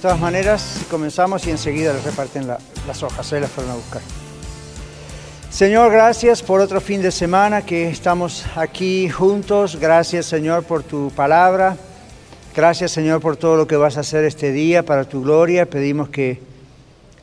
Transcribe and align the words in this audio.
de 0.00 0.08
todas 0.08 0.18
maneras, 0.18 0.86
comenzamos 0.90 1.46
y 1.46 1.50
enseguida 1.50 1.92
les 1.92 2.02
reparten 2.02 2.46
las 2.46 3.02
hojas, 3.02 3.30
ahí 3.34 3.40
las 3.42 3.50
fueron 3.50 3.72
a 3.72 3.74
buscar. 3.74 4.00
Señor, 5.50 5.92
gracias 5.92 6.42
por 6.42 6.62
otro 6.62 6.80
fin 6.80 7.02
de 7.02 7.10
semana 7.10 7.66
que 7.66 7.90
estamos 7.90 8.46
aquí 8.56 9.10
juntos. 9.10 9.76
Gracias, 9.78 10.24
Señor, 10.24 10.64
por 10.64 10.84
tu 10.84 11.10
palabra. 11.10 11.76
Gracias, 12.56 12.92
Señor, 12.92 13.20
por 13.20 13.36
todo 13.36 13.56
lo 13.56 13.66
que 13.66 13.76
vas 13.76 13.98
a 13.98 14.00
hacer 14.00 14.24
este 14.24 14.52
día 14.52 14.86
para 14.86 15.04
tu 15.04 15.22
gloria. 15.22 15.68
Pedimos 15.68 16.08
que 16.08 16.40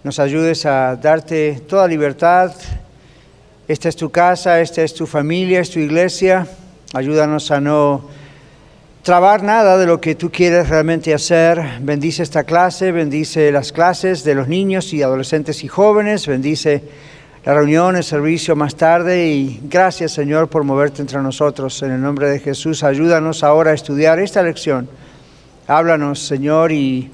nos 0.04 0.20
ayudes 0.20 0.68
a 0.68 0.98
darte 0.98 1.64
toda 1.68 1.88
libertad. 1.88 2.54
Esta 3.68 3.90
es 3.90 3.96
tu 3.96 4.12
casa, 4.12 4.62
esta 4.62 4.84
es 4.84 4.94
tu 4.94 5.08
familia, 5.08 5.62
es 5.62 5.72
tu 5.72 5.80
iglesia. 5.80 6.48
Ayúdanos 6.94 7.50
a 7.50 7.60
no 7.60 8.08
trabar 9.08 9.42
nada 9.42 9.78
de 9.78 9.86
lo 9.86 10.02
que 10.02 10.16
tú 10.16 10.30
quieres 10.30 10.68
realmente 10.68 11.14
hacer. 11.14 11.80
Bendice 11.80 12.24
esta 12.24 12.44
clase, 12.44 12.92
bendice 12.92 13.54
las 13.54 13.72
clases 13.72 14.26
de 14.26 14.36
los 14.36 14.50
niños 14.50 14.92
y 14.94 15.02
adolescentes 15.02 15.64
y 15.64 15.70
jóvenes, 15.70 16.28
bendice 16.28 16.84
la 17.46 17.54
reunión, 17.54 17.96
el 17.96 18.04
servicio 18.04 18.54
más 18.58 18.76
tarde 18.76 19.28
y 19.30 19.62
gracias 19.64 20.12
Señor 20.12 20.50
por 20.50 20.66
moverte 20.66 21.02
entre 21.02 21.22
nosotros. 21.22 21.82
En 21.84 21.92
el 21.92 22.02
nombre 22.02 22.30
de 22.30 22.42
Jesús, 22.42 22.84
ayúdanos 22.84 23.46
ahora 23.46 23.72
a 23.72 23.76
estudiar 23.76 24.20
esta 24.20 24.44
lección. 24.44 24.90
Háblanos 25.68 26.20
Señor 26.28 26.74
y 26.74 27.10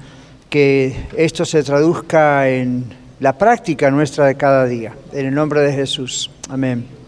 que 0.50 0.96
esto 1.16 1.44
se 1.44 1.62
traduzca 1.62 2.48
en 2.48 2.86
la 3.20 3.38
práctica 3.38 3.92
nuestra 3.92 4.26
de 4.26 4.34
cada 4.34 4.66
día. 4.66 4.94
En 5.12 5.26
el 5.26 5.34
nombre 5.36 5.60
de 5.60 5.72
Jesús. 5.72 6.28
Amén. 6.48 7.03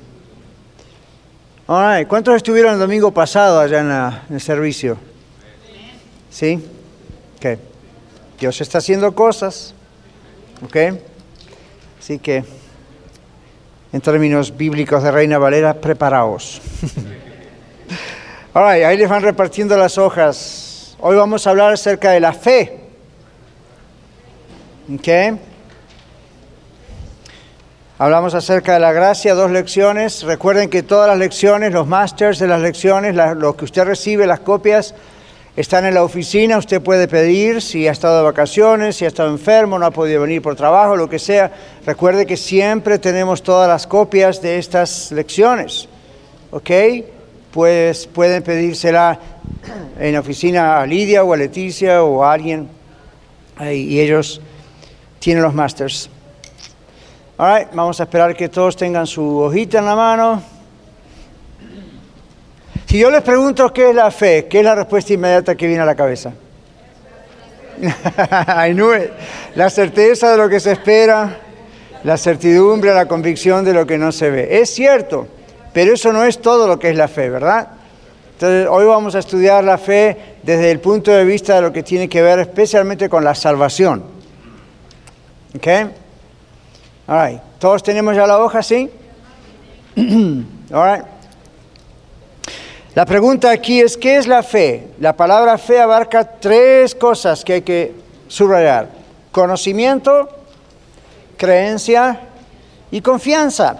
¿Cuántos 1.66 2.36
estuvieron 2.36 2.74
el 2.74 2.78
domingo 2.78 3.10
pasado 3.10 3.58
allá 3.58 3.80
en, 4.28 4.34
el 4.34 4.40
servicio? 4.40 4.96
¿Sí? 6.30 6.64
Ok. 7.36 7.58
Dios 8.38 8.60
está 8.60 8.78
haciendo 8.78 9.12
cosas. 9.12 9.74
¿Ok? 10.64 10.76
Así 11.98 12.20
que, 12.20 12.44
en 13.92 14.00
términos 14.00 14.56
bíblicos 14.56 15.02
de 15.02 15.10
Reina 15.10 15.38
Valera, 15.38 15.74
preparaos. 15.74 16.62
ahí 18.54 18.96
les 18.96 19.08
van 19.08 19.22
repartiendo 19.22 19.76
las 19.76 19.98
hojas. 19.98 20.96
Hoy 21.00 21.16
vamos 21.16 21.46
a 21.46 21.50
hablar 21.50 21.72
acerca 21.72 22.12
de 22.12 22.20
la 22.20 22.32
fe. 22.32 22.78
¿Ok? 24.94 25.38
Hablamos 27.98 28.34
acerca 28.34 28.74
de 28.74 28.80
la 28.80 28.92
gracia, 28.92 29.34
dos 29.34 29.50
lecciones. 29.50 30.22
Recuerden 30.22 30.68
que 30.68 30.82
todas 30.82 31.08
las 31.08 31.16
lecciones, 31.16 31.72
los 31.72 31.86
masters 31.86 32.38
de 32.38 32.46
las 32.46 32.60
lecciones, 32.60 33.14
lo 33.14 33.56
que 33.56 33.64
usted 33.64 33.84
recibe, 33.84 34.26
las 34.26 34.40
copias, 34.40 34.94
están 35.56 35.86
en 35.86 35.94
la 35.94 36.04
oficina. 36.04 36.58
Usted 36.58 36.82
puede 36.82 37.08
pedir 37.08 37.62
si 37.62 37.88
ha 37.88 37.92
estado 37.92 38.18
de 38.18 38.24
vacaciones, 38.24 38.96
si 38.96 39.06
ha 39.06 39.08
estado 39.08 39.30
enfermo, 39.30 39.78
no 39.78 39.86
ha 39.86 39.90
podido 39.92 40.20
venir 40.20 40.42
por 40.42 40.54
trabajo, 40.54 40.94
lo 40.94 41.08
que 41.08 41.18
sea. 41.18 41.50
Recuerde 41.86 42.26
que 42.26 42.36
siempre 42.36 42.98
tenemos 42.98 43.42
todas 43.42 43.66
las 43.66 43.86
copias 43.86 44.42
de 44.42 44.58
estas 44.58 45.10
lecciones. 45.12 45.88
¿Ok? 46.50 46.70
Pues 47.50 48.06
pueden 48.08 48.42
pedírsela 48.42 49.18
en 49.98 50.12
la 50.12 50.20
oficina 50.20 50.82
a 50.82 50.86
Lidia 50.86 51.24
o 51.24 51.32
a 51.32 51.36
Leticia 51.38 52.04
o 52.04 52.22
a 52.22 52.34
alguien. 52.34 52.68
Y 53.58 54.00
ellos 54.00 54.42
tienen 55.18 55.42
los 55.42 55.54
masters 55.54 56.10
vamos 57.36 58.00
a 58.00 58.04
esperar 58.04 58.34
que 58.34 58.48
todos 58.48 58.76
tengan 58.76 59.06
su 59.06 59.38
hojita 59.38 59.78
en 59.78 59.84
la 59.84 59.94
mano. 59.94 60.42
Si 62.86 62.98
yo 62.98 63.10
les 63.10 63.22
pregunto 63.22 63.72
qué 63.72 63.90
es 63.90 63.94
la 63.94 64.10
fe, 64.10 64.46
¿qué 64.48 64.60
es 64.60 64.64
la 64.64 64.74
respuesta 64.74 65.12
inmediata 65.12 65.54
que 65.54 65.66
viene 65.66 65.82
a 65.82 65.86
la 65.86 65.94
cabeza? 65.94 66.32
la 69.54 69.70
certeza 69.70 70.30
de 70.30 70.36
lo 70.38 70.48
que 70.48 70.60
se 70.60 70.72
espera, 70.72 71.40
la 72.04 72.16
certidumbre, 72.16 72.94
la 72.94 73.06
convicción 73.06 73.64
de 73.64 73.74
lo 73.74 73.86
que 73.86 73.98
no 73.98 74.12
se 74.12 74.30
ve. 74.30 74.60
Es 74.60 74.70
cierto, 74.70 75.26
pero 75.72 75.94
eso 75.94 76.12
no 76.12 76.24
es 76.24 76.40
todo 76.40 76.66
lo 76.66 76.78
que 76.78 76.90
es 76.90 76.96
la 76.96 77.08
fe, 77.08 77.28
¿verdad? 77.28 77.68
Entonces, 78.32 78.68
hoy 78.70 78.84
vamos 78.86 79.14
a 79.14 79.18
estudiar 79.18 79.64
la 79.64 79.78
fe 79.78 80.36
desde 80.42 80.70
el 80.70 80.80
punto 80.80 81.10
de 81.10 81.24
vista 81.24 81.56
de 81.56 81.62
lo 81.62 81.72
que 81.72 81.82
tiene 81.82 82.08
que 82.08 82.22
ver 82.22 82.38
especialmente 82.38 83.08
con 83.08 83.24
la 83.24 83.34
salvación. 83.34 84.04
¿Ok? 87.06 87.40
¿Todos 87.58 87.82
tenemos 87.82 88.16
ya 88.16 88.26
la 88.26 88.38
hoja, 88.38 88.62
sí? 88.62 88.90
La 92.94 93.04
pregunta 93.04 93.50
aquí 93.50 93.80
es, 93.80 93.94
¿qué 93.96 94.16
es 94.16 94.26
la 94.26 94.42
fe? 94.42 94.88
La 95.00 95.14
palabra 95.14 95.58
fe 95.58 95.78
abarca 95.78 96.24
tres 96.24 96.94
cosas 96.94 97.44
que 97.44 97.52
hay 97.52 97.62
que 97.62 97.94
subrayar. 98.26 98.88
Conocimiento, 99.30 100.30
creencia 101.36 102.20
y 102.90 103.02
confianza. 103.02 103.76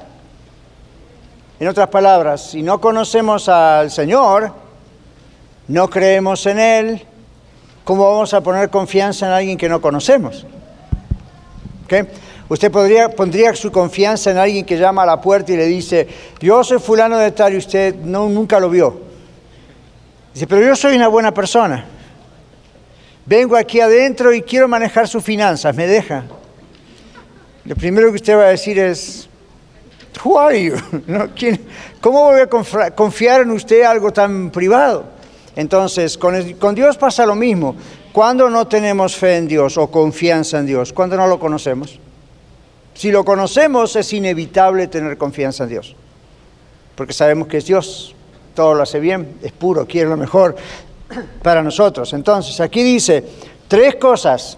En 1.59 1.69
otras 1.69 1.89
palabras, 1.89 2.51
si 2.51 2.63
no 2.63 2.79
conocemos 2.79 3.49
al 3.49 3.91
Señor, 3.91 4.53
no 5.69 5.89
creemos 5.89 6.45
en 6.45 6.59
Él, 6.59 7.03
¿cómo 7.85 8.05
vamos 8.05 8.35
a 8.35 8.43
poner 8.43 8.69
confianza 8.69 9.27
en 9.29 9.33
alguien 9.33 9.57
que 9.57 9.71
no 9.71 9.81
conocemos? 9.81 10.45
¿Okay? 11.87 12.07
Usted 12.49 12.71
podría, 12.71 13.09
pondría 13.09 13.55
su 13.55 13.73
confianza 13.73 14.31
en 14.31 14.39
alguien 14.39 14.65
que 14.65 14.79
llama 14.79 15.03
a 15.03 15.07
la 15.07 15.21
puerta 15.21 15.53
y 15.53 15.57
le 15.57 15.67
dice, 15.67 16.07
yo 16.41 16.63
soy 16.63 16.79
fulano 16.79 17.19
de 17.19 17.33
tal 17.33 17.55
y 17.55 17.57
usted 17.57 17.95
no, 17.97 18.29
nunca 18.29 18.61
lo 18.61 18.71
vio. 18.71 19.01
Dice, 20.33 20.47
pero 20.47 20.65
yo 20.65 20.77
soy 20.77 20.95
una 20.95 21.09
buena 21.09 21.35
persona. 21.35 21.85
Vengo 23.25 23.57
aquí 23.57 23.81
adentro 23.81 24.33
y 24.33 24.43
quiero 24.43 24.69
manejar 24.69 25.09
sus 25.09 25.25
finanzas, 25.25 25.75
¿me 25.75 25.89
deja? 25.89 26.25
Lo 27.65 27.75
primero 27.75 28.11
que 28.11 28.17
usted 28.17 28.37
va 28.37 28.45
a 28.45 28.49
decir 28.49 28.79
es, 28.79 29.29
Who 30.25 30.39
are 30.39 30.63
you? 30.63 30.75
¿Cómo 32.01 32.25
voy 32.27 32.41
a 32.41 32.91
confiar 32.95 33.43
en 33.43 33.51
usted 33.51 33.83
algo 33.83 34.13
tan 34.13 34.51
privado? 34.51 35.05
Entonces, 35.57 36.17
con, 36.17 36.53
con 36.55 36.75
Dios 36.77 36.97
pasa 36.97 37.27
lo 37.27 37.35
mismo. 37.35 37.75
Cuando 38.13 38.49
no 38.49 38.69
tenemos 38.69 39.17
fe 39.17 39.37
en 39.37 39.49
Dios 39.49 39.77
o 39.77 39.91
confianza 39.91 40.59
en 40.59 40.67
Dios? 40.67 40.93
Cuando 40.93 41.17
no 41.17 41.27
lo 41.27 41.39
conocemos? 41.39 41.99
Si 42.97 43.11
lo 43.13 43.25
conocemos 43.25 43.95
es 43.95 44.11
inevitable 44.15 44.87
tener 44.87 45.19
confianza 45.19 45.65
en 45.65 45.71
Dios, 45.71 45.95
porque 46.95 47.13
sabemos 47.13 47.47
que 47.47 47.59
es 47.59 47.67
Dios, 47.67 48.15
todo 48.55 48.75
lo 48.75 48.83
hace 48.83 48.99
bien, 49.01 49.37
es 49.43 49.53
puro, 49.53 49.87
quiere 49.87 50.09
lo 50.09 50.17
mejor 50.17 50.57
para 51.43 51.63
nosotros. 51.63 52.15
Entonces, 52.15 52.59
aquí 52.59 52.83
dice 52.83 53.23
tres 53.69 53.97
cosas 53.97 54.57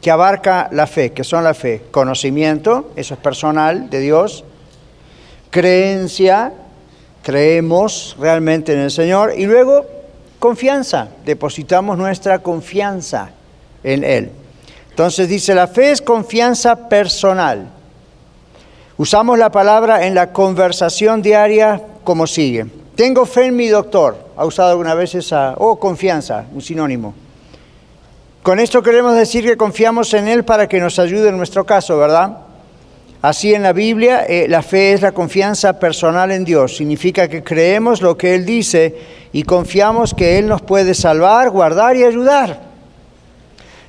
que 0.00 0.10
abarca 0.10 0.68
la 0.72 0.88
fe, 0.88 1.12
que 1.12 1.22
son 1.22 1.44
la 1.44 1.54
fe, 1.54 1.84
conocimiento, 1.92 2.90
eso 2.96 3.14
es 3.14 3.20
personal 3.20 3.88
de 3.90 4.00
Dios, 4.00 4.44
creencia, 5.50 6.52
creemos 7.22 8.16
realmente 8.18 8.72
en 8.72 8.80
el 8.80 8.90
Señor, 8.90 9.34
y 9.36 9.46
luego 9.46 9.86
confianza, 10.40 11.10
depositamos 11.24 11.96
nuestra 11.96 12.40
confianza 12.40 13.30
en 13.84 14.02
Él. 14.02 14.30
Entonces 14.98 15.28
dice, 15.28 15.54
la 15.54 15.68
fe 15.68 15.92
es 15.92 16.02
confianza 16.02 16.88
personal. 16.88 17.68
Usamos 18.96 19.38
la 19.38 19.48
palabra 19.48 20.04
en 20.04 20.12
la 20.16 20.32
conversación 20.32 21.22
diaria 21.22 21.80
como 22.02 22.26
sigue. 22.26 22.66
Tengo 22.96 23.24
fe 23.24 23.46
en 23.46 23.54
mi 23.54 23.68
doctor. 23.68 24.18
¿Ha 24.36 24.44
usado 24.44 24.70
alguna 24.70 24.94
vez 24.94 25.14
esa? 25.14 25.54
O 25.58 25.68
oh, 25.68 25.78
confianza, 25.78 26.46
un 26.52 26.60
sinónimo. 26.60 27.14
Con 28.42 28.58
esto 28.58 28.82
queremos 28.82 29.14
decir 29.14 29.44
que 29.44 29.56
confiamos 29.56 30.12
en 30.14 30.26
Él 30.26 30.44
para 30.44 30.66
que 30.66 30.80
nos 30.80 30.98
ayude 30.98 31.28
en 31.28 31.36
nuestro 31.36 31.64
caso, 31.64 31.96
¿verdad? 31.96 32.38
Así 33.22 33.54
en 33.54 33.62
la 33.62 33.72
Biblia, 33.72 34.24
eh, 34.28 34.46
la 34.48 34.62
fe 34.62 34.94
es 34.94 35.00
la 35.00 35.12
confianza 35.12 35.78
personal 35.78 36.32
en 36.32 36.44
Dios. 36.44 36.76
Significa 36.76 37.28
que 37.28 37.44
creemos 37.44 38.02
lo 38.02 38.18
que 38.18 38.34
Él 38.34 38.44
dice 38.44 38.96
y 39.32 39.44
confiamos 39.44 40.12
que 40.12 40.40
Él 40.40 40.48
nos 40.48 40.60
puede 40.60 40.92
salvar, 40.92 41.50
guardar 41.50 41.94
y 41.94 42.02
ayudar. 42.02 42.67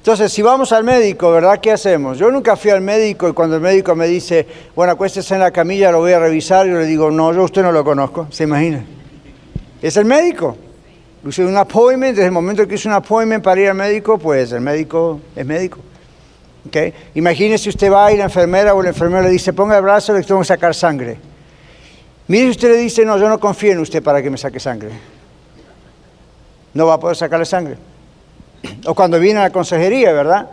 Entonces, 0.09 0.33
si 0.33 0.41
vamos 0.41 0.71
al 0.71 0.83
médico, 0.83 1.31
¿verdad? 1.31 1.59
¿Qué 1.61 1.71
hacemos? 1.71 2.17
Yo 2.17 2.31
nunca 2.31 2.55
fui 2.55 2.71
al 2.71 2.81
médico 2.81 3.29
y 3.29 3.33
cuando 3.33 3.57
el 3.57 3.61
médico 3.61 3.93
me 3.93 4.07
dice, 4.07 4.47
bueno, 4.75 4.93
acuéstese 4.93 5.35
en 5.35 5.41
la 5.41 5.51
camilla, 5.51 5.91
lo 5.91 5.99
voy 5.99 6.13
a 6.13 6.19
revisar, 6.19 6.65
yo 6.65 6.79
le 6.79 6.87
digo, 6.87 7.11
no, 7.11 7.31
yo 7.31 7.43
usted 7.43 7.61
no 7.61 7.71
lo 7.71 7.83
conozco, 7.83 8.25
¿se 8.31 8.45
imagina? 8.45 8.83
Es 9.79 9.97
el 9.97 10.05
médico. 10.05 10.57
Hice 11.27 11.45
un 11.45 11.55
appointment, 11.55 12.15
desde 12.15 12.25
el 12.25 12.31
momento 12.31 12.67
que 12.67 12.73
hice 12.73 12.87
un 12.87 12.95
appointment 12.95 13.43
para 13.43 13.61
ir 13.61 13.69
al 13.69 13.75
médico, 13.75 14.17
pues 14.17 14.51
el 14.51 14.61
médico 14.61 15.19
es 15.35 15.45
médico. 15.45 15.77
¿Okay? 16.69 16.91
Imagínese 17.13 17.69
usted 17.69 17.91
va 17.91 18.11
y 18.11 18.17
la 18.17 18.23
enfermera 18.23 18.73
o 18.73 18.81
el 18.81 18.87
enfermero 18.87 19.21
le 19.21 19.29
dice, 19.29 19.53
ponga 19.53 19.77
el 19.77 19.83
brazo, 19.83 20.11
le 20.15 20.23
tengo 20.23 20.41
que 20.41 20.47
sacar 20.47 20.73
sangre. 20.73 21.19
Mire 22.27 22.45
si 22.45 22.49
usted 22.49 22.69
le 22.69 22.77
dice, 22.77 23.05
no, 23.05 23.15
yo 23.19 23.29
no 23.29 23.39
confío 23.39 23.73
en 23.73 23.79
usted 23.79 24.01
para 24.01 24.23
que 24.23 24.31
me 24.31 24.39
saque 24.39 24.59
sangre. 24.59 24.89
No 26.73 26.87
va 26.87 26.95
a 26.95 26.99
poder 26.99 27.15
sacarle 27.15 27.45
sangre. 27.45 27.77
O 28.85 28.95
cuando 28.95 29.19
viene 29.19 29.39
a 29.39 29.43
la 29.43 29.49
consejería, 29.51 30.11
¿verdad? 30.11 30.49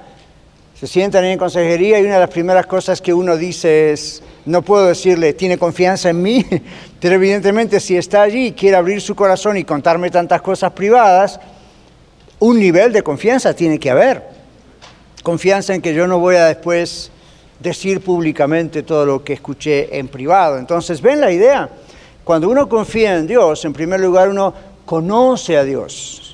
Se 0.79 0.87
sientan 0.87 1.25
en 1.25 1.39
consejería 1.39 1.99
y 1.99 2.05
una 2.05 2.15
de 2.15 2.21
las 2.21 2.31
primeras 2.31 2.67
cosas 2.67 3.01
que 3.01 3.15
uno 3.15 3.37
dice 3.37 3.93
es, 3.93 4.23
no 4.45 4.63
puedo 4.63 4.87
decirle, 4.87 5.33
tiene 5.33 5.57
confianza 5.57 6.11
en 6.11 6.21
mí, 6.21 6.45
pero 7.01 7.15
evidentemente 7.15 7.81
si 7.81 7.97
está 7.97 8.23
allí 8.23 8.49
y 8.49 8.53
quiere 8.53 8.77
abrir 8.77 9.01
su 9.01 9.15
corazón 9.15 9.57
y 9.57 9.65
contarme 9.65 10.11
tantas 10.11 10.43
cosas 10.43 10.73
privadas, 10.73 11.41
un 12.39 12.61
nivel 12.61 12.93
de 12.93 13.03
confianza 13.03 13.55
tiene 13.55 13.79
que 13.79 13.91
haber. 13.91 14.23
Confianza 15.23 15.75
en 15.75 15.81
que 15.81 15.95
yo 15.95 16.07
no 16.07 16.19
voy 16.19 16.37
a 16.37 16.45
después 16.47 17.11
decir 17.59 18.01
públicamente 18.03 18.83
todo 18.83 19.07
lo 19.07 19.25
que 19.25 19.33
escuché 19.33 19.99
en 19.99 20.09
privado. 20.09 20.59
Entonces, 20.59 21.01
¿ven 21.01 21.21
la 21.21 21.33
idea? 21.33 21.69
Cuando 22.23 22.49
uno 22.49 22.69
confía 22.69 23.17
en 23.17 23.27
Dios, 23.27 23.65
en 23.65 23.73
primer 23.73 24.01
lugar 24.01 24.29
uno 24.29 24.53
conoce 24.85 25.57
a 25.57 25.65
Dios. 25.65 26.26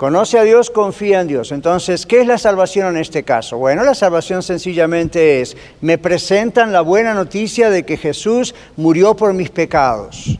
Conoce 0.00 0.38
a 0.38 0.44
Dios, 0.44 0.70
confía 0.70 1.20
en 1.20 1.28
Dios. 1.28 1.52
Entonces, 1.52 2.06
¿qué 2.06 2.22
es 2.22 2.26
la 2.26 2.38
salvación 2.38 2.88
en 2.88 3.02
este 3.02 3.22
caso? 3.22 3.58
Bueno, 3.58 3.84
la 3.84 3.94
salvación 3.94 4.42
sencillamente 4.42 5.42
es, 5.42 5.58
me 5.82 5.98
presentan 5.98 6.72
la 6.72 6.80
buena 6.80 7.12
noticia 7.12 7.68
de 7.68 7.84
que 7.84 7.98
Jesús 7.98 8.54
murió 8.78 9.14
por 9.14 9.34
mis 9.34 9.50
pecados. 9.50 10.38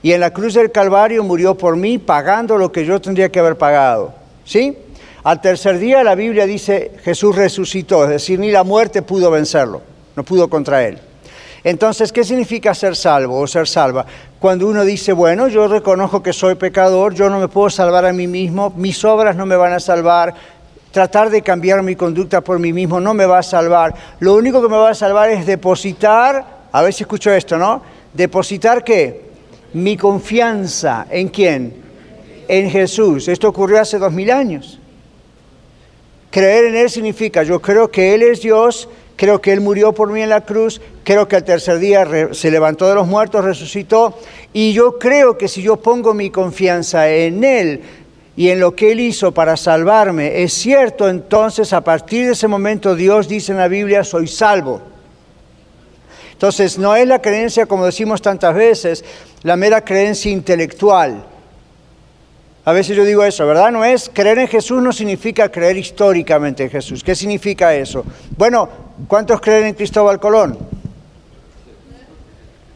Y 0.00 0.12
en 0.12 0.20
la 0.20 0.30
cruz 0.32 0.54
del 0.54 0.70
Calvario 0.70 1.24
murió 1.24 1.56
por 1.56 1.76
mí 1.76 1.98
pagando 1.98 2.56
lo 2.56 2.70
que 2.70 2.86
yo 2.86 3.00
tendría 3.00 3.32
que 3.32 3.40
haber 3.40 3.58
pagado. 3.58 4.14
¿Sí? 4.44 4.78
Al 5.24 5.40
tercer 5.40 5.80
día 5.80 6.04
la 6.04 6.14
Biblia 6.14 6.46
dice 6.46 6.92
Jesús 7.02 7.34
resucitó, 7.34 8.04
es 8.04 8.10
decir, 8.10 8.38
ni 8.38 8.52
la 8.52 8.62
muerte 8.62 9.02
pudo 9.02 9.28
vencerlo, 9.28 9.82
no 10.14 10.22
pudo 10.22 10.48
contra 10.48 10.86
él. 10.86 11.00
Entonces, 11.64 12.12
¿qué 12.12 12.22
significa 12.22 12.74
ser 12.74 12.94
salvo 12.94 13.40
o 13.40 13.46
ser 13.46 13.66
salva? 13.66 14.04
Cuando 14.38 14.68
uno 14.68 14.84
dice, 14.84 15.14
bueno, 15.14 15.48
yo 15.48 15.66
reconozco 15.66 16.22
que 16.22 16.34
soy 16.34 16.56
pecador, 16.56 17.14
yo 17.14 17.30
no 17.30 17.40
me 17.40 17.48
puedo 17.48 17.70
salvar 17.70 18.04
a 18.04 18.12
mí 18.12 18.26
mismo, 18.26 18.70
mis 18.76 19.02
obras 19.02 19.34
no 19.34 19.46
me 19.46 19.56
van 19.56 19.72
a 19.72 19.80
salvar, 19.80 20.34
tratar 20.90 21.30
de 21.30 21.40
cambiar 21.40 21.82
mi 21.82 21.96
conducta 21.96 22.42
por 22.42 22.58
mí 22.58 22.72
mismo 22.72 23.00
no 23.00 23.14
me 23.14 23.24
va 23.24 23.38
a 23.38 23.42
salvar. 23.42 23.94
Lo 24.20 24.34
único 24.34 24.60
que 24.60 24.68
me 24.68 24.76
va 24.76 24.90
a 24.90 24.94
salvar 24.94 25.30
es 25.30 25.46
depositar, 25.46 26.66
a 26.70 26.82
ver 26.82 26.92
si 26.92 27.04
escucho 27.04 27.32
esto, 27.32 27.56
¿no? 27.56 27.82
Depositar 28.12 28.84
qué? 28.84 29.22
Mi 29.72 29.96
confianza 29.96 31.06
en 31.10 31.28
quién? 31.28 31.74
En 32.46 32.70
Jesús. 32.70 33.26
Esto 33.26 33.48
ocurrió 33.48 33.80
hace 33.80 33.98
dos 33.98 34.12
mil 34.12 34.30
años. 34.30 34.78
Creer 36.30 36.66
en 36.66 36.76
Él 36.76 36.90
significa, 36.90 37.42
yo 37.42 37.60
creo 37.60 37.90
que 37.90 38.14
Él 38.14 38.22
es 38.22 38.42
Dios, 38.42 38.88
creo 39.16 39.40
que 39.40 39.52
Él 39.52 39.60
murió 39.60 39.92
por 39.92 40.10
mí 40.10 40.22
en 40.22 40.30
la 40.30 40.42
cruz, 40.42 40.80
creo 41.04 41.28
que 41.28 41.36
al 41.36 41.44
tercer 41.44 41.78
día 41.78 42.06
se 42.32 42.50
levantó 42.50 42.88
de 42.88 42.94
los 42.94 43.06
muertos, 43.06 43.44
resucitó, 43.44 44.18
y 44.52 44.72
yo 44.72 44.98
creo 44.98 45.38
que 45.38 45.48
si 45.48 45.62
yo 45.62 45.76
pongo 45.76 46.14
mi 46.14 46.30
confianza 46.30 47.08
en 47.08 47.44
Él 47.44 47.82
y 48.36 48.48
en 48.48 48.60
lo 48.60 48.74
que 48.74 48.92
Él 48.92 49.00
hizo 49.00 49.32
para 49.32 49.56
salvarme, 49.56 50.42
es 50.42 50.52
cierto, 50.52 51.08
entonces 51.08 51.72
a 51.72 51.82
partir 51.82 52.26
de 52.26 52.32
ese 52.32 52.48
momento 52.48 52.94
Dios 52.94 53.28
dice 53.28 53.52
en 53.52 53.58
la 53.58 53.68
Biblia, 53.68 54.04
soy 54.04 54.26
salvo. 54.26 54.80
Entonces 56.32 56.78
no 56.78 56.96
es 56.96 57.06
la 57.06 57.22
creencia, 57.22 57.66
como 57.66 57.86
decimos 57.86 58.20
tantas 58.20 58.54
veces, 58.54 59.04
la 59.42 59.56
mera 59.56 59.84
creencia 59.84 60.32
intelectual 60.32 61.24
a 62.66 62.72
veces 62.72 62.96
yo 62.96 63.04
digo 63.04 63.22
eso, 63.22 63.46
¿verdad? 63.46 63.70
No 63.70 63.84
es 63.84 64.10
creer 64.12 64.38
en 64.38 64.48
Jesús 64.48 64.82
no 64.82 64.90
significa 64.90 65.50
creer 65.50 65.76
históricamente 65.76 66.64
en 66.64 66.70
Jesús. 66.70 67.04
¿Qué 67.04 67.14
significa 67.14 67.74
eso? 67.74 68.04
Bueno, 68.38 68.68
¿cuántos 69.08 69.40
creen 69.40 69.66
en 69.66 69.74
Cristóbal 69.74 70.20
Colón? 70.20 70.58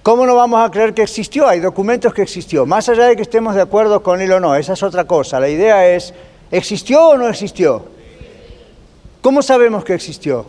¿Cómo 0.02 0.24
no 0.24 0.34
vamos 0.34 0.66
a 0.66 0.70
creer 0.70 0.94
que 0.94 1.02
existió? 1.02 1.46
Hay 1.46 1.60
documentos 1.60 2.14
que 2.14 2.22
existió. 2.22 2.64
Más 2.64 2.88
allá 2.88 3.06
de 3.06 3.16
que 3.16 3.22
estemos 3.22 3.54
de 3.54 3.60
acuerdo 3.60 4.02
con 4.02 4.20
él 4.20 4.32
o 4.32 4.40
no, 4.40 4.54
esa 4.54 4.72
es 4.72 4.82
otra 4.82 5.04
cosa. 5.04 5.38
La 5.38 5.50
idea 5.50 5.86
es, 5.86 6.14
¿existió 6.50 7.08
o 7.08 7.16
no 7.18 7.28
existió? 7.28 7.84
¿Cómo 9.20 9.42
sabemos 9.42 9.84
que 9.84 9.94
existió? 9.94 10.46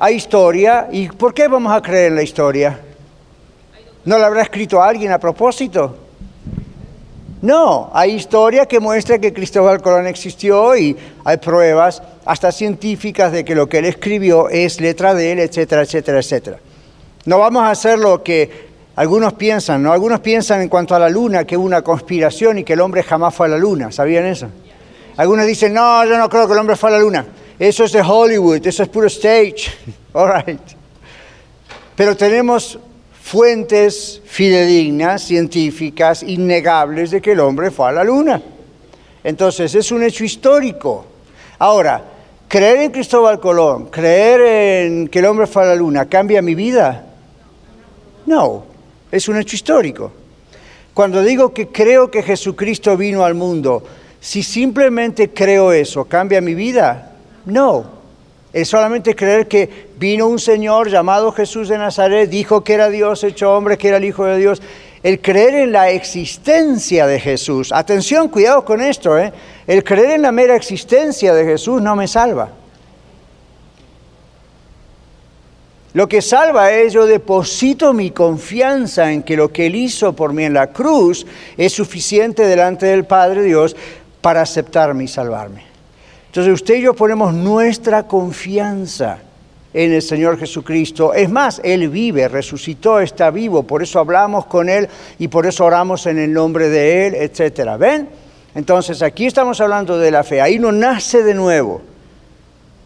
Hay 0.00 0.16
historia. 0.16 0.88
¿Y 0.90 1.08
por 1.08 1.32
qué 1.34 1.46
vamos 1.46 1.72
a 1.72 1.80
creer 1.80 2.08
en 2.08 2.16
la 2.16 2.22
historia? 2.24 2.80
¿No 4.04 4.18
la 4.18 4.26
habrá 4.26 4.42
escrito 4.42 4.82
alguien 4.82 5.12
a 5.12 5.18
propósito? 5.18 5.96
No, 7.42 7.90
hay 7.92 8.12
historia 8.12 8.66
que 8.66 8.78
muestra 8.78 9.18
que 9.18 9.32
Cristóbal 9.32 9.82
Colón 9.82 10.06
existió 10.06 10.76
y 10.76 10.96
hay 11.24 11.36
pruebas 11.38 12.00
hasta 12.24 12.52
científicas 12.52 13.32
de 13.32 13.44
que 13.44 13.56
lo 13.56 13.68
que 13.68 13.78
él 13.78 13.86
escribió 13.86 14.48
es 14.48 14.80
letra 14.80 15.12
de 15.12 15.32
él, 15.32 15.38
etcétera, 15.40 15.82
etcétera, 15.82 16.20
etcétera. 16.20 16.58
No 17.24 17.40
vamos 17.40 17.64
a 17.64 17.70
hacer 17.70 17.98
lo 17.98 18.22
que 18.22 18.70
algunos 18.94 19.32
piensan, 19.32 19.82
¿no? 19.82 19.92
Algunos 19.92 20.20
piensan 20.20 20.62
en 20.62 20.68
cuanto 20.68 20.94
a 20.94 21.00
la 21.00 21.08
luna 21.08 21.44
que 21.44 21.56
hubo 21.56 21.66
una 21.66 21.82
conspiración 21.82 22.58
y 22.58 22.64
que 22.64 22.74
el 22.74 22.80
hombre 22.80 23.02
jamás 23.02 23.34
fue 23.34 23.46
a 23.46 23.50
la 23.50 23.58
luna, 23.58 23.90
¿sabían 23.90 24.26
eso? 24.26 24.46
Algunos 25.16 25.44
dicen, 25.44 25.74
no, 25.74 26.04
yo 26.04 26.16
no 26.16 26.28
creo 26.28 26.46
que 26.46 26.52
el 26.52 26.58
hombre 26.60 26.76
fue 26.76 26.90
a 26.90 26.92
la 26.92 26.98
luna. 27.00 27.26
Eso 27.58 27.82
es 27.82 27.90
de 27.90 28.02
Hollywood, 28.02 28.64
eso 28.64 28.84
es 28.84 28.88
puro 28.88 29.08
stage. 29.08 29.72
All 30.12 30.32
right. 30.46 30.60
Pero 31.96 32.16
tenemos 32.16 32.78
fuentes 33.32 34.20
fidedignas, 34.26 35.22
científicas, 35.22 36.22
innegables 36.22 37.12
de 37.12 37.22
que 37.22 37.32
el 37.32 37.40
hombre 37.40 37.70
fue 37.70 37.88
a 37.88 37.92
la 37.92 38.04
luna. 38.04 38.42
Entonces 39.24 39.74
es 39.74 39.90
un 39.90 40.02
hecho 40.02 40.22
histórico. 40.22 41.06
Ahora, 41.58 42.04
creer 42.46 42.82
en 42.82 42.90
Cristóbal 42.90 43.40
Colón, 43.40 43.86
creer 43.86 44.84
en 44.84 45.08
que 45.08 45.20
el 45.20 45.24
hombre 45.24 45.46
fue 45.46 45.62
a 45.62 45.66
la 45.68 45.74
luna, 45.74 46.10
¿cambia 46.10 46.42
mi 46.42 46.54
vida? 46.54 47.06
No, 48.26 48.66
es 49.10 49.26
un 49.28 49.38
hecho 49.38 49.56
histórico. 49.56 50.12
Cuando 50.92 51.22
digo 51.22 51.54
que 51.54 51.68
creo 51.68 52.10
que 52.10 52.22
Jesucristo 52.22 52.98
vino 52.98 53.24
al 53.24 53.32
mundo, 53.32 53.82
si 54.20 54.42
simplemente 54.42 55.30
creo 55.30 55.72
eso, 55.72 56.04
¿cambia 56.04 56.42
mi 56.42 56.54
vida? 56.54 57.12
No, 57.46 58.01
es 58.52 58.68
solamente 58.68 59.16
creer 59.16 59.48
que 59.48 59.86
vino 59.98 60.26
un 60.26 60.38
Señor 60.38 60.90
llamado 60.90 61.32
Jesús 61.32 61.68
de 61.68 61.78
Nazaret, 61.78 62.28
dijo 62.28 62.62
que 62.62 62.74
era 62.74 62.90
Dios 62.90 63.24
hecho 63.24 63.54
hombre, 63.54 63.78
que 63.78 63.88
era 63.88 63.96
el 63.96 64.04
Hijo 64.04 64.26
de 64.26 64.36
Dios. 64.36 64.60
El 65.02 65.20
creer 65.20 65.54
en 65.54 65.72
la 65.72 65.90
existencia 65.90 67.06
de 67.06 67.18
Jesús, 67.18 67.72
atención, 67.72 68.28
cuidado 68.28 68.64
con 68.64 68.80
esto, 68.80 69.18
¿eh? 69.18 69.32
el 69.66 69.82
creer 69.82 70.12
en 70.12 70.22
la 70.22 70.32
mera 70.32 70.54
existencia 70.54 71.34
de 71.34 71.44
Jesús 71.44 71.80
no 71.80 71.96
me 71.96 72.06
salva. 72.06 72.50
Lo 75.94 76.08
que 76.08 76.22
salva 76.22 76.72
es 76.72 76.92
yo 76.92 77.04
deposito 77.06 77.92
mi 77.92 78.12
confianza 78.12 79.12
en 79.12 79.22
que 79.22 79.36
lo 79.36 79.52
que 79.52 79.66
Él 79.66 79.74
hizo 79.74 80.14
por 80.14 80.32
mí 80.32 80.44
en 80.44 80.54
la 80.54 80.68
cruz 80.68 81.26
es 81.56 81.72
suficiente 81.72 82.46
delante 82.46 82.86
del 82.86 83.04
Padre 83.04 83.42
Dios 83.42 83.76
para 84.20 84.42
aceptarme 84.42 85.04
y 85.04 85.08
salvarme. 85.08 85.71
Entonces 86.32 86.54
usted 86.54 86.76
y 86.76 86.80
yo 86.80 86.94
ponemos 86.94 87.34
nuestra 87.34 88.04
confianza 88.04 89.18
en 89.74 89.92
el 89.92 90.00
Señor 90.00 90.38
Jesucristo. 90.38 91.12
Es 91.12 91.28
más, 91.28 91.60
Él 91.62 91.90
vive, 91.90 92.26
resucitó, 92.26 93.00
está 93.00 93.30
vivo, 93.30 93.64
por 93.64 93.82
eso 93.82 93.98
hablamos 93.98 94.46
con 94.46 94.70
Él 94.70 94.88
y 95.18 95.28
por 95.28 95.44
eso 95.44 95.66
oramos 95.66 96.06
en 96.06 96.18
el 96.18 96.32
nombre 96.32 96.70
de 96.70 97.06
Él, 97.06 97.14
etc. 97.16 97.76
¿Ven? 97.78 98.08
Entonces 98.54 99.02
aquí 99.02 99.26
estamos 99.26 99.60
hablando 99.60 99.98
de 99.98 100.10
la 100.10 100.24
fe, 100.24 100.40
ahí 100.40 100.56
uno 100.56 100.72
nace 100.72 101.22
de 101.22 101.34
nuevo. 101.34 101.82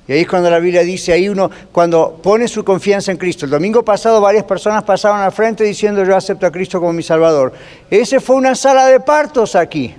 Y 0.08 0.12
ahí 0.14 0.20
es 0.22 0.28
cuando 0.28 0.50
la 0.50 0.58
Biblia 0.58 0.82
dice, 0.82 1.12
ahí 1.12 1.28
uno, 1.28 1.48
cuando 1.70 2.18
pone 2.20 2.48
su 2.48 2.64
confianza 2.64 3.12
en 3.12 3.16
Cristo. 3.16 3.44
El 3.44 3.52
domingo 3.52 3.84
pasado 3.84 4.20
varias 4.20 4.42
personas 4.42 4.82
pasaron 4.82 5.20
al 5.20 5.30
frente 5.30 5.62
diciendo, 5.62 6.02
yo 6.02 6.16
acepto 6.16 6.46
a 6.46 6.50
Cristo 6.50 6.80
como 6.80 6.92
mi 6.92 7.04
Salvador. 7.04 7.52
Ese 7.88 8.18
fue 8.18 8.34
una 8.34 8.56
sala 8.56 8.86
de 8.86 8.98
partos 8.98 9.54
aquí. 9.54 9.94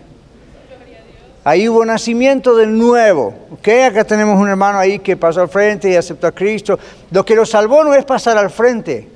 Ahí 1.47 1.69
hubo 1.69 1.85
nacimiento 1.85 2.57
de 2.57 2.67
nuevo. 2.67 3.33
¿okay? 3.53 3.83
Acá 3.83 4.03
tenemos 4.03 4.37
un 4.37 4.49
hermano 4.49 4.79
ahí 4.79 4.99
que 4.99 5.15
pasó 5.15 5.39
al 5.39 5.47
frente 5.47 5.89
y 5.89 5.95
aceptó 5.95 6.27
a 6.27 6.33
Cristo. 6.33 6.77
Lo 7.09 7.23
que 7.23 7.37
lo 7.37 7.45
salvó 7.45 7.85
no 7.85 7.93
es 7.93 8.03
pasar 8.03 8.37
al 8.37 8.49
frente. 8.49 9.07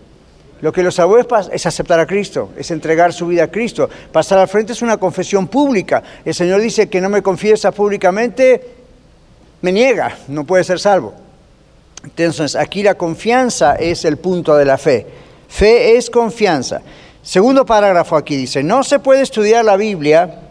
Lo 0.61 0.71
que 0.71 0.81
lo 0.81 0.91
salvó 0.91 1.17
es, 1.17 1.27
es, 1.51 1.65
aceptar 1.65 1.99
a 1.99 2.07
Cristo, 2.07 2.51
es 2.55 2.71
entregar 2.71 3.11
su 3.11 3.27
vida 3.27 3.43
a 3.43 3.47
Cristo. 3.49 3.89
Pasar 4.13 4.39
al 4.39 4.47
frente 4.47 4.71
es 4.71 4.81
una 4.81 4.95
confesión 4.95 5.49
pública. 5.49 6.01
El 6.23 6.33
Señor 6.33 6.61
dice 6.61 6.87
que 6.87 7.01
no 7.01 7.09
me 7.09 7.21
confiesa 7.21 7.73
públicamente, 7.73 8.65
me 9.61 9.73
niega, 9.73 10.17
no 10.29 10.45
puede 10.45 10.63
ser 10.63 10.79
salvo. 10.79 11.13
Entonces, 12.01 12.55
aquí 12.55 12.81
la 12.81 12.93
confianza 12.93 13.75
es 13.75 14.05
el 14.05 14.15
punto 14.15 14.55
de 14.55 14.63
la 14.63 14.77
fe. 14.77 15.05
Fe 15.49 15.97
es 15.97 16.09
confianza. 16.09 16.79
Segundo 17.21 17.65
parágrafo 17.65 18.15
aquí 18.15 18.37
dice, 18.37 18.63
no 18.63 18.83
se 18.83 18.99
puede 18.99 19.21
estudiar 19.21 19.65
la 19.65 19.75
Biblia 19.75 20.47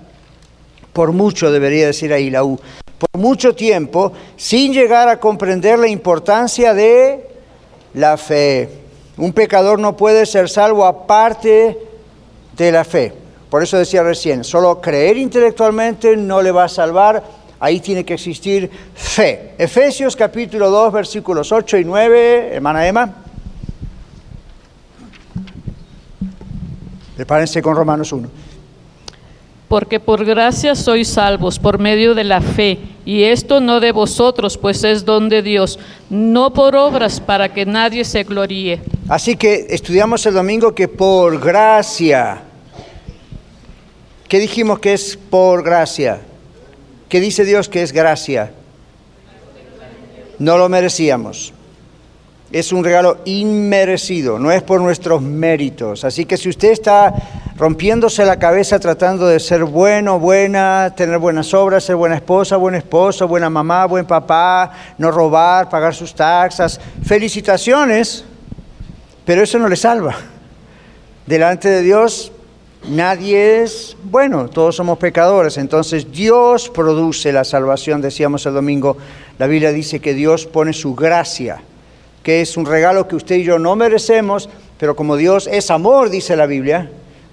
por 0.93 1.13
mucho 1.13 1.51
debería 1.51 1.87
decir 1.87 2.13
ahí 2.13 2.31
la 2.31 2.45
U, 2.45 2.59
por 2.99 3.21
mucho 3.21 3.55
tiempo, 3.55 4.13
sin 4.37 4.73
llegar 4.73 5.09
a 5.09 5.19
comprender 5.19 5.79
la 5.79 5.89
importancia 5.89 6.75
de 6.75 7.27
la 7.95 8.17
fe. 8.17 8.69
Un 9.17 9.33
pecador 9.33 9.79
no 9.79 9.97
puede 9.97 10.27
ser 10.27 10.49
salvo 10.49 10.85
aparte 10.85 11.79
de 12.57 12.73
la 12.73 12.85
fe. 12.85 13.13
Por 13.49 13.63
eso 13.63 13.79
decía 13.79 14.03
recién, 14.03 14.45
solo 14.45 14.81
creer 14.81 15.17
intelectualmente 15.17 16.17
no 16.17 16.41
le 16.41 16.53
va 16.53 16.65
a 16.65 16.69
salvar, 16.69 17.23
ahí 17.59 17.81
tiene 17.81 18.05
que 18.05 18.15
existir 18.15 18.71
fe. 18.95 19.55
Efesios 19.59 20.15
capítulo 20.15 20.71
2, 20.71 20.93
versículos 20.93 21.51
8 21.51 21.79
y 21.79 21.85
9, 21.85 22.55
hermana 22.55 22.87
Emma. 22.87 23.15
Prepárense 27.17 27.61
con 27.61 27.77
Romanos 27.77 28.13
1. 28.13 28.29
Porque 29.71 30.01
por 30.01 30.25
gracia 30.25 30.75
sois 30.75 31.07
salvos 31.07 31.63
por 31.63 31.79
medio 31.79 32.17
de 32.19 32.25
la 32.25 32.41
fe, 32.41 32.81
y 33.07 33.23
esto 33.23 33.61
no 33.61 33.79
de 33.79 33.93
vosotros, 33.93 34.59
pues 34.59 34.83
es 34.83 35.05
don 35.05 35.29
de 35.29 35.43
Dios, 35.43 35.79
no 36.11 36.53
por 36.53 36.75
obras 36.75 37.21
para 37.21 37.55
que 37.55 37.65
nadie 37.65 38.05
se 38.05 38.25
gloríe. 38.25 38.83
Así 39.09 39.37
que 39.37 39.69
estudiamos 39.71 40.27
el 40.27 40.35
domingo 40.35 40.75
que 40.75 40.89
por 40.89 41.39
gracia, 41.39 42.43
¿qué 44.27 44.41
dijimos 44.41 44.81
que 44.81 44.93
es 44.95 45.17
por 45.17 45.63
gracia? 45.63 46.21
¿Qué 47.09 47.21
dice 47.21 47.45
Dios 47.45 47.69
que 47.69 47.85
es 47.85 47.93
gracia? 47.93 48.51
No 50.41 50.59
lo 50.59 50.69
merecíamos. 50.69 51.55
Es 52.53 52.73
un 52.73 52.83
regalo 52.83 53.19
inmerecido, 53.27 54.41
no 54.41 54.51
es 54.51 54.63
por 54.63 54.81
nuestros 54.81 55.23
méritos. 55.23 56.05
Así 56.05 56.25
que 56.25 56.37
si 56.37 56.49
usted 56.49 56.73
está 56.73 57.15
rompiéndose 57.57 58.25
la 58.25 58.41
cabeza 58.41 58.81
tratando 58.81 59.29
de 59.29 59.39
ser 59.39 59.63
bueno, 59.63 60.19
buena, 60.19 60.93
tener 60.97 61.19
buenas 61.19 61.55
obras, 61.55 61.85
ser 61.85 61.95
buena 61.95 62.17
esposa, 62.17 62.57
buen 62.57 62.75
esposo, 62.75 63.29
buena 63.29 63.49
mamá, 63.49 63.87
buen 63.87 64.05
papá, 64.05 64.73
no 64.99 65.13
robar, 65.13 65.69
pagar 65.69 65.95
sus 65.95 66.13
taxas, 66.13 66.81
felicitaciones, 67.05 68.25
pero 69.25 69.43
eso 69.43 69.61
no 69.61 69.69
le 69.69 69.77
salva. 69.77 70.17
Delante 71.27 71.69
de 71.69 71.83
Dios 71.83 72.33
nadie 72.89 73.63
es 73.63 73.97
bueno, 74.03 74.49
todos 74.49 74.75
somos 74.75 74.99
pecadores. 74.99 75.57
Entonces 75.57 76.11
Dios 76.11 76.69
produce 76.69 77.33
la 77.33 77.45
salvación, 77.45 78.01
decíamos 78.01 78.45
el 78.47 78.55
domingo. 78.55 78.97
La 79.39 79.47
Biblia 79.47 79.71
dice 79.71 80.01
que 80.01 80.15
Dios 80.15 80.47
pone 80.47 80.73
su 80.73 80.97
gracia 80.97 81.63
que 82.23 82.41
es 82.41 82.57
un 82.57 82.67
regalo 82.67 83.09
que 83.09 83.17
usted 83.17 83.37
y 83.37 83.45
yo 83.45 83.59
no 83.59 83.77
merecemos, 83.77 84.49
pero 84.79 84.97
como 84.97 85.17
Dios 85.17 85.49
es 85.51 85.71
amor, 85.71 86.11
dice 86.11 86.37
la 86.37 86.47
Biblia, 86.47 86.91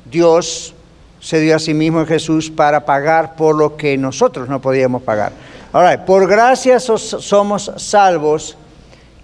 Dios 0.09 0.73
se 1.19 1.39
dio 1.39 1.55
a 1.55 1.59
sí 1.59 1.73
mismo 1.73 2.01
en 2.01 2.07
Jesús 2.07 2.49
para 2.49 2.85
pagar 2.85 3.35
por 3.35 3.55
lo 3.55 3.75
que 3.75 3.97
nosotros 3.97 4.47
no 4.47 4.61
podíamos 4.61 5.01
pagar. 5.01 5.31
Ahora, 5.73 6.05
por 6.05 6.27
gracia 6.27 6.79
somos 6.79 7.71
salvos. 7.77 8.57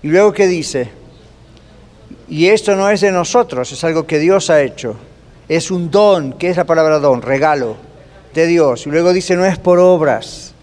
Y 0.02 0.10
luego 0.10 0.34
que 0.34 0.48
dice, 0.48 0.92
y 2.28 2.48
esto 2.48 2.76
no 2.76 2.90
es 2.90 3.02
de 3.02 3.12
nosotros, 3.12 3.72
es 3.72 3.84
algo 3.84 4.06
que 4.06 4.20
Dios 4.20 4.50
ha 4.50 4.62
hecho. 4.62 4.96
Es 5.48 5.72
un 5.72 5.90
don, 5.90 6.34
¿qué 6.34 6.50
es 6.50 6.58
la 6.58 6.66
palabra 6.66 7.00
don? 7.00 7.22
Regalo 7.22 7.78
de 8.34 8.48
Dios. 8.48 8.86
Y 8.86 8.90
luego 8.90 9.14
dice, 9.14 9.36
no 9.36 9.46
es 9.46 9.58
por 9.58 9.80
obras, 9.80 10.54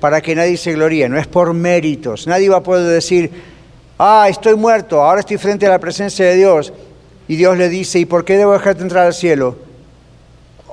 para 0.00 0.20
que 0.22 0.34
nadie 0.34 0.56
se 0.56 0.72
gloríe, 0.72 1.08
no 1.08 1.18
es 1.18 1.26
por 1.26 1.52
méritos. 1.52 2.26
Nadie 2.26 2.48
va 2.48 2.58
a 2.58 2.62
poder 2.62 2.86
decir, 2.86 3.30
ah, 3.98 4.26
estoy 4.28 4.54
muerto, 4.54 5.02
ahora 5.02 5.20
estoy 5.20 5.38
frente 5.38 5.66
a 5.66 5.70
la 5.70 5.78
presencia 5.78 6.24
de 6.26 6.36
Dios. 6.36 6.72
Y 7.26 7.36
Dios 7.36 7.58
le 7.58 7.68
dice, 7.68 7.98
¿y 7.98 8.06
por 8.06 8.24
qué 8.24 8.36
debo 8.38 8.52
dejarte 8.52 8.82
entrar 8.82 9.06
al 9.06 9.14
cielo? 9.14 9.56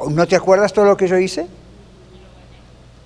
¿No 0.10 0.26
te 0.28 0.36
acuerdas 0.36 0.72
todo 0.72 0.86
lo 0.86 0.96
que 0.96 1.08
yo 1.08 1.18
hice? 1.18 1.48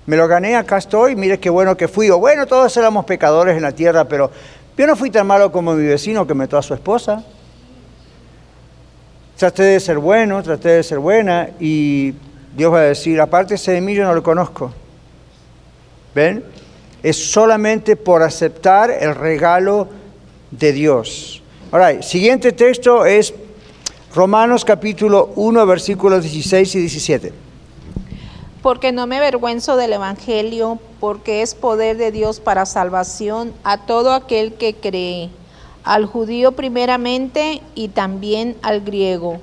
Me 0.06 0.16
lo 0.16 0.26
gané, 0.28 0.56
acá 0.56 0.78
estoy, 0.78 1.16
mire 1.16 1.38
qué 1.38 1.50
bueno 1.50 1.76
que 1.76 1.88
fui. 1.88 2.10
O 2.10 2.18
bueno, 2.18 2.46
todos 2.46 2.76
éramos 2.76 3.04
pecadores 3.04 3.56
en 3.56 3.62
la 3.62 3.72
tierra, 3.72 4.04
pero 4.04 4.30
yo 4.76 4.86
no 4.86 4.96
fui 4.96 5.10
tan 5.10 5.26
malo 5.26 5.52
como 5.52 5.74
mi 5.74 5.86
vecino 5.86 6.26
que 6.26 6.34
mató 6.34 6.58
a 6.58 6.62
su 6.62 6.74
esposa. 6.74 7.24
Traté 9.36 9.62
de 9.62 9.80
ser 9.80 9.98
bueno, 9.98 10.42
traté 10.42 10.70
de 10.70 10.82
ser 10.82 10.98
buena 10.98 11.50
y 11.58 12.14
Dios 12.56 12.72
va 12.72 12.78
a 12.78 12.84
decir, 12.84 13.20
aparte 13.20 13.56
de 13.56 13.80
mí 13.80 13.94
yo 13.94 14.04
no 14.04 14.14
lo 14.14 14.22
conozco. 14.22 14.72
¿Ven? 16.14 16.44
Es 17.02 17.30
solamente 17.30 17.96
por 17.96 18.22
aceptar 18.22 18.90
el 18.90 19.14
regalo 19.14 19.88
de 20.50 20.72
Dios. 20.72 21.42
Ahora, 21.72 22.02
siguiente 22.02 22.52
texto 22.52 23.04
es 23.04 23.32
Romanos 24.14 24.64
capítulo 24.64 25.30
1, 25.36 25.66
versículos 25.66 26.22
16 26.22 26.74
y 26.74 26.80
17. 26.80 27.32
Porque 28.60 28.92
no 28.92 29.06
me 29.06 29.18
avergüenzo 29.18 29.76
del 29.76 29.92
Evangelio, 29.92 30.78
porque 30.98 31.42
es 31.42 31.54
poder 31.54 31.96
de 31.96 32.10
Dios 32.10 32.40
para 32.40 32.66
salvación 32.66 33.52
a 33.62 33.86
todo 33.86 34.12
aquel 34.12 34.54
que 34.54 34.74
cree, 34.74 35.30
al 35.84 36.06
judío 36.06 36.52
primeramente 36.52 37.62
y 37.74 37.88
también 37.88 38.56
al 38.62 38.80
griego. 38.80 39.40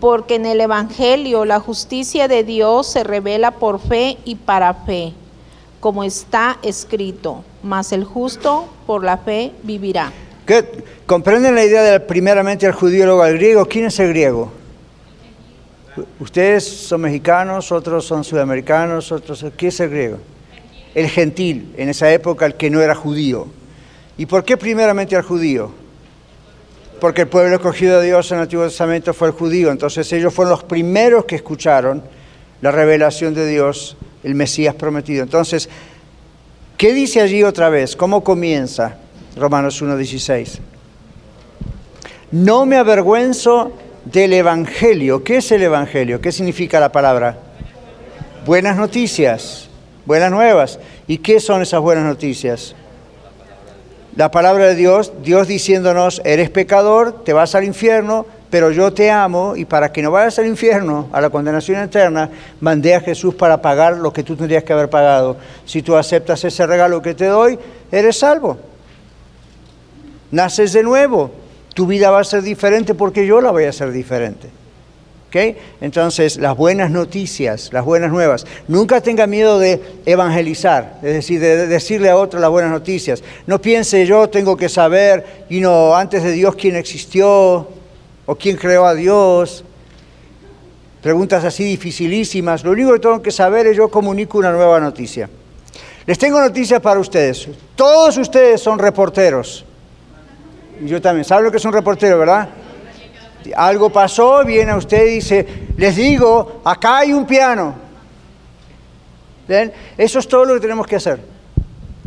Porque 0.00 0.36
en 0.36 0.46
el 0.46 0.60
Evangelio 0.60 1.44
la 1.44 1.58
justicia 1.58 2.28
de 2.28 2.44
Dios 2.44 2.86
se 2.86 3.02
revela 3.02 3.50
por 3.50 3.80
fe 3.80 4.16
y 4.24 4.36
para 4.36 4.72
fe, 4.72 5.12
como 5.80 6.04
está 6.04 6.58
escrito, 6.62 7.42
mas 7.62 7.92
el 7.92 8.04
justo 8.04 8.66
por 8.86 9.02
la 9.04 9.18
fe 9.18 9.52
vivirá. 9.64 10.12
¿Comprenden 11.06 11.54
la 11.54 11.64
idea 11.64 11.82
de 11.82 12.00
primeramente 12.00 12.66
al 12.66 12.72
judío 12.72 13.02
y 13.02 13.06
luego 13.06 13.22
al 13.22 13.34
griego? 13.34 13.66
¿Quién 13.66 13.86
es 13.86 13.98
el 13.98 14.08
griego? 14.10 14.52
Ustedes 16.20 16.64
son 16.64 17.00
mexicanos, 17.00 17.72
otros 17.72 18.04
son 18.04 18.22
sudamericanos, 18.22 19.10
otros... 19.12 19.44
¿Quién 19.56 19.68
es 19.68 19.80
el 19.80 19.90
griego? 19.90 20.18
El 20.94 21.08
gentil, 21.08 21.74
en 21.76 21.88
esa 21.88 22.12
época 22.12 22.46
el 22.46 22.54
que 22.54 22.70
no 22.70 22.80
era 22.80 22.94
judío. 22.94 23.46
¿Y 24.18 24.26
por 24.26 24.44
qué 24.44 24.56
primeramente 24.56 25.16
al 25.16 25.22
judío? 25.22 25.70
Porque 27.00 27.22
el 27.22 27.28
pueblo 27.28 27.56
escogido 27.56 28.00
de 28.00 28.06
Dios 28.06 28.30
en 28.30 28.38
el 28.38 28.42
Antiguo 28.44 28.64
Testamento 28.64 29.12
fue 29.12 29.28
el 29.28 29.34
judío, 29.34 29.70
entonces 29.70 30.10
ellos 30.12 30.32
fueron 30.32 30.52
los 30.52 30.64
primeros 30.64 31.26
que 31.26 31.36
escucharon 31.36 32.02
la 32.62 32.70
revelación 32.70 33.34
de 33.34 33.46
Dios, 33.46 33.96
el 34.22 34.34
Mesías 34.34 34.74
prometido. 34.74 35.22
Entonces, 35.22 35.68
¿qué 36.78 36.94
dice 36.94 37.20
allí 37.20 37.42
otra 37.42 37.68
vez? 37.68 37.94
¿Cómo 37.96 38.24
comienza? 38.24 38.98
Romanos 39.36 39.82
1.16. 39.82 40.60
No 42.32 42.64
me 42.64 42.76
avergüenzo 42.76 43.72
del 44.06 44.32
Evangelio. 44.32 45.22
¿Qué 45.22 45.36
es 45.36 45.52
el 45.52 45.62
Evangelio? 45.62 46.22
¿Qué 46.22 46.32
significa 46.32 46.80
la 46.80 46.90
palabra? 46.90 47.36
Buenas 48.46 48.78
noticias, 48.78 49.68
buenas 50.06 50.30
nuevas. 50.30 50.78
¿Y 51.06 51.18
qué 51.18 51.38
son 51.38 51.60
esas 51.60 51.82
buenas 51.82 52.04
noticias? 52.04 52.74
La 54.16 54.30
palabra 54.30 54.68
de 54.68 54.74
Dios, 54.74 55.12
Dios 55.22 55.46
diciéndonos, 55.48 56.22
eres 56.24 56.48
pecador, 56.48 57.22
te 57.22 57.34
vas 57.34 57.54
al 57.54 57.64
infierno, 57.64 58.24
pero 58.48 58.70
yo 58.70 58.94
te 58.94 59.10
amo 59.10 59.54
y 59.54 59.66
para 59.66 59.92
que 59.92 60.00
no 60.00 60.10
vayas 60.10 60.38
al 60.38 60.46
infierno, 60.46 61.10
a 61.12 61.20
la 61.20 61.28
condenación 61.28 61.82
eterna, 61.82 62.30
mandé 62.60 62.94
a 62.94 63.00
Jesús 63.02 63.34
para 63.34 63.60
pagar 63.60 63.98
lo 63.98 64.14
que 64.14 64.22
tú 64.22 64.34
tendrías 64.34 64.64
que 64.64 64.72
haber 64.72 64.88
pagado. 64.88 65.36
Si 65.66 65.82
tú 65.82 65.94
aceptas 65.94 66.42
ese 66.44 66.66
regalo 66.66 67.02
que 67.02 67.12
te 67.12 67.26
doy, 67.26 67.58
eres 67.92 68.18
salvo 68.18 68.56
naces 70.30 70.72
de 70.72 70.82
nuevo, 70.82 71.30
tu 71.74 71.86
vida 71.86 72.10
va 72.10 72.20
a 72.20 72.24
ser 72.24 72.42
diferente 72.42 72.94
porque 72.94 73.26
yo 73.26 73.40
la 73.40 73.50
voy 73.50 73.64
a 73.64 73.70
hacer 73.70 73.92
diferente. 73.92 74.48
¿Okay? 75.28 75.56
Entonces, 75.80 76.36
las 76.36 76.56
buenas 76.56 76.90
noticias, 76.90 77.70
las 77.72 77.84
buenas 77.84 78.10
nuevas. 78.10 78.46
Nunca 78.68 79.00
tenga 79.00 79.26
miedo 79.26 79.58
de 79.58 79.82
evangelizar, 80.06 80.98
es 81.02 81.12
decir, 81.14 81.40
de 81.40 81.66
decirle 81.66 82.08
a 82.08 82.16
otro 82.16 82.40
las 82.40 82.48
buenas 82.48 82.70
noticias. 82.70 83.22
No 83.46 83.60
piense 83.60 84.06
yo 84.06 84.30
tengo 84.30 84.56
que 84.56 84.68
saber, 84.68 85.44
y 85.50 85.60
no, 85.60 85.94
antes 85.94 86.22
de 86.22 86.32
Dios 86.32 86.54
quién 86.54 86.76
existió 86.76 87.68
o 88.24 88.34
quién 88.36 88.56
creó 88.56 88.86
a 88.86 88.94
Dios. 88.94 89.64
Preguntas 91.02 91.44
así 91.44 91.64
dificilísimas. 91.64 92.64
Lo 92.64 92.70
único 92.70 92.92
que 92.94 93.00
tengo 93.00 93.20
que 93.20 93.30
saber 93.30 93.66
es 93.66 93.76
yo 93.76 93.88
comunico 93.88 94.38
una 94.38 94.52
nueva 94.52 94.80
noticia. 94.80 95.28
Les 96.06 96.18
tengo 96.18 96.40
noticias 96.40 96.80
para 96.80 97.00
ustedes. 97.00 97.48
Todos 97.74 98.16
ustedes 98.16 98.60
son 98.60 98.78
reporteros. 98.78 99.64
Yo 100.82 101.00
también. 101.00 101.24
¿Sabe 101.24 101.42
lo 101.42 101.50
que 101.50 101.56
es 101.56 101.64
un 101.64 101.72
reportero, 101.72 102.18
verdad? 102.18 102.48
Algo 103.54 103.90
pasó, 103.90 104.44
viene 104.44 104.72
a 104.72 104.76
usted 104.76 105.06
y 105.06 105.10
dice, 105.16 105.46
les 105.76 105.96
digo, 105.96 106.60
acá 106.64 106.98
hay 106.98 107.12
un 107.12 107.26
piano. 107.26 107.74
¿Ven? 109.46 109.72
Eso 109.96 110.18
es 110.18 110.26
todo 110.26 110.44
lo 110.44 110.54
que 110.54 110.60
tenemos 110.60 110.86
que 110.86 110.96
hacer. 110.96 111.20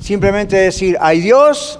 Simplemente 0.01 0.57
decir, 0.57 0.97
hay 0.99 1.21
Dios, 1.21 1.79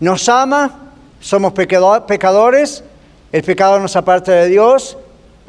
nos 0.00 0.28
ama, 0.28 0.92
somos 1.20 1.52
pecadores, 1.52 2.84
el 3.32 3.42
pecado 3.42 3.78
nos 3.78 3.96
aparta 3.96 4.32
de 4.32 4.48
Dios 4.48 4.98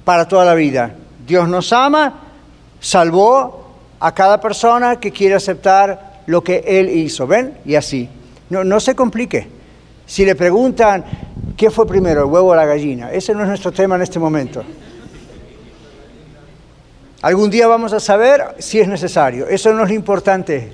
para 0.05 0.27
toda 0.27 0.46
la 0.46 0.53
vida. 0.53 0.96
Dios 1.25 1.50
nos 1.50 1.74
ama, 1.74 2.22
salvó 2.79 3.75
a 4.00 4.13
cada 4.13 4.39
persona 4.39 5.00
que 5.00 5.12
quiere 5.12 5.36
aceptar 5.36 6.22
lo 6.25 6.43
que 6.43 6.63
Él 6.65 6.89
hizo. 6.89 7.27
¿Ven? 7.27 7.57
Y 7.65 7.75
así. 7.75 8.10
No, 8.50 8.63
no 8.63 8.79
se 8.79 8.96
complique. 8.96 9.57
Si 10.08 10.26
le 10.26 10.36
preguntan, 10.36 11.04
¿qué 11.58 11.70
fue 11.70 11.86
primero, 11.86 12.22
el 12.22 12.32
huevo 12.32 12.48
o 12.48 12.56
la 12.56 12.66
gallina? 12.66 13.12
Ese 13.12 13.34
no 13.34 13.42
es 13.42 13.50
nuestro 13.50 13.74
tema 13.74 13.98
en 13.98 14.04
este 14.04 14.18
momento. 14.18 14.64
Algún 17.22 17.50
día 17.50 17.68
vamos 17.68 17.92
a 17.92 18.00
saber 18.00 18.56
si 18.58 18.80
es 18.80 18.88
necesario. 18.88 19.48
Eso 19.48 19.74
no 19.74 19.84
es 19.84 19.90
lo 19.90 19.96
importante. 19.96 20.72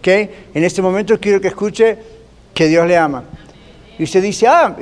¿Okay? 0.00 0.48
En 0.52 0.62
este 0.62 0.82
momento 0.82 1.18
quiero 1.18 1.40
que 1.40 1.48
escuche 1.48 1.96
que 2.52 2.68
Dios 2.68 2.86
le 2.86 2.98
ama. 2.98 3.24
Y 3.98 4.04
usted 4.04 4.22
dice, 4.22 4.46
ah, 4.46 4.76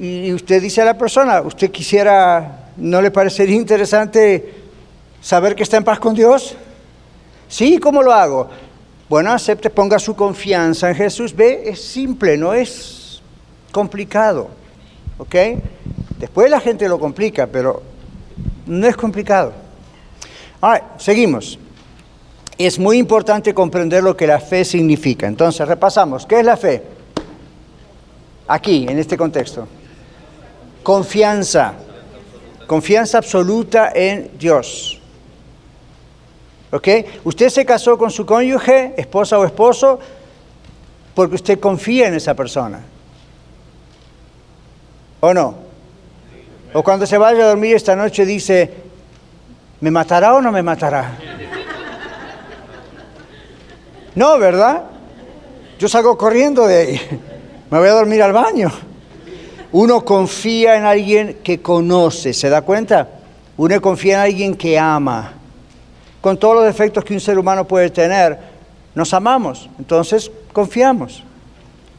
y 0.00 0.32
usted 0.32 0.62
dice 0.62 0.80
a 0.80 0.86
la 0.86 0.96
persona, 0.96 1.42
¿usted 1.42 1.70
quisiera, 1.70 2.70
no 2.78 3.02
le 3.02 3.10
parecería 3.10 3.56
interesante 3.56 4.54
saber 5.20 5.54
que 5.54 5.62
está 5.62 5.76
en 5.76 5.84
paz 5.84 5.98
con 5.98 6.14
Dios? 6.14 6.56
Sí, 7.48 7.78
¿cómo 7.78 8.02
lo 8.02 8.12
hago? 8.12 8.48
Bueno, 9.10 9.32
acepte, 9.32 9.68
ponga 9.68 9.98
su 9.98 10.14
confianza 10.16 10.88
en 10.88 10.94
Jesús. 10.94 11.34
Ve, 11.34 11.64
es 11.66 11.82
simple, 11.82 12.38
no 12.38 12.54
es 12.54 12.99
complicado. 13.70 14.48
¿Ok? 15.18 15.34
Después 16.18 16.50
la 16.50 16.60
gente 16.60 16.88
lo 16.88 16.98
complica, 16.98 17.46
pero 17.46 17.82
no 18.66 18.86
es 18.86 18.96
complicado. 18.96 19.52
Ahora, 20.60 20.92
seguimos. 20.98 21.58
Es 22.58 22.78
muy 22.78 22.98
importante 22.98 23.54
comprender 23.54 24.02
lo 24.02 24.16
que 24.16 24.26
la 24.26 24.38
fe 24.38 24.64
significa. 24.64 25.26
Entonces, 25.26 25.66
repasamos. 25.66 26.26
¿Qué 26.26 26.40
es 26.40 26.44
la 26.44 26.56
fe? 26.56 26.82
Aquí, 28.46 28.86
en 28.88 28.98
este 28.98 29.16
contexto. 29.16 29.66
Confianza. 30.82 31.74
Confianza 32.66 33.18
absoluta 33.18 33.90
en 33.94 34.30
Dios. 34.38 35.00
¿Ok? 36.70 36.88
Usted 37.24 37.48
se 37.48 37.64
casó 37.64 37.96
con 37.96 38.10
su 38.10 38.24
cónyuge, 38.26 38.94
esposa 38.96 39.38
o 39.38 39.44
esposo, 39.44 39.98
porque 41.14 41.34
usted 41.34 41.58
confía 41.58 42.08
en 42.08 42.14
esa 42.14 42.34
persona. 42.34 42.80
¿O 45.20 45.34
no? 45.34 45.54
O 46.72 46.82
cuando 46.82 47.06
se 47.06 47.18
vaya 47.18 47.44
a 47.44 47.48
dormir 47.48 47.76
esta 47.76 47.96
noche 47.96 48.24
dice, 48.24 48.70
¿me 49.80 49.90
matará 49.90 50.34
o 50.34 50.40
no 50.40 50.52
me 50.52 50.62
matará? 50.62 51.12
No, 54.14 54.38
¿verdad? 54.38 54.82
Yo 55.78 55.88
salgo 55.88 56.16
corriendo 56.16 56.66
de 56.66 56.76
ahí. 56.76 57.00
Me 57.70 57.78
voy 57.78 57.88
a 57.88 57.92
dormir 57.92 58.22
al 58.22 58.32
baño. 58.32 58.70
Uno 59.72 60.04
confía 60.04 60.76
en 60.76 60.84
alguien 60.84 61.38
que 61.44 61.62
conoce, 61.62 62.32
¿se 62.32 62.48
da 62.48 62.62
cuenta? 62.62 63.08
Uno 63.56 63.80
confía 63.80 64.14
en 64.14 64.20
alguien 64.20 64.54
que 64.56 64.78
ama 64.78 65.34
con 66.20 66.36
todos 66.36 66.56
los 66.56 66.64
defectos 66.64 67.04
que 67.04 67.14
un 67.14 67.20
ser 67.20 67.38
humano 67.38 67.66
puede 67.66 67.90
tener, 67.90 68.38
nos 68.94 69.14
amamos, 69.14 69.68
entonces 69.78 70.30
confiamos. 70.52 71.22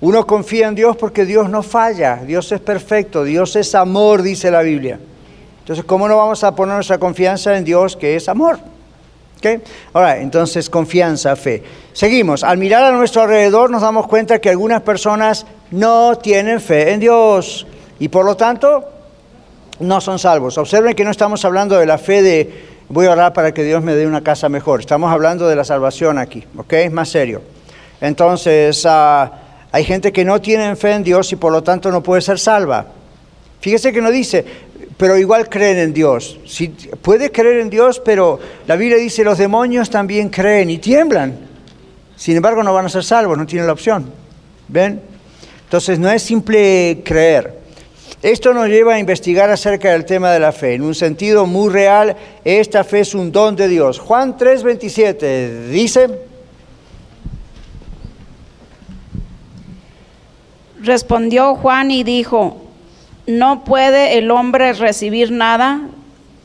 Uno 0.01 0.25
confía 0.25 0.67
en 0.67 0.75
Dios 0.75 0.98
porque 0.98 1.25
Dios 1.25 1.50
no 1.50 1.62
falla, 1.62 2.17
Dios 2.25 2.51
es 2.51 2.60
perfecto, 2.60 3.24
Dios 3.24 3.55
es 3.55 3.75
amor, 3.75 4.24
dice 4.24 4.50
la 4.50 4.63
Biblia. 4.63 5.00
Entonces, 5.60 5.86
¿cómo 5.86 6.08
no 6.08 6.17
vamos 6.17 6.43
a 6.43 6.55
poner 6.55 6.75
nuestra 6.75 6.98
confianza 6.98 7.55
en 7.55 7.63
Dios 7.63 7.96
que 7.96 8.15
es 8.15 8.27
amor? 8.27 8.58
¿Okay? 9.38 9.62
Ahora, 9.93 10.17
entonces, 10.17 10.70
confianza, 10.72 11.36
fe. 11.36 11.63
Seguimos. 11.93 12.43
Al 12.43 12.58
mirar 12.58 12.84
a 12.84 12.91
nuestro 12.91 13.22
alrededor 13.22 13.70
nos 13.70 13.84
damos 13.84 14.08
cuenta 14.08 14.39
que 14.39 14.50
algunas 14.50 14.81
personas 14.81 15.46
no 15.70 16.17
tienen 16.17 16.60
fe 16.60 16.93
en 16.93 17.00
Dios 17.00 17.67
y 18.00 18.08
por 18.08 18.25
lo 18.25 18.36
tanto 18.36 18.84
no 19.79 20.01
son 20.01 20.17
salvos. 20.17 20.58
Observen 20.58 20.96
que 20.96 21.03
no 21.03 21.12
estamos 21.12 21.46
hablando 21.46 21.77
de 21.77 21.86
la 21.86 22.00
fe 22.00 22.24
de 22.24 22.72
voy 22.89 23.05
a 23.05 23.12
orar 23.12 23.34
para 23.34 23.53
que 23.53 23.63
Dios 23.63 23.84
me 23.84 23.96
dé 23.96 24.08
una 24.08 24.22
casa 24.22 24.50
mejor. 24.50 24.79
Estamos 24.79 25.12
hablando 25.12 25.48
de 25.48 25.55
la 25.55 25.63
salvación 25.63 26.17
aquí, 26.17 26.43
¿ok? 26.58 26.74
Es 26.74 26.91
más 26.91 27.10
serio. 27.10 27.41
Entonces, 28.01 28.84
ah, 28.88 29.31
hay 29.72 29.84
gente 29.84 30.12
que 30.12 30.25
no 30.25 30.42
tiene 30.42 30.75
fe 30.75 30.92
en 30.92 31.04
Dios 31.04 31.32
y 31.32 31.38
por 31.38 31.51
lo 31.51 31.63
tanto 31.63 31.92
no 31.92 32.04
puede 32.04 32.22
ser 32.22 32.38
salva. 32.40 32.88
Fíjese 33.62 33.94
que 33.94 34.01
no 34.01 34.12
dice, 34.12 34.44
pero 34.98 35.18
igual 35.18 35.50
creen 35.50 35.78
en 35.78 35.94
Dios. 35.94 36.40
Si, 36.46 36.68
puede 36.68 37.32
creer 37.32 37.62
en 37.62 37.70
Dios, 37.70 38.01
pero 38.04 38.40
la 38.68 38.75
Biblia 38.75 38.98
dice, 38.98 39.24
los 39.24 39.38
demonios 39.38 39.90
también 39.90 40.30
creen 40.30 40.70
y 40.70 40.78
tiemblan. 40.78 41.38
Sin 42.16 42.36
embargo, 42.36 42.63
no 42.63 42.74
van 42.74 42.86
a 42.86 42.90
ser 42.90 43.04
salvos, 43.04 43.38
no 43.38 43.46
tienen 43.46 43.68
la 43.68 43.74
opción. 43.74 44.12
¿Ven? 44.68 45.01
Entonces, 45.63 45.98
no 46.00 46.12
es 46.12 46.22
simple 46.22 47.01
creer. 47.04 47.62
Esto 48.22 48.54
nos 48.54 48.68
lleva 48.68 48.96
a 48.96 49.00
investigar 49.00 49.50
acerca 49.50 49.92
del 49.92 50.06
tema 50.06 50.32
de 50.32 50.40
la 50.40 50.51
fe. 50.51 50.75
En 50.75 50.84
un 50.84 50.94
sentido 50.94 51.48
muy 51.48 51.72
real, 51.72 52.16
esta 52.46 52.84
fe 52.84 53.00
es 53.00 53.16
un 53.16 53.32
don 53.32 53.56
de 53.56 53.68
Dios. 53.68 53.98
Juan 53.98 54.38
3:27 54.38 55.70
dice, 55.70 56.10
respondió 60.84 61.56
Juan 61.56 61.91
y 61.91 62.04
dijo, 62.04 62.58
no 63.28 63.63
puede 63.63 64.17
el 64.17 64.32
hombre 64.32 64.74
recibir 64.74 65.32
nada 65.32 65.82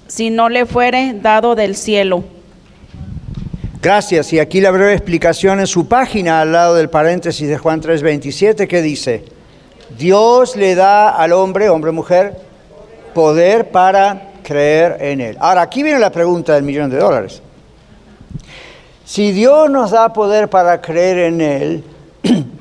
si 0.07 0.31
no 0.31 0.49
le 0.49 0.67
fuere 0.67 1.15
dado 1.15 1.55
del 1.55 1.75
cielo. 1.77 2.25
Gracias. 3.83 4.33
Y 4.33 4.39
aquí 4.39 4.61
la 4.61 4.71
breve 4.71 4.95
explicación 4.95 5.61
en 5.61 5.67
su 5.67 5.87
página 5.87 6.41
al 6.41 6.53
lado 6.53 6.75
del 6.75 6.91
paréntesis 6.91 7.49
de 7.49 7.59
Juan 7.59 7.81
3:27 7.81 8.67
que 8.67 8.83
dice, 8.83 9.25
Dios 9.97 10.57
le 10.57 10.75
da 10.75 11.11
al 11.11 11.33
hombre, 11.33 11.69
hombre 11.69 11.93
mujer, 11.93 12.37
poder 13.15 13.71
para 13.71 14.31
creer 14.43 14.97
en 15.01 15.21
Él. 15.21 15.37
Ahora, 15.41 15.63
aquí 15.63 15.83
viene 15.83 15.99
la 15.99 16.11
pregunta 16.11 16.55
del 16.55 16.65
millón 16.65 16.91
de 16.91 16.99
dólares. 16.99 17.43
Si 19.05 19.31
Dios 19.31 19.71
nos 19.71 19.93
da 19.93 20.13
poder 20.13 20.49
para 20.49 20.81
creer 20.81 21.19
en 21.19 21.41
Él, 21.41 21.85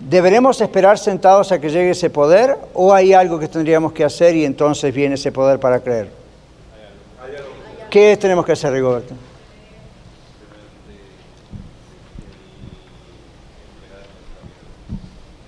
¿deberemos 0.06 0.62
esperar 0.62 0.98
sentados 0.98 1.52
a 1.52 1.60
que 1.60 1.70
llegue 1.70 1.92
ese 1.92 2.10
poder 2.10 2.56
o 2.74 2.94
hay 2.94 3.14
algo 3.14 3.38
que 3.38 3.48
tendríamos 3.48 3.92
que 3.92 4.04
hacer 4.04 4.36
y 4.36 4.46
entonces 4.46 4.94
viene 4.94 5.16
ese 5.16 5.32
poder 5.32 5.60
para 5.60 5.80
creer? 5.80 6.10
¿Qué 7.90 8.18
tenemos 8.18 8.46
que 8.46 8.54
hacer, 8.54 8.72
Rigoberto? 8.72 9.16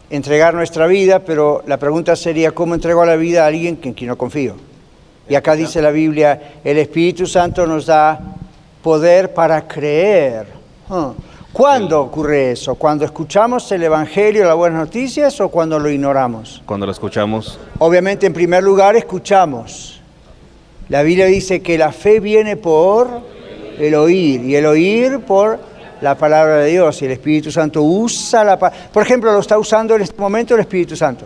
entregar 0.10 0.54
nuestra 0.54 0.88
vida, 0.88 1.20
pero 1.20 1.64
la 1.68 1.78
pregunta 1.78 2.16
sería, 2.16 2.52
¿cómo 2.52 2.76
entrego 2.76 3.06
la 3.06 3.16
vida 3.16 3.44
a 3.44 3.48
alguien 3.48 3.80
en 3.84 3.94
quien 3.94 4.08
no 4.10 4.18
confío? 4.18 4.56
Y 5.30 5.36
acá 5.36 5.56
dice 5.56 5.82
la 5.82 5.92
Biblia, 5.92 6.60
el 6.64 6.78
Espíritu 6.78 7.28
Santo 7.28 7.68
nos 7.68 7.86
da 7.86 8.20
poder 8.82 9.34
para 9.34 9.68
creer. 9.68 10.48
¿Cuándo 11.58 12.00
ocurre 12.02 12.52
eso? 12.52 12.76
¿Cuando 12.76 13.04
escuchamos 13.04 13.72
el 13.72 13.82
Evangelio, 13.82 14.46
las 14.46 14.56
buenas 14.56 14.80
noticias 14.80 15.42
o 15.42 15.50
cuando 15.50 15.80
lo 15.80 15.90
ignoramos? 15.90 16.62
Cuando 16.68 16.86
lo 16.86 16.92
escuchamos. 16.92 17.60
Obviamente, 17.80 18.28
en 18.28 18.34
primer 18.34 18.64
lugar, 18.64 18.96
escuchamos. 18.96 20.00
La 20.88 21.02
Biblia 21.02 21.26
dice 21.26 21.64
que 21.64 21.76
la 21.80 21.92
fe 21.92 22.20
viene 22.20 22.58
por 22.58 23.10
el 23.80 23.96
oír 23.96 24.44
y 24.44 24.56
el 24.56 24.68
oír 24.68 25.22
por 25.22 25.58
la 26.00 26.14
palabra 26.14 26.58
de 26.58 26.70
Dios 26.70 27.02
y 27.02 27.06
el 27.06 27.14
Espíritu 27.14 27.52
Santo 27.52 27.82
usa 27.82 28.44
la 28.44 28.60
palabra. 28.60 28.90
Por 28.94 29.02
ejemplo, 29.02 29.34
lo 29.34 29.40
está 29.40 29.58
usando 29.58 29.96
en 29.96 30.04
este 30.04 30.22
momento 30.22 30.54
el 30.54 30.60
Espíritu 30.60 30.96
Santo. 30.96 31.26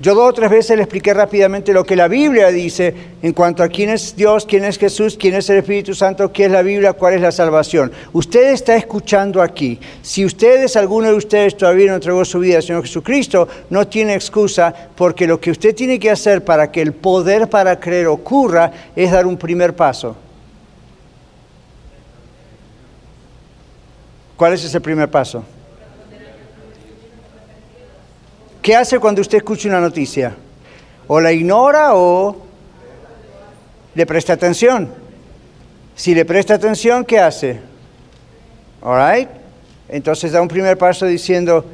Yo 0.00 0.14
dos 0.14 0.30
o 0.30 0.32
tres 0.32 0.48
veces 0.48 0.76
le 0.76 0.84
expliqué 0.84 1.12
rápidamente 1.12 1.72
lo 1.72 1.82
que 1.82 1.96
la 1.96 2.06
Biblia 2.06 2.48
dice 2.48 2.94
en 3.20 3.32
cuanto 3.32 3.64
a 3.64 3.68
quién 3.68 3.90
es 3.90 4.14
Dios, 4.14 4.46
quién 4.46 4.64
es 4.64 4.78
Jesús, 4.78 5.16
quién 5.18 5.34
es 5.34 5.50
el 5.50 5.58
Espíritu 5.58 5.92
Santo, 5.92 6.32
qué 6.32 6.44
es 6.44 6.52
la 6.52 6.62
Biblia, 6.62 6.92
cuál 6.92 7.14
es 7.14 7.20
la 7.20 7.32
salvación. 7.32 7.90
Usted 8.12 8.52
está 8.52 8.76
escuchando 8.76 9.42
aquí. 9.42 9.80
Si 10.00 10.24
ustedes, 10.24 10.76
alguno 10.76 11.08
de 11.08 11.14
ustedes 11.14 11.56
todavía 11.56 11.88
no 11.88 11.96
entregó 11.96 12.24
su 12.24 12.38
vida 12.38 12.58
al 12.58 12.62
Señor 12.62 12.82
Jesucristo, 12.82 13.48
no 13.70 13.88
tiene 13.88 14.14
excusa 14.14 14.72
porque 14.94 15.26
lo 15.26 15.40
que 15.40 15.50
usted 15.50 15.74
tiene 15.74 15.98
que 15.98 16.12
hacer 16.12 16.44
para 16.44 16.70
que 16.70 16.80
el 16.80 16.92
poder 16.92 17.48
para 17.48 17.80
creer 17.80 18.06
ocurra 18.06 18.70
es 18.94 19.10
dar 19.10 19.26
un 19.26 19.36
primer 19.36 19.74
paso. 19.74 20.14
¿Cuál 24.36 24.52
es 24.52 24.62
ese 24.62 24.80
primer 24.80 25.10
paso? 25.10 25.42
¿Qué 28.62 28.76
hace 28.76 28.98
cuando 28.98 29.20
usted 29.20 29.38
escucha 29.38 29.68
una 29.68 29.80
noticia? 29.80 30.34
¿O 31.06 31.20
la 31.20 31.32
ignora 31.32 31.94
o 31.94 32.36
le 33.94 34.06
presta 34.06 34.34
atención? 34.34 34.92
Si 35.94 36.14
le 36.14 36.24
presta 36.24 36.54
atención, 36.54 37.04
¿qué 37.04 37.18
hace? 37.18 37.60
All 38.82 38.98
right? 38.98 39.28
Entonces 39.88 40.32
da 40.32 40.42
un 40.42 40.48
primer 40.48 40.76
paso 40.76 41.06
diciendo, 41.06 41.64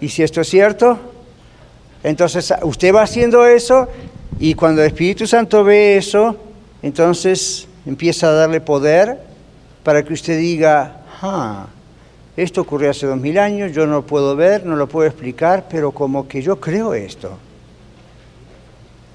¿y 0.00 0.08
si 0.08 0.22
esto 0.22 0.40
es 0.42 0.48
cierto? 0.48 0.98
Entonces 2.02 2.52
usted 2.62 2.94
va 2.94 3.02
haciendo 3.02 3.46
eso 3.46 3.88
y 4.38 4.54
cuando 4.54 4.82
el 4.82 4.88
Espíritu 4.88 5.26
Santo 5.26 5.64
ve 5.64 5.96
eso, 5.96 6.36
entonces 6.82 7.66
empieza 7.86 8.28
a 8.28 8.32
darle 8.32 8.60
poder 8.60 9.18
para 9.82 10.02
que 10.02 10.12
usted 10.12 10.38
diga, 10.38 11.00
ah, 11.22 11.66
esto 12.36 12.62
ocurrió 12.62 12.90
hace 12.90 13.06
dos 13.06 13.18
mil 13.18 13.38
años, 13.38 13.72
yo 13.72 13.86
no 13.86 13.92
lo 13.92 14.06
puedo 14.06 14.34
ver, 14.34 14.66
no 14.66 14.76
lo 14.76 14.88
puedo 14.88 15.06
explicar, 15.06 15.66
pero 15.70 15.92
como 15.92 16.26
que 16.26 16.42
yo 16.42 16.60
creo 16.60 16.94
esto. 16.94 17.38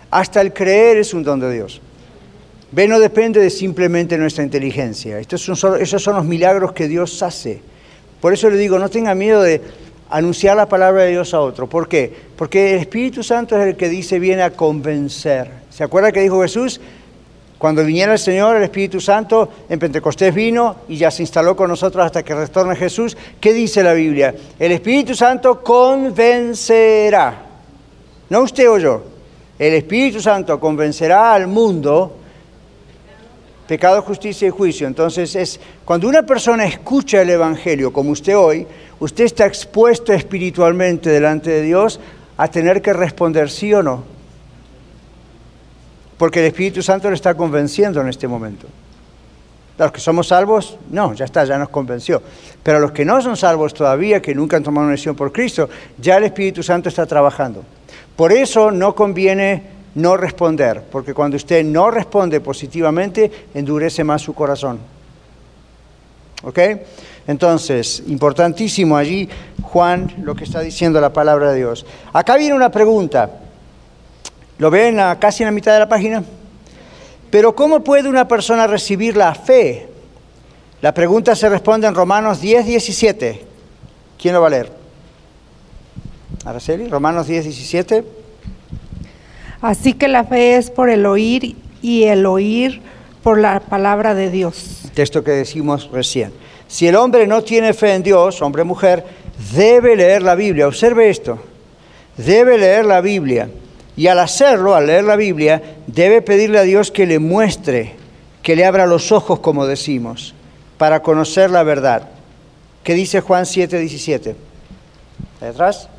Hasta 0.10 0.42
el 0.42 0.54
creer 0.54 0.98
es 0.98 1.14
un 1.14 1.24
don 1.24 1.40
de 1.40 1.54
Dios. 1.54 1.82
Ve, 2.72 2.88
no 2.88 3.00
depende 3.00 3.40
de 3.40 3.50
simplemente 3.50 4.18
nuestra 4.18 4.44
inteligencia. 4.44 5.20
Esos 5.20 5.60
son 5.60 6.16
los 6.16 6.26
milagros 6.26 6.72
que 6.72 6.88
Dios 6.88 7.22
hace. 7.24 7.62
Por 8.22 8.34
eso 8.34 8.50
le 8.50 8.58
digo, 8.58 8.80
no 8.80 8.90
tenga 8.90 9.16
miedo 9.16 9.42
de 9.42 9.62
anunciar 10.10 10.58
la 10.58 10.68
palabra 10.68 11.04
de 11.04 11.12
Dios 11.12 11.34
a 11.34 11.42
otro. 11.42 11.68
¿Por 11.68 11.88
qué? 11.88 12.14
Porque 12.36 12.74
el 12.74 12.80
Espíritu 12.80 13.24
Santo 13.24 13.58
es 13.60 13.68
el 13.68 13.76
que 13.76 13.90
dice 13.90 14.20
viene 14.20 14.44
a 14.44 14.52
convencer. 14.52 15.50
¿Se 15.70 15.84
acuerda 15.84 16.12
que 16.12 16.22
dijo 16.22 16.42
Jesús? 16.42 16.80
Cuando 17.60 17.84
viniera 17.84 18.14
el 18.14 18.20
Señor, 18.20 18.56
el 18.56 18.64
Espíritu 18.64 19.02
Santo, 19.02 19.50
en 19.68 19.78
Pentecostés 19.78 20.34
vino 20.34 20.78
y 20.88 20.96
ya 20.96 21.12
se 21.12 21.24
instaló 21.24 21.58
con 21.58 21.70
nosotros 21.70 22.06
hasta 22.06 22.24
que 22.24 22.34
retorne 22.34 22.74
Jesús. 22.74 23.18
¿Qué 23.38 23.52
dice 23.52 23.84
la 23.84 23.92
Biblia? 23.92 24.34
El 24.58 24.72
Espíritu 24.72 25.14
Santo 25.14 25.62
convencerá. 25.62 27.36
No 28.30 28.42
usted 28.44 28.70
o 28.70 28.78
yo. 28.78 29.04
El 29.60 29.74
Espíritu 29.74 30.22
Santo 30.22 30.58
convencerá 30.58 31.34
al 31.34 31.48
mundo 31.48 32.16
pecado, 33.68 34.02
justicia 34.04 34.48
y 34.48 34.52
juicio. 34.52 34.88
Entonces, 34.88 35.36
es 35.36 35.60
cuando 35.84 36.08
una 36.08 36.24
persona 36.24 36.66
escucha 36.66 37.22
el 37.22 37.30
Evangelio, 37.30 37.92
como 37.92 38.12
usted 38.12 38.38
hoy, 38.38 38.66
usted 39.02 39.26
está 39.26 39.46
expuesto 39.46 40.14
espiritualmente 40.14 41.10
delante 41.10 41.52
de 41.52 41.64
Dios 41.64 42.00
a 42.38 42.48
tener 42.48 42.82
que 42.82 42.94
responder 42.94 43.50
sí 43.50 43.74
o 43.74 43.84
no. 43.84 44.19
Porque 46.20 46.42
el 46.42 46.48
Espíritu 46.48 46.84
Santo 46.84 47.10
le 47.10 47.16
está 47.16 47.34
convenciendo 47.34 48.02
en 48.02 48.10
este 48.10 48.28
momento. 48.28 48.68
Los 49.78 49.94
que 49.94 50.02
somos 50.02 50.28
salvos, 50.28 50.78
no, 50.92 51.14
ya 51.14 51.24
está, 51.24 51.46
ya 51.46 51.58
nos 51.58 51.70
convenció. 51.70 52.22
Pero 52.62 52.82
los 52.82 52.92
que 52.92 53.06
no 53.06 53.22
son 53.22 53.38
salvos 53.38 53.74
todavía, 53.74 54.22
que 54.22 54.36
nunca 54.36 54.58
han 54.58 54.64
tomado 54.64 54.84
una 54.84 54.92
decisión 54.92 55.16
por 55.16 55.32
Cristo, 55.32 55.70
ya 55.98 56.18
el 56.18 56.26
Espíritu 56.26 56.62
Santo 56.62 56.90
está 56.90 57.06
trabajando. 57.06 57.64
Por 58.18 58.34
eso 58.34 58.70
no 58.70 58.94
conviene 58.94 59.80
no 59.96 60.18
responder, 60.18 60.84
porque 60.92 61.14
cuando 61.14 61.38
usted 61.38 61.64
no 61.64 61.90
responde 61.90 62.42
positivamente, 62.42 63.48
endurece 63.54 64.04
más 64.04 64.22
su 64.22 64.34
corazón. 64.34 64.80
¿Ok? 66.44 66.60
Entonces, 67.28 68.04
importantísimo 68.08 68.98
allí, 68.98 69.30
Juan, 69.62 70.14
lo 70.24 70.36
que 70.36 70.44
está 70.44 70.60
diciendo 70.60 71.00
la 71.00 71.14
palabra 71.14 71.52
de 71.52 71.60
Dios. 71.60 71.86
Acá 72.12 72.36
viene 72.36 72.56
una 72.56 72.72
pregunta. 72.72 73.30
¿Lo 74.60 74.70
ven 74.70 75.00
casi 75.20 75.44
en 75.44 75.48
la 75.48 75.52
mitad 75.52 75.72
de 75.74 75.80
la 75.80 75.90
página? 75.90 76.22
Pero 77.32 77.56
¿cómo 77.56 77.82
puede 77.82 78.10
una 78.10 78.28
persona 78.28 78.68
recibir 78.68 79.16
la 79.16 79.34
fe? 79.34 79.88
La 80.82 80.94
pregunta 80.94 81.34
se 81.34 81.48
responde 81.48 81.88
en 81.88 81.96
Romanos 81.96 82.42
10, 82.42 82.66
17. 82.66 83.42
¿Quién 84.22 84.34
lo 84.34 84.42
va 84.42 84.48
a 84.48 84.50
leer? 84.50 84.72
Araceli, 86.44 86.90
Romanos 86.90 87.28
10, 87.28 87.46
17. 87.46 88.04
Así 89.62 89.94
que 89.94 90.10
la 90.10 90.26
fe 90.26 90.58
es 90.58 90.70
por 90.70 90.90
el 90.90 91.06
oír 91.06 91.56
y 91.82 92.04
el 92.04 92.26
oír 92.26 92.82
por 93.24 93.40
la 93.40 93.62
palabra 93.62 94.14
de 94.14 94.30
Dios. 94.30 94.82
Texto 94.94 95.24
que 95.24 95.32
decimos 95.32 95.90
recién. 95.92 96.34
Si 96.68 96.86
el 96.86 96.98
hombre 96.98 97.28
no 97.28 97.44
tiene 97.44 97.74
fe 97.74 97.94
en 97.94 98.04
Dios, 98.04 98.42
hombre 98.42 98.64
o 98.64 98.66
mujer, 98.66 99.06
debe 99.56 99.96
leer 99.96 100.22
la 100.22 100.36
Biblia. 100.36 100.68
Observe 100.68 101.10
esto. 101.10 101.40
Debe 102.18 102.58
leer 102.58 102.84
la 102.84 103.00
Biblia 103.00 103.50
y 104.00 104.08
al 104.08 104.20
hacerlo, 104.20 104.76
al 104.76 104.88
leer 104.88 105.04
la 105.04 105.18
Biblia, 105.18 105.62
debe 105.86 106.22
pedirle 106.22 106.58
a 106.58 106.64
Dios 106.64 106.90
que 106.90 107.06
le 107.06 107.20
muestre, 107.20 107.98
que 108.42 108.56
le 108.56 108.64
abra 108.64 108.86
los 108.86 109.12
ojos, 109.12 109.40
como 109.42 109.68
decimos, 109.68 110.34
para 110.78 111.02
conocer 111.02 111.52
la 111.52 111.64
verdad. 111.64 112.08
¿Qué 112.82 112.94
dice 112.94 113.20
Juan 113.20 113.46
7, 113.46 113.78
17? 113.78 114.38
¿Detrás? 115.42 115.90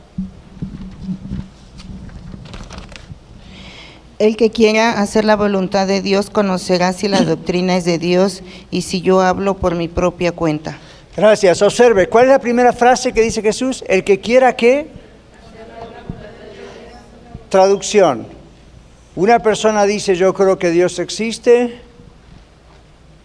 El 4.18 4.38
que 4.38 4.50
quiera 4.50 4.92
hacer 5.02 5.26
la 5.26 5.36
voluntad 5.36 5.86
de 5.86 6.00
Dios 6.00 6.30
conocerá 6.30 6.94
si 6.94 7.06
la 7.06 7.20
doctrina 7.26 7.76
es 7.76 7.84
de 7.84 7.98
Dios 7.98 8.42
y 8.70 8.80
si 8.80 9.02
yo 9.02 9.20
hablo 9.20 9.58
por 9.58 9.74
mi 9.74 9.88
propia 9.88 10.32
cuenta. 10.32 10.78
Gracias. 11.14 11.60
Observe, 11.60 12.08
¿cuál 12.08 12.24
es 12.24 12.30
la 12.30 12.38
primera 12.38 12.72
frase 12.72 13.12
que 13.12 13.20
dice 13.20 13.42
Jesús? 13.42 13.84
El 13.88 14.04
que 14.04 14.20
quiera 14.20 14.56
que 14.56 14.88
Traducción. 17.50 18.26
Una 19.16 19.40
persona 19.40 19.84
dice, 19.84 20.14
yo 20.14 20.32
creo 20.32 20.56
que 20.56 20.70
Dios 20.70 21.00
existe, 21.00 21.80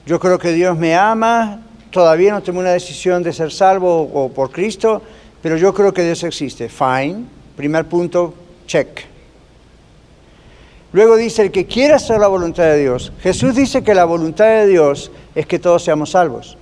yo 0.08 0.20
creo 0.20 0.40
que 0.40 0.52
Dios 0.52 0.76
me 0.76 0.96
ama, 0.96 1.62
todavía 1.92 2.32
no 2.32 2.42
tengo 2.42 2.60
una 2.60 2.72
decisión 2.72 3.22
de 3.22 3.32
ser 3.32 3.52
salvo 3.52 4.02
o 4.02 4.30
por 4.30 4.50
Cristo, 4.50 5.04
pero 5.44 5.58
yo 5.58 5.76
creo 5.76 5.94
que 5.94 6.04
Dios 6.04 6.24
existe. 6.24 6.70
Fine. 6.70 7.26
Primer 7.56 7.86
punto, 7.86 8.34
check. 8.66 9.02
Luego 10.92 11.18
dice, 11.18 11.44
el 11.44 11.52
que 11.52 11.68
quiera 11.68 11.98
hacer 11.98 12.20
la 12.20 12.28
voluntad 12.28 12.64
de 12.64 12.80
Dios. 12.80 13.14
Jesús 13.22 13.54
dice 13.54 13.84
que 13.84 13.94
la 13.94 14.06
voluntad 14.06 14.46
de 14.46 14.66
Dios 14.66 15.12
es 15.36 15.46
que 15.46 15.60
todos 15.60 15.84
seamos 15.84 16.12
salvos. 16.12 16.58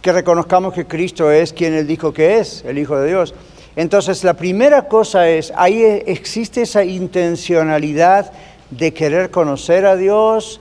Que 0.00 0.12
reconozcamos 0.12 0.74
que 0.74 0.86
Cristo 0.86 1.28
es 1.28 1.52
quien 1.52 1.74
Él 1.74 1.88
dijo 1.88 2.12
que 2.12 2.38
es, 2.38 2.64
el 2.64 2.78
Hijo 2.78 2.96
de 2.96 3.08
Dios. 3.08 3.34
Entonces, 3.76 4.24
la 4.24 4.34
primera 4.34 4.88
cosa 4.88 5.28
es, 5.28 5.52
ahí 5.56 5.82
existe 6.06 6.62
esa 6.62 6.84
intencionalidad 6.84 8.32
de 8.70 8.92
querer 8.92 9.30
conocer 9.30 9.86
a 9.86 9.96
Dios 9.96 10.60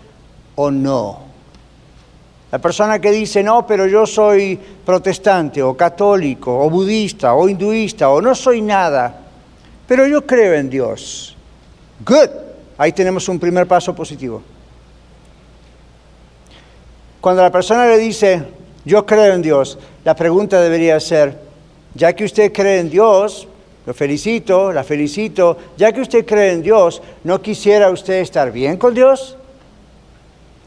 o 0.55 0.71
no. 0.71 1.29
La 2.51 2.57
persona 2.59 2.99
que 2.99 3.11
dice, 3.11 3.43
no, 3.43 3.65
pero 3.67 3.85
yo 3.85 4.05
soy 4.05 4.59
protestante 4.85 5.61
o 5.61 5.77
católico 5.77 6.59
o 6.59 6.69
budista 6.69 7.33
o 7.35 7.47
hinduista 7.47 8.09
o 8.09 8.21
no 8.21 8.33
soy 8.33 8.61
nada, 8.61 9.15
pero 9.87 10.07
yo 10.07 10.25
creo 10.25 10.55
en 10.55 10.69
Dios. 10.69 11.35
Good. 12.03 12.29
Ahí 12.77 12.91
tenemos 12.91 13.27
un 13.29 13.39
primer 13.39 13.67
paso 13.67 13.93
positivo. 13.93 14.41
Cuando 17.21 17.41
la 17.41 17.51
persona 17.51 17.85
le 17.85 17.97
dice, 17.97 18.41
yo 18.85 19.05
creo 19.05 19.33
en 19.33 19.41
Dios, 19.41 19.77
la 20.05 20.15
pregunta 20.15 20.61
debería 20.61 20.99
ser, 20.99 21.48
ya 21.93 22.13
que 22.13 22.23
usted 22.25 22.51
cree 22.51 22.79
en 22.79 22.89
Dios, 22.89 23.47
lo 23.85 23.93
felicito, 23.93 24.71
la 24.71 24.83
felicito, 24.83 25.57
ya 25.77 25.91
que 25.91 26.01
usted 26.01 26.25
cree 26.25 26.53
en 26.53 26.61
Dios, 26.61 27.01
¿no 27.23 27.41
quisiera 27.41 27.89
usted 27.89 28.21
estar 28.21 28.51
bien 28.51 28.77
con 28.77 28.93
Dios? 28.93 29.35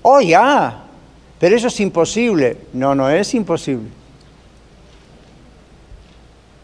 Oh, 0.02 0.20
ya, 0.20 0.84
pero 1.38 1.56
eso 1.56 1.68
es 1.68 1.80
imposible. 1.80 2.56
No, 2.72 2.94
no 2.94 3.08
es 3.10 3.34
imposible. 3.34 3.88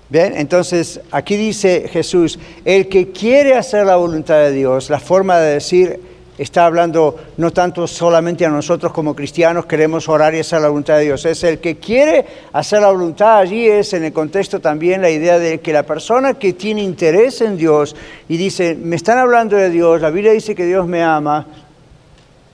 Bien, 0.09 0.35
entonces 0.37 1.01
aquí 1.11 1.37
dice 1.37 1.87
Jesús, 1.89 2.39
el 2.65 2.89
que 2.89 3.13
quiere 3.13 3.55
hacer 3.55 3.85
la 3.87 3.97
voluntad 3.97 4.39
de 4.39 4.53
Dios, 4.53 4.89
la 4.89 5.01
forma 5.01 5.39
de 5.39 5.55
decir 5.55 6.01
está 6.39 6.67
hablando 6.67 7.17
no 7.37 7.51
tanto 7.53 7.87
solamente 7.87 8.47
a 8.47 8.49
nosotros 8.49 8.93
como 8.93 9.15
cristianos 9.15 9.67
queremos 9.67 10.09
orar 10.09 10.35
y 10.35 10.39
hacer 10.39 10.61
la 10.61 10.69
voluntad 10.69 10.97
de 10.97 11.05
Dios, 11.05 11.25
es 11.25 11.43
el 11.43 11.59
que 11.59 11.77
quiere 11.77 12.25
hacer 12.53 12.81
la 12.81 12.91
voluntad. 12.91 13.39
Allí, 13.39 13.67
es 13.67 13.93
en 13.93 14.05
el 14.05 14.13
contexto 14.13 14.61
también 14.61 15.03
la 15.03 15.11
idea 15.11 15.39
de 15.39 15.61
que 15.61 15.73
la 15.73 15.83
persona 15.83 16.35
que 16.35 16.53
tiene 16.53 16.83
interés 16.83 17.41
en 17.41 17.57
Dios 17.57 17.97
y 18.29 18.37
dice, 18.37 18.77
me 18.77 18.97
están 18.97 19.19
hablando 19.19 19.57
de 19.57 19.71
Dios, 19.71 20.01
la 20.01 20.11
Biblia 20.11 20.33
dice 20.33 20.55
que 20.55 20.65
Dios 20.65 20.87
me 20.87 21.03
ama, 21.03 21.47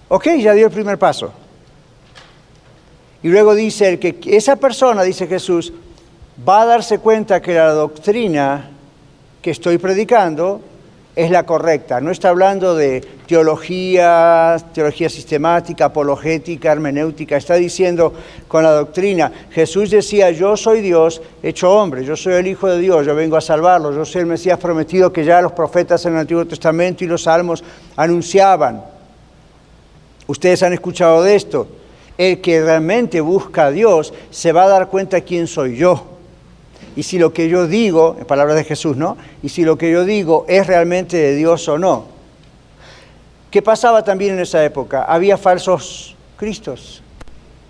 ok, 0.09 0.29
ya 0.39 0.55
dio 0.55 0.67
el 0.67 0.73
primer 0.73 0.99
paso. 0.99 1.33
Y 3.23 3.29
luego 3.29 3.55
dice 3.55 3.89
el 3.89 3.99
que 3.99 4.19
esa 4.27 4.57
persona, 4.57 5.03
dice 5.03 5.27
Jesús, 5.27 5.73
va 6.47 6.63
a 6.63 6.67
darse 6.67 6.99
cuenta 6.99 7.41
que 7.41 7.55
la 7.55 7.73
doctrina 7.73 8.71
que 9.41 9.51
estoy 9.51 9.79
predicando 9.79 10.61
es 11.17 11.31
la 11.31 11.45
correcta. 11.45 12.01
No 12.01 12.11
está 12.11 12.31
hablando 12.31 12.75
de 12.75 13.01
teología, 13.27 14.57
teología 14.73 15.09
sistemática, 15.09 15.87
apologética, 15.87 16.73
hermenéutica. 16.73 17.37
Está 17.37 17.55
diciendo 17.55 18.13
con 18.49 18.65
la 18.65 18.73
doctrina, 18.73 19.31
Jesús 19.51 19.91
decía, 19.91 20.31
yo 20.33 20.57
soy 20.57 20.81
Dios 20.81 21.23
hecho 21.43 21.73
hombre, 21.73 22.05
yo 22.05 22.17
soy 22.17 22.35
el 22.35 22.47
Hijo 22.47 22.69
de 22.69 22.79
Dios, 22.79 23.07
yo 23.07 23.15
vengo 23.15 23.37
a 23.37 23.41
salvarlo, 23.41 23.93
yo 23.93 24.05
soy 24.05 24.23
el 24.23 24.27
Mesías 24.27 24.59
prometido 24.59 25.13
que 25.13 25.25
ya 25.25 25.41
los 25.41 25.53
profetas 25.53 26.05
en 26.07 26.15
el 26.15 26.21
Antiguo 26.21 26.47
Testamento 26.47 27.05
y 27.05 27.07
los 27.07 27.23
salmos 27.23 27.63
anunciaban. 27.97 28.83
Ustedes 30.27 30.63
han 30.63 30.73
escuchado 30.73 31.23
de 31.23 31.37
esto. 31.37 31.69
El 32.17 32.41
que 32.41 32.63
realmente 32.63 33.21
busca 33.21 33.67
a 33.67 33.71
Dios 33.73 34.15
se 34.31 34.53
va 34.53 34.65
a 34.65 34.69
dar 34.69 34.89
cuenta 34.89 35.21
quién 35.21 35.49
soy 35.49 35.77
yo 35.77 36.14
y 36.97 37.03
si 37.03 37.19
lo 37.19 37.33
que 37.33 37.49
yo 37.49 37.67
digo, 37.67 38.17
en 38.19 38.27
palabras 38.27 38.57
de 38.57 38.65
Jesús, 38.65 38.97
¿no? 38.97 39.17
Y 39.43 39.49
si 39.49 39.65
lo 39.65 39.77
que 39.77 39.91
yo 39.91 40.05
digo 40.05 40.45
es 40.49 40.67
realmente 40.67 41.17
de 41.17 41.35
Dios 41.35 41.69
o 41.69 41.79
no. 41.79 42.07
¿Qué 43.51 43.63
pasaba 43.63 44.03
también 44.03 44.35
en 44.35 44.41
esa 44.41 44.65
época? 44.65 45.05
Había 45.05 45.37
falsos 45.37 46.17
cristos, 46.37 47.03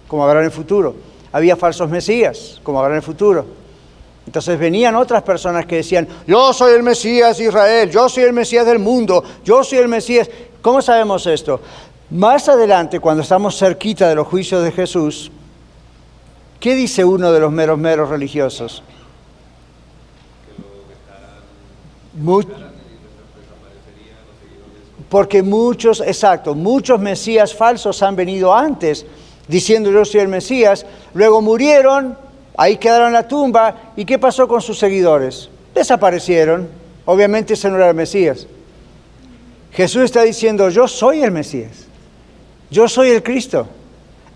como 0.09 0.25
habrá 0.25 0.41
en 0.41 0.47
el 0.47 0.51
futuro. 0.51 0.95
Había 1.33 1.57
falsos 1.57 1.91
mesías, 1.91 2.61
como 2.63 2.79
habrá 2.79 2.93
en 2.95 2.99
el 2.99 3.03
futuro. 3.03 3.45
Entonces 4.27 4.59
venían 4.59 4.95
otras 4.95 5.23
personas 5.23 5.67
que 5.67 5.77
decían, 5.77 6.09
yo 6.27 6.53
soy 6.53 6.75
el 6.75 6.83
Mesías 6.83 7.37
de 7.37 7.45
Israel, 7.45 7.91
yo 7.91 8.09
soy 8.09 8.25
el 8.25 8.33
Mesías 8.33 8.65
del 8.65 8.79
mundo, 8.79 9.23
yo 9.45 9.63
soy 9.63 9.79
el 9.79 9.89
Mesías. 9.89 10.31
¿Cómo 10.63 10.81
sabemos 10.81 11.27
esto? 11.27 11.61
Más 12.11 12.49
adelante, 12.49 13.01
cuando 13.01 13.23
estamos 13.23 13.59
cerquita 13.59 14.09
de 14.09 14.15
los 14.15 14.27
juicios 14.27 14.63
de 14.65 14.73
Jesús, 14.73 15.31
¿qué 16.61 16.75
dice 16.75 17.05
uno 17.05 17.33
de 17.33 17.41
los 17.41 17.53
meros 17.53 17.79
meros 17.79 18.09
religiosos? 18.09 18.83
Porque 25.09 25.43
muchos, 25.43 26.01
exacto, 26.01 26.55
muchos 26.55 27.01
mesías 27.01 27.55
falsos 27.55 28.03
han 28.03 28.17
venido 28.17 28.55
antes 28.55 29.07
diciendo 29.49 29.91
yo 29.91 30.05
soy 30.05 30.21
el 30.21 30.29
Mesías, 30.29 30.87
luego 31.13 31.43
murieron, 31.43 32.17
ahí 32.57 32.77
quedaron 32.77 33.09
en 33.09 33.13
la 33.15 33.29
tumba, 33.29 33.93
¿y 33.97 34.05
qué 34.05 34.19
pasó 34.19 34.49
con 34.49 34.61
sus 34.61 34.79
seguidores? 34.79 35.49
Desaparecieron, 35.75 36.69
obviamente 37.05 37.55
ese 37.55 37.69
no 37.71 37.77
era 37.77 37.91
el 37.91 37.95
Mesías. 37.95 38.47
Jesús 39.73 40.03
está 40.03 40.23
diciendo, 40.23 40.69
yo 40.69 40.87
soy 40.87 41.23
el 41.23 41.31
Mesías, 41.31 41.87
yo 42.71 42.89
soy 42.89 43.11
el 43.11 43.23
Cristo, 43.23 43.67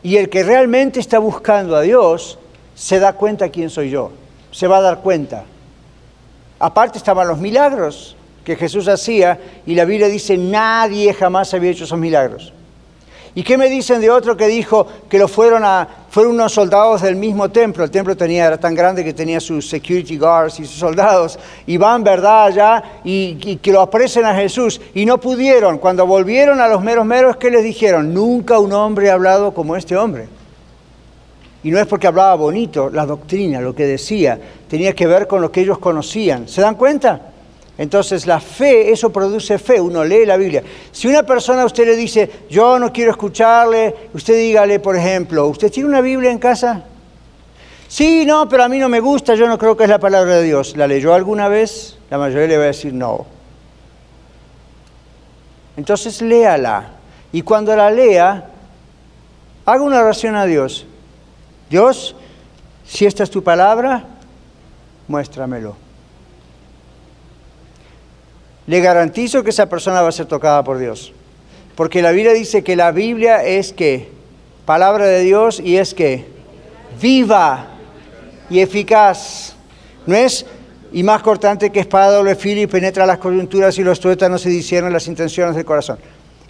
y 0.03 0.17
el 0.17 0.29
que 0.29 0.43
realmente 0.43 1.01
está 1.01 1.19
buscando 1.19 1.77
a 1.77 1.83
Dios 1.83 2.39
se 2.75 2.99
da 2.99 3.13
cuenta 3.13 3.49
quién 3.49 3.71
soy 3.71 3.91
yo, 3.91 4.11
se 4.51 4.67
va 4.67 4.79
a 4.79 4.83
dar 4.83 5.01
cuenta. 5.01 5.45
Aparte 6.59 6.99
estaban 6.99 7.29
los 7.29 7.39
milagros 7.39 8.17
que 8.45 8.57
Jesús 8.57 8.89
hacía 8.89 9.39
y 9.67 9.75
la 9.75 9.85
Biblia 9.85 10.09
dice 10.09 10.37
nadie 10.37 11.13
jamás 11.15 11.53
había 11.55 11.71
hecho 11.71 11.85
esos 11.85 11.99
milagros. 11.99 12.53
¿Y 13.35 13.45
qué 13.45 13.57
me 13.57 13.69
dicen 13.69 14.01
de 14.01 14.11
otro 14.11 14.37
que 14.37 14.49
dijo 14.49 14.87
que 15.09 15.19
lo 15.19 15.29
fueron 15.29 15.63
a, 15.65 15.87
fueron 16.11 16.33
unos 16.35 16.53
soldados 16.53 17.03
del 17.03 17.15
mismo 17.15 17.49
templo? 17.51 17.85
El 17.85 17.91
templo 17.91 18.17
tenía, 18.17 18.47
era 18.47 18.59
tan 18.59 18.75
grande 18.75 19.05
que 19.05 19.13
tenía 19.13 19.39
sus 19.39 19.69
security 19.69 20.17
guards 20.17 20.59
y 20.59 20.65
sus 20.65 20.77
soldados. 20.77 21.39
Y 21.67 21.77
van, 21.77 22.03
¿verdad?, 22.03 22.47
allá 22.47 22.83
y, 23.05 23.39
y 23.45 23.57
que 23.59 23.71
lo 23.71 23.81
apresen 23.81 24.25
a 24.25 24.35
Jesús. 24.35 24.81
Y 24.95 25.05
no 25.05 25.21
pudieron. 25.21 25.79
Cuando 25.79 26.05
volvieron 26.05 26.61
a 26.61 26.67
los 26.67 26.83
meros 26.83 27.07
meros, 27.07 27.37
¿qué 27.37 27.51
les 27.51 27.63
dijeron? 27.63 28.13
Nunca 28.13 28.59
un 28.59 28.73
hombre 28.73 29.11
ha 29.11 29.15
hablado 29.15 29.55
como 29.55 29.77
este 29.77 29.97
hombre. 29.97 30.27
Y 31.65 31.71
no 31.71 31.81
es 31.81 31.87
porque 31.87 32.07
hablaba 32.07 32.35
bonito, 32.37 32.89
la 32.91 33.05
doctrina, 33.05 33.61
lo 33.61 33.75
que 33.75 33.85
decía, 33.85 34.39
tenía 34.69 34.95
que 34.95 35.07
ver 35.07 35.27
con 35.27 35.41
lo 35.41 35.51
que 35.51 35.63
ellos 35.63 35.79
conocían. 35.79 36.49
¿Se 36.49 36.61
dan 36.61 36.77
cuenta? 36.77 37.33
Entonces 37.79 38.27
la 38.27 38.41
fe, 38.41 38.91
eso 38.91 39.11
produce 39.11 39.59
fe, 39.59 39.81
uno 39.81 40.05
lee 40.05 40.27
la 40.27 40.37
Biblia. 40.37 40.63
Si 40.91 41.07
una 41.07 41.23
persona 41.23 41.63
a 41.63 41.67
usted 41.67 41.87
le 41.87 41.97
dice, 41.97 42.29
yo 42.51 42.79
no 42.79 42.93
quiero 42.93 43.13
escucharle, 43.13 43.95
usted 44.15 44.37
dígale, 44.37 44.81
por 44.81 44.97
ejemplo, 44.97 45.47
¿usted 45.47 45.71
tiene 45.71 45.89
una 45.89 46.01
Biblia 46.01 46.31
en 46.31 46.39
casa? 46.39 46.85
Sí, 47.87 48.27
no, 48.27 48.49
pero 48.49 48.65
a 48.65 48.69
mí 48.69 48.79
no 48.79 48.89
me 48.89 49.01
gusta, 49.01 49.35
yo 49.35 49.47
no 49.47 49.57
creo 49.59 49.77
que 49.77 49.85
es 49.85 49.91
la 49.91 50.01
palabra 50.01 50.37
de 50.37 50.43
Dios. 50.43 50.77
¿La 50.77 50.87
leyó 50.87 51.15
alguna 51.15 51.49
vez? 51.49 51.97
La 52.11 52.19
mayoría 52.19 52.49
le 52.49 52.57
va 52.59 52.65
a 52.65 52.67
decir 52.67 52.93
no. 52.93 53.27
Entonces 55.77 56.21
léala. 56.21 56.91
Y 57.31 57.43
cuando 57.43 57.75
la 57.77 57.91
lea, 57.91 58.51
haga 59.65 59.83
una 59.83 60.01
oración 60.01 60.35
a 60.35 60.45
Dios. 60.45 60.87
Dios, 61.71 62.17
si 62.87 63.07
esta 63.07 63.23
es 63.23 63.31
tu 63.31 63.43
palabra, 63.43 64.05
muéstramelo. 65.07 65.77
Le 68.67 68.81
garantizo 68.81 69.43
que 69.43 69.51
esa 69.51 69.69
persona 69.69 70.03
va 70.03 70.09
a 70.09 70.13
ser 70.13 70.27
tocada 70.27 70.63
por 70.63 70.79
Dios. 70.79 71.13
Porque 71.75 72.03
la 72.03 72.11
Biblia 72.11 72.33
dice 72.33 72.63
que 72.63 72.77
la 72.77 72.91
Biblia 72.91 73.45
es 73.45 73.73
que 73.73 74.11
palabra 74.67 75.07
de 75.07 75.21
Dios 75.21 75.61
y 75.61 75.77
es 75.77 75.95
que 75.95 76.27
viva 77.01 77.69
y 78.51 78.61
eficaz. 78.61 79.55
No 80.07 80.15
es 80.15 80.45
y 80.93 81.03
más 81.03 81.23
cortante 81.23 81.71
que 81.71 81.81
espada 81.81 82.17
doble 82.17 82.35
filo 82.35 82.61
y 82.63 82.67
penetra 82.67 83.07
las 83.07 83.19
coyunturas 83.19 83.79
y 83.79 83.85
los 83.85 84.01
tuétanos 84.01 84.45
y 84.47 84.51
discierne 84.51 84.91
las 84.91 85.07
intenciones 85.07 85.55
del 85.55 85.65
corazón. 85.65 85.99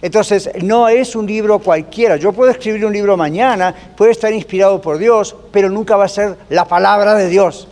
Entonces, 0.01 0.49
no 0.61 0.87
es 0.87 1.15
un 1.15 1.27
libro 1.27 1.59
cualquiera. 1.59 2.15
Yo 2.15 2.31
puedo 2.31 2.51
escribir 2.51 2.85
un 2.85 2.93
libro 2.93 3.17
mañana, 3.17 3.75
puede 3.97 4.11
estar 4.11 4.31
inspirado 4.31 4.79
por 4.81 4.97
Dios, 4.97 5.35
pero 5.51 5.69
nunca 5.69 5.97
va 5.97 6.05
a 6.05 6.09
ser 6.09 6.37
la 6.49 6.65
palabra 6.65 7.15
de 7.15 7.27
Dios. 7.27 7.67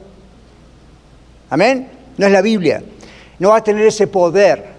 Amén. 1.50 1.90
No 2.18 2.26
es 2.26 2.32
la 2.32 2.42
Biblia. 2.42 2.84
No 3.40 3.50
va 3.50 3.58
a 3.58 3.64
tener 3.64 3.86
ese 3.86 4.08
poder. 4.08 4.78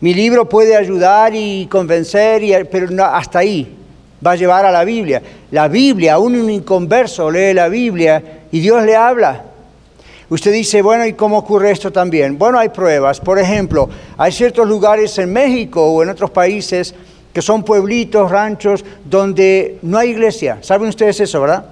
Mi 0.00 0.14
libro 0.14 0.48
puede 0.48 0.76
ayudar 0.76 1.34
y 1.34 1.66
convencer, 1.66 2.42
y, 2.42 2.52
pero 2.70 2.90
no, 2.90 3.04
hasta 3.04 3.40
ahí 3.40 3.76
va 4.24 4.32
a 4.32 4.36
llevar 4.36 4.64
a 4.64 4.72
la 4.72 4.84
Biblia. 4.84 5.22
La 5.50 5.68
Biblia, 5.68 6.14
aún 6.14 6.36
un 6.36 6.50
inconverso 6.50 7.30
lee 7.30 7.52
la 7.52 7.68
Biblia 7.68 8.22
y 8.50 8.60
Dios 8.60 8.82
le 8.84 8.96
habla. 8.96 9.44
Usted 10.28 10.52
dice, 10.52 10.82
bueno, 10.82 11.06
¿y 11.06 11.12
cómo 11.12 11.38
ocurre 11.38 11.70
esto 11.70 11.92
también? 11.92 12.36
Bueno, 12.36 12.58
hay 12.58 12.70
pruebas. 12.70 13.20
Por 13.20 13.38
ejemplo, 13.38 13.88
hay 14.16 14.32
ciertos 14.32 14.66
lugares 14.66 15.16
en 15.18 15.32
México 15.32 15.84
o 15.84 16.02
en 16.02 16.08
otros 16.08 16.30
países 16.30 16.94
que 17.32 17.42
son 17.42 17.62
pueblitos, 17.62 18.30
ranchos, 18.30 18.84
donde 19.04 19.78
no 19.82 19.98
hay 19.98 20.10
iglesia. 20.10 20.58
¿Saben 20.62 20.88
ustedes 20.88 21.20
eso, 21.20 21.40
verdad? 21.40 21.66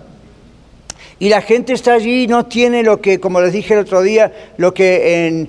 Y 1.19 1.31
la 1.31 1.41
gente 1.41 1.73
está 1.73 1.95
allí 1.95 2.25
y 2.25 2.27
no 2.27 2.47
tiene 2.47 2.83
lo 2.83 3.01
que, 3.01 3.19
como 3.19 3.41
les 3.41 3.53
dije 3.53 3.75
el 3.75 3.81
otro 3.81 4.03
día, 4.03 4.33
lo 4.57 4.75
que 4.75 5.27
en 5.27 5.49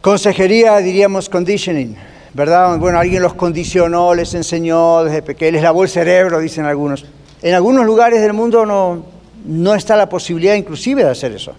consejería 0.00 0.76
diríamos 0.78 1.28
conditioning, 1.28 1.96
¿verdad? 2.34 2.78
Bueno, 2.78 2.98
alguien 2.98 3.22
los 3.22 3.34
condicionó, 3.34 4.14
les 4.14 4.34
enseñó 4.34 5.02
desde 5.04 5.22
pequeños, 5.22 5.54
les 5.54 5.62
lavó 5.62 5.82
el 5.82 5.88
cerebro, 5.88 6.38
dicen 6.38 6.66
algunos. 6.66 7.06
En 7.40 7.54
algunos 7.54 7.86
lugares 7.86 8.20
del 8.20 8.32
mundo 8.32 8.66
no, 8.66 9.02
no 9.46 9.74
está 9.74 9.96
la 9.96 10.08
posibilidad 10.08 10.54
inclusive 10.54 11.04
de 11.04 11.10
hacer 11.10 11.32
eso. 11.32 11.54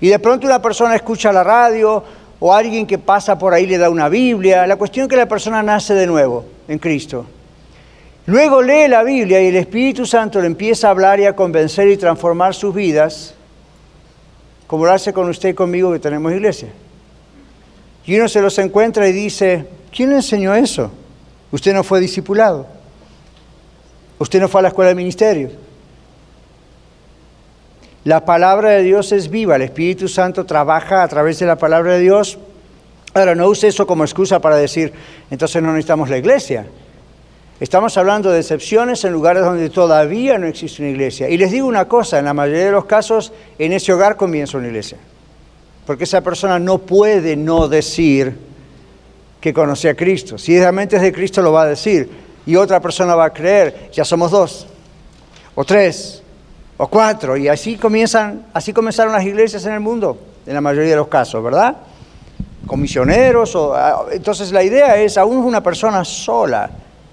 Y 0.00 0.08
de 0.08 0.18
pronto 0.18 0.46
una 0.46 0.60
persona 0.60 0.94
escucha 0.94 1.32
la 1.32 1.42
radio 1.42 2.02
o 2.38 2.52
alguien 2.52 2.86
que 2.86 2.98
pasa 2.98 3.38
por 3.38 3.54
ahí 3.54 3.66
le 3.66 3.78
da 3.78 3.88
una 3.88 4.08
Biblia. 4.08 4.66
La 4.66 4.76
cuestión 4.76 5.04
es 5.04 5.10
que 5.10 5.16
la 5.16 5.26
persona 5.26 5.62
nace 5.62 5.94
de 5.94 6.06
nuevo 6.06 6.44
en 6.68 6.78
Cristo. 6.78 7.26
Luego 8.26 8.60
lee 8.60 8.88
la 8.88 9.02
Biblia 9.04 9.40
y 9.40 9.46
el 9.46 9.56
Espíritu 9.56 10.04
Santo 10.04 10.40
le 10.40 10.46
empieza 10.46 10.88
a 10.88 10.90
hablar 10.90 11.20
y 11.20 11.26
a 11.26 11.36
convencer 11.36 11.88
y 11.88 11.96
transformar 11.96 12.54
sus 12.54 12.74
vidas, 12.74 13.34
como 14.66 14.84
lo 14.84 14.92
hace 14.92 15.12
con 15.12 15.28
usted 15.28 15.50
y 15.50 15.54
conmigo 15.54 15.92
que 15.92 16.00
tenemos 16.00 16.32
iglesia. 16.32 16.68
Y 18.04 18.16
uno 18.16 18.28
se 18.28 18.40
los 18.40 18.58
encuentra 18.58 19.08
y 19.08 19.12
dice, 19.12 19.66
¿quién 19.94 20.10
le 20.10 20.16
enseñó 20.16 20.54
eso? 20.54 20.90
Usted 21.52 21.72
no 21.72 21.84
fue 21.84 22.00
discipulado. 22.00 22.66
Usted 24.18 24.40
no 24.40 24.48
fue 24.48 24.60
a 24.60 24.62
la 24.62 24.68
escuela 24.68 24.88
de 24.88 24.94
ministerio. 24.94 25.65
La 28.06 28.24
palabra 28.24 28.70
de 28.70 28.84
Dios 28.84 29.10
es 29.10 29.30
viva, 29.30 29.56
el 29.56 29.62
Espíritu 29.62 30.06
Santo 30.06 30.46
trabaja 30.46 31.02
a 31.02 31.08
través 31.08 31.40
de 31.40 31.46
la 31.46 31.58
palabra 31.58 31.94
de 31.94 32.02
Dios. 32.02 32.38
Ahora, 33.12 33.34
no 33.34 33.48
use 33.48 33.66
eso 33.66 33.84
como 33.84 34.04
excusa 34.04 34.38
para 34.38 34.54
decir, 34.54 34.92
entonces 35.28 35.60
no 35.60 35.72
necesitamos 35.72 36.08
la 36.08 36.16
iglesia. 36.16 36.66
Estamos 37.58 37.96
hablando 37.96 38.30
de 38.30 38.38
excepciones 38.38 39.04
en 39.04 39.12
lugares 39.12 39.42
donde 39.42 39.70
todavía 39.70 40.38
no 40.38 40.46
existe 40.46 40.82
una 40.82 40.92
iglesia. 40.92 41.28
Y 41.28 41.36
les 41.36 41.50
digo 41.50 41.66
una 41.66 41.88
cosa, 41.88 42.20
en 42.20 42.26
la 42.26 42.32
mayoría 42.32 42.66
de 42.66 42.70
los 42.70 42.84
casos, 42.84 43.32
en 43.58 43.72
ese 43.72 43.92
hogar 43.92 44.14
comienza 44.14 44.56
una 44.56 44.68
iglesia. 44.68 44.98
Porque 45.84 46.04
esa 46.04 46.20
persona 46.20 46.60
no 46.60 46.78
puede 46.78 47.34
no 47.34 47.66
decir 47.66 48.36
que 49.40 49.52
conoce 49.52 49.88
a 49.88 49.96
Cristo. 49.96 50.38
Si 50.38 50.56
realmente 50.56 50.94
es 50.94 51.02
de 51.02 51.12
Cristo, 51.12 51.42
lo 51.42 51.50
va 51.50 51.62
a 51.62 51.66
decir. 51.66 52.08
Y 52.46 52.54
otra 52.54 52.78
persona 52.78 53.16
va 53.16 53.24
a 53.24 53.32
creer, 53.32 53.90
ya 53.90 54.04
somos 54.04 54.30
dos 54.30 54.68
o 55.56 55.64
tres 55.64 56.22
o 56.78 56.88
cuatro, 56.88 57.36
y 57.36 57.48
así 57.48 57.76
comienzan, 57.76 58.46
así 58.52 58.72
comenzaron 58.72 59.12
las 59.12 59.24
iglesias 59.24 59.64
en 59.66 59.72
el 59.72 59.80
mundo, 59.80 60.18
en 60.46 60.54
la 60.54 60.60
mayoría 60.60 60.90
de 60.90 60.96
los 60.96 61.08
casos, 61.08 61.42
¿verdad? 61.42 61.76
Con 62.66 62.80
misioneros, 62.80 63.54
o, 63.56 63.74
ah, 63.74 64.06
entonces 64.12 64.52
la 64.52 64.62
idea 64.62 64.96
es, 64.96 65.16
aún 65.16 65.38
una 65.38 65.62
persona 65.62 66.04
sola 66.04 66.70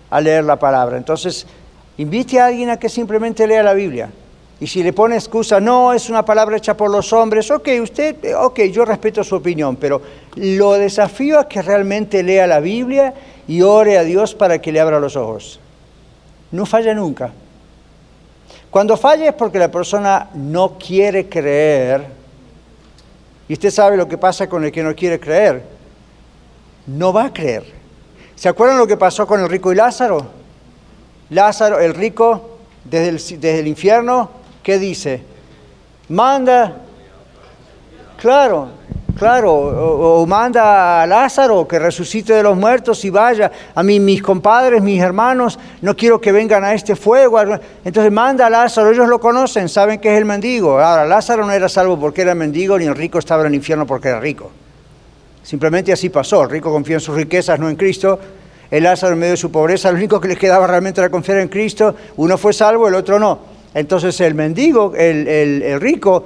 a 0.10 0.21
leer 0.21 0.43
la 0.43 0.58
palabra, 0.58 0.97
entonces 0.97 1.47
invite 1.97 2.39
a 2.39 2.47
alguien 2.47 2.71
a 2.71 2.78
que 2.78 2.89
simplemente 2.89 3.47
lea 3.47 3.63
la 3.63 3.73
Biblia. 3.73 4.10
Y 4.60 4.67
si 4.67 4.84
le 4.84 4.93
pone 4.93 5.15
excusa, 5.15 5.60
no, 5.60 5.93
es 5.93 6.10
una 6.10 6.23
palabra 6.23 6.58
hecha 6.58 6.78
por 6.78 6.89
los 6.89 7.12
hombres, 7.12 7.49
ok, 7.52 7.67
usted, 7.82 8.34
ok, 8.36 8.62
yo 8.71 8.86
respeto 8.86 9.23
su 9.23 9.36
opinión, 9.36 9.76
pero 9.76 10.02
lo 10.36 10.73
desafío 10.73 11.39
a 11.39 11.47
que 11.47 11.62
realmente 11.62 12.23
lea 12.23 12.47
la 12.47 12.60
Biblia 12.60 13.13
y 13.47 13.62
ore 13.62 13.97
a 13.97 14.04
Dios 14.04 14.36
para 14.36 14.60
que 14.60 14.71
le 14.71 14.80
abra 14.80 14.99
los 14.99 15.15
ojos. 15.15 15.60
No 16.52 16.65
falla 16.65 16.93
nunca. 16.93 17.32
Cuando 18.73 18.97
falla 18.97 19.29
es 19.29 19.36
porque 19.36 19.59
la 19.59 19.69
persona 19.69 20.29
no 20.33 20.79
quiere 20.79 21.29
creer. 21.29 22.07
Y 23.47 23.53
usted 23.53 23.69
sabe 23.69 23.95
lo 23.95 24.07
que 24.07 24.17
pasa 24.17 24.49
con 24.49 24.63
el 24.63 24.71
que 24.71 24.81
no 24.81 24.95
quiere 24.95 25.19
creer. 25.19 25.63
No 26.88 27.13
va 27.13 27.25
a 27.25 27.31
creer. 27.31 27.71
¿Se 28.36 28.49
acuerdan 28.49 28.79
lo 28.79 28.88
que 28.88 28.97
pasó 28.97 29.27
con 29.27 29.39
el 29.41 29.47
rico 29.47 29.71
y 29.71 29.75
Lázaro? 29.75 30.25
Lázaro, 31.29 31.79
el 31.79 31.93
rico, 31.93 32.57
desde 32.83 33.09
el, 33.09 33.17
desde 33.17 33.59
el 33.59 33.67
infierno, 33.67 34.31
¿qué 34.63 34.79
dice? 34.79 35.21
Manda, 36.09 36.77
claro, 38.17 38.69
Claro, 39.17 39.54
o, 39.54 40.26
manda 40.26 41.04
a 41.04 41.06
Lázaro 41.06 41.67
que 41.67 41.78
resucite 41.78 42.34
de 42.34 42.41
los 42.41 42.58
muertos 42.58 43.06
y 43.06 43.12
vaya. 43.12 43.52
A 43.76 43.84
mí, 43.84 43.99
mis 43.99 44.23
compadres, 44.23 44.82
mis 44.82 44.99
hermanos, 44.99 45.60
no 45.82 45.95
quiero 45.95 46.19
que 46.19 46.32
vengan 46.32 46.63
a 46.63 46.73
este 46.73 46.95
fuego. 46.95 47.39
Entonces 47.86 48.12
manda 48.12 48.47
a 48.47 48.49
Lázaro, 48.49 48.89
ellos 48.89 49.08
lo 49.08 49.19
conocen, 49.19 49.69
saben 49.69 49.99
que 49.99 50.12
es 50.12 50.17
el 50.17 50.26
mendigo. 50.26 50.80
Ahora, 50.80 51.06
Lázaro 51.06 51.45
no 51.45 51.52
era 51.52 51.69
salvo 51.69 51.99
porque 51.99 52.23
era 52.23 52.34
mendigo, 52.34 52.78
ni 52.80 52.86
el 52.86 52.95
rico 52.95 53.19
estaba 53.19 53.43
en 53.43 53.49
el 53.49 53.56
infierno 53.56 53.86
porque 53.86 54.10
era 54.10 54.19
rico. 54.19 54.49
Simplemente 55.43 55.93
así 55.93 56.10
pasó. 56.10 56.43
El 56.43 56.49
rico 56.49 56.71
confía 56.71 56.95
en 56.95 57.02
sus 57.02 57.15
riquezas, 57.15 57.60
no 57.60 57.69
en 57.69 57.76
Cristo. 57.76 58.19
El 58.71 58.84
Lázaro 58.84 59.13
en 59.13 59.19
medio 59.19 59.34
de 59.34 59.38
su 59.38 59.52
pobreza, 59.52 59.91
lo 59.91 59.97
único 59.97 60.19
que 60.19 60.28
les 60.28 60.39
quedaba 60.39 60.65
realmente 60.65 60.99
era 60.99 61.12
confiar 61.12 61.38
en 61.38 61.49
Cristo. 61.49 61.93
Uno 62.17 62.36
fue 62.39 62.52
salvo, 62.52 62.88
el 62.88 62.95
otro 62.95 63.19
no. 63.19 63.54
Entonces 63.76 64.19
el 64.21 64.34
mendigo, 64.34 64.93
el 64.95 65.80
rico, 65.80 66.23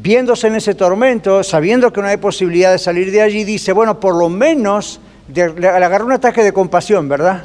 viéndose 0.00 0.46
en 0.46 0.56
ese 0.56 0.74
tormento, 0.74 1.42
sabiendo 1.42 1.92
que 1.92 2.00
no 2.00 2.08
hay 2.08 2.16
posibilidad 2.16 2.72
de 2.72 2.78
salir 2.78 3.10
de 3.10 3.22
allí, 3.22 3.44
dice, 3.44 3.72
bueno, 3.72 3.98
por 3.98 4.14
lo 4.14 4.28
menos, 4.28 5.00
le 5.34 5.68
agarró 5.68 6.06
un 6.06 6.12
ataque 6.12 6.42
de 6.42 6.52
compasión, 6.52 7.08
¿verdad? 7.08 7.44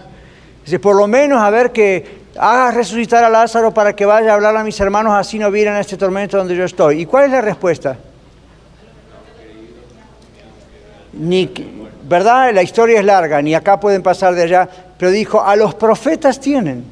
Dice, 0.64 0.80
por 0.80 0.96
lo 0.96 1.08
menos 1.08 1.42
a 1.42 1.50
ver 1.50 1.72
que 1.72 2.24
haga 2.38 2.72
resucitar 2.72 3.24
a 3.24 3.30
Lázaro 3.30 3.74
para 3.74 3.96
que 3.96 4.06
vaya 4.06 4.32
a 4.32 4.36
hablar 4.36 4.56
a 4.56 4.64
mis 4.64 4.80
hermanos, 4.80 5.14
así 5.14 5.40
no 5.40 5.52
vienen 5.52 5.74
a 5.74 5.82
este 5.82 5.98
tormento 5.98 6.38
donde 6.38 6.56
yo 6.56 6.64
estoy. 6.64 7.02
¿Y 7.02 7.06
cuál 7.06 7.26
es 7.26 7.32
la 7.32 7.42
respuesta? 7.42 7.98
Ni, 11.14 11.52
¿Verdad? 12.04 12.54
La 12.54 12.64
historia 12.64 13.00
es 13.00 13.06
larga, 13.06 13.42
ni 13.42 13.56
acá 13.56 13.80
pueden 13.80 14.04
pasar 14.04 14.36
de 14.36 14.44
allá, 14.44 14.70
pero 14.98 15.12
dijo, 15.12 15.42
a 15.42 15.56
los 15.56 15.74
profetas 15.76 16.40
tienen. 16.40 16.84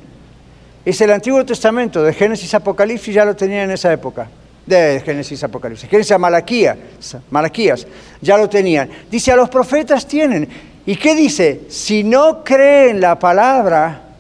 Es 0.84 1.00
el 1.02 1.12
Antiguo 1.12 1.46
Testamento, 1.46 2.02
de 2.02 2.14
Génesis 2.14 2.54
Apocalipsis, 2.56 3.14
ya 3.14 3.26
lo 3.26 3.36
tenían 3.36 3.66
en 3.66 3.72
esa 3.72 3.92
época 3.94 4.28
de 4.66 5.02
Génesis 5.04 5.44
Apocalipsis. 5.44 5.90
Génesis 5.90 6.18
Malaquías, 6.18 6.78
Malaquías, 7.30 7.88
ya 8.22 8.38
lo 8.38 8.50
tenían. 8.50 8.90
Dice, 9.10 9.32
a 9.32 9.36
los 9.36 9.50
profetas 9.50 10.08
tienen. 10.08 10.48
¿Y 10.86 10.96
qué 10.96 11.16
dice? 11.16 11.62
Si 11.70 12.04
no 12.04 12.44
creen 12.44 13.00
la 13.02 13.18
palabra, 13.18 14.12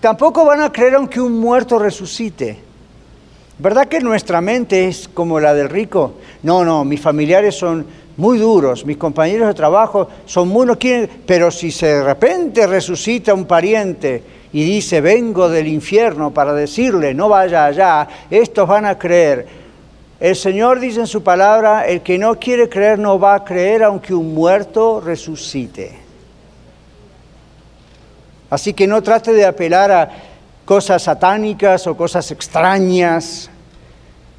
Tampoco 0.00 0.46
van 0.46 0.62
a 0.62 0.72
creer 0.72 0.94
aunque 0.94 1.20
un 1.20 1.38
muerto 1.38 1.78
resucite. 1.78 2.56
¿Verdad 3.58 3.86
que 3.86 4.00
nuestra 4.00 4.40
mente 4.40 4.88
es 4.88 5.06
como 5.06 5.38
la 5.38 5.52
del 5.52 5.68
rico? 5.68 6.14
No, 6.42 6.64
no, 6.64 6.84
mis 6.86 7.00
familiares 7.00 7.54
son 7.54 7.84
muy 8.16 8.38
duros, 8.38 8.86
mis 8.86 8.96
compañeros 8.96 9.48
de 9.48 9.54
trabajo 9.54 10.08
son 10.24 10.48
muy 10.48 10.66
no 10.66 10.78
quieren, 10.78 11.08
pero 11.26 11.50
si 11.50 11.70
de 11.70 12.02
repente 12.02 12.66
resucita 12.66 13.34
un 13.34 13.44
pariente 13.44 14.22
y 14.52 14.64
dice, 14.64 15.00
vengo 15.00 15.48
del 15.48 15.68
infierno 15.68 16.32
para 16.32 16.52
decirle, 16.52 17.14
no 17.14 17.28
vaya 17.28 17.66
allá, 17.66 18.08
estos 18.30 18.68
van 18.68 18.86
a 18.86 18.98
creer. 18.98 19.46
El 20.18 20.36
Señor 20.36 20.80
dice 20.80 21.00
en 21.00 21.06
su 21.06 21.22
palabra, 21.22 21.86
el 21.86 22.02
que 22.02 22.18
no 22.18 22.38
quiere 22.38 22.68
creer 22.68 22.98
no 22.98 23.18
va 23.18 23.36
a 23.36 23.44
creer 23.44 23.82
aunque 23.82 24.12
un 24.12 24.34
muerto 24.34 25.00
resucite. 25.00 25.98
Así 28.50 28.74
que 28.74 28.86
no 28.86 29.02
trate 29.02 29.32
de 29.32 29.46
apelar 29.46 29.90
a 29.92 30.10
cosas 30.64 31.04
satánicas 31.04 31.86
o 31.86 31.96
cosas 31.96 32.30
extrañas, 32.32 33.48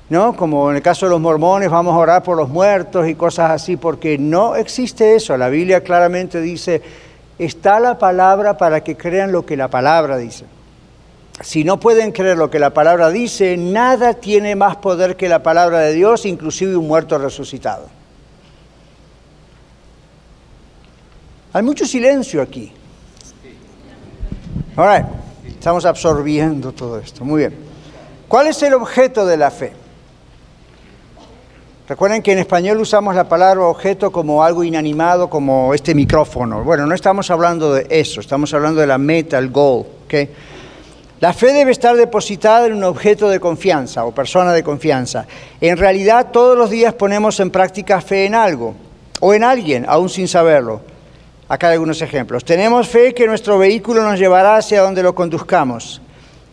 ¿no? 0.10 0.36
Como 0.36 0.70
en 0.70 0.76
el 0.76 0.82
caso 0.82 1.06
de 1.06 1.12
los 1.12 1.22
mormones, 1.22 1.70
vamos 1.70 1.94
a 1.94 1.98
orar 1.98 2.22
por 2.22 2.36
los 2.36 2.50
muertos 2.50 3.08
y 3.08 3.16
cosas 3.16 3.52
así, 3.52 3.78
porque 3.78 4.18
no 4.18 4.58
existe 4.58 5.16
eso. 5.16 5.38
La 5.38 5.48
Biblia 5.48 5.82
claramente 5.82 6.42
dice, 6.42 6.82
está 7.46 7.80
la 7.80 7.98
palabra 7.98 8.58
para 8.58 8.84
que 8.84 8.96
crean 8.96 9.32
lo 9.32 9.46
que 9.46 9.58
la 9.58 9.68
palabra 9.68 10.18
dice. 10.18 10.46
Si 11.42 11.64
no 11.64 11.80
pueden 11.80 12.12
creer 12.12 12.38
lo 12.38 12.52
que 12.52 12.60
la 12.60 12.70
palabra 12.70 13.10
dice, 13.10 13.58
nada 13.58 14.14
tiene 14.14 14.56
más 14.56 14.76
poder 14.76 15.18
que 15.18 15.28
la 15.28 15.42
palabra 15.42 15.80
de 15.80 15.94
Dios, 15.94 16.28
inclusive 16.28 16.76
un 16.78 16.88
muerto 16.88 17.18
resucitado. 17.18 17.88
Hay 21.54 21.64
mucho 21.64 21.86
silencio 21.86 22.44
aquí. 22.44 22.72
Ahora, 24.76 25.10
estamos 25.48 25.84
absorbiendo 25.86 26.72
todo 26.72 27.00
esto. 27.00 27.26
Muy 27.26 27.40
bien. 27.40 27.56
¿Cuál 28.28 28.48
es 28.48 28.62
el 28.62 28.76
objeto 28.76 29.26
de 29.26 29.38
la 29.38 29.50
fe? 29.50 29.74
Recuerden 31.92 32.22
que 32.22 32.32
en 32.32 32.40
español 32.40 32.80
usamos 32.80 33.14
la 33.16 33.28
palabra 33.28 33.66
objeto 33.66 34.14
como 34.14 34.46
algo 34.46 34.64
inanimado, 34.64 35.30
como 35.30 35.74
este 35.74 35.94
micrófono. 35.94 36.64
Bueno, 36.64 36.86
no 36.88 36.96
estamos 36.96 37.30
hablando 37.30 37.74
de 37.74 37.86
eso, 37.90 38.22
estamos 38.22 38.54
hablando 38.54 38.80
de 38.80 38.88
la 38.88 38.98
meta, 38.98 39.38
el 39.38 39.50
goal. 39.50 39.88
La 41.20 41.34
fe 41.34 41.52
debe 41.52 41.72
estar 41.72 41.98
depositada 41.98 42.68
en 42.68 42.76
un 42.76 42.86
objeto 42.86 43.28
de 43.28 43.42
confianza 43.42 44.06
o 44.06 44.14
persona 44.14 44.54
de 44.54 44.64
confianza. 44.64 45.28
En 45.60 45.76
realidad, 45.76 46.28
todos 46.32 46.58
los 46.58 46.70
días 46.70 46.94
ponemos 46.94 47.42
en 47.42 47.52
práctica 47.52 48.00
fe 48.00 48.24
en 48.24 48.36
algo 48.36 48.74
o 49.20 49.34
en 49.34 49.44
alguien, 49.44 49.86
aún 49.86 50.08
sin 50.08 50.30
saberlo. 50.30 50.80
Acá 51.50 51.68
hay 51.68 51.74
algunos 51.74 52.02
ejemplos. 52.02 52.46
Tenemos 52.46 52.88
fe 52.88 53.14
que 53.14 53.28
nuestro 53.28 53.58
vehículo 53.58 54.02
nos 54.02 54.18
llevará 54.18 54.56
hacia 54.56 54.82
donde 54.82 55.04
lo 55.04 55.14
conduzcamos. 55.14 56.02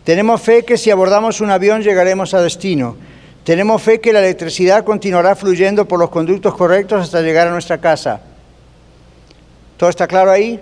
Tenemos 0.03 0.40
fe 0.40 0.64
que 0.64 0.77
si 0.77 0.90
abordamos 0.90 1.40
un 1.40 1.53
avión 1.53 1.83
llegaremos 1.83 2.35
a 2.35 2.42
destino. 2.42 2.96
Tenemos 3.49 3.81
fe 3.81 3.99
que 3.99 4.13
la 4.13 4.19
electricidad 4.19 4.85
continuará 4.85 5.35
fluyendo 5.35 5.89
por 5.89 5.99
los 5.99 6.11
conductos 6.11 6.55
correctos 6.55 7.01
hasta 7.01 7.23
llegar 7.23 7.49
a 7.49 7.51
nuestra 7.51 7.79
casa. 7.79 8.21
¿Todo 9.79 9.89
está 9.89 10.07
claro 10.07 10.31
ahí? 10.31 10.61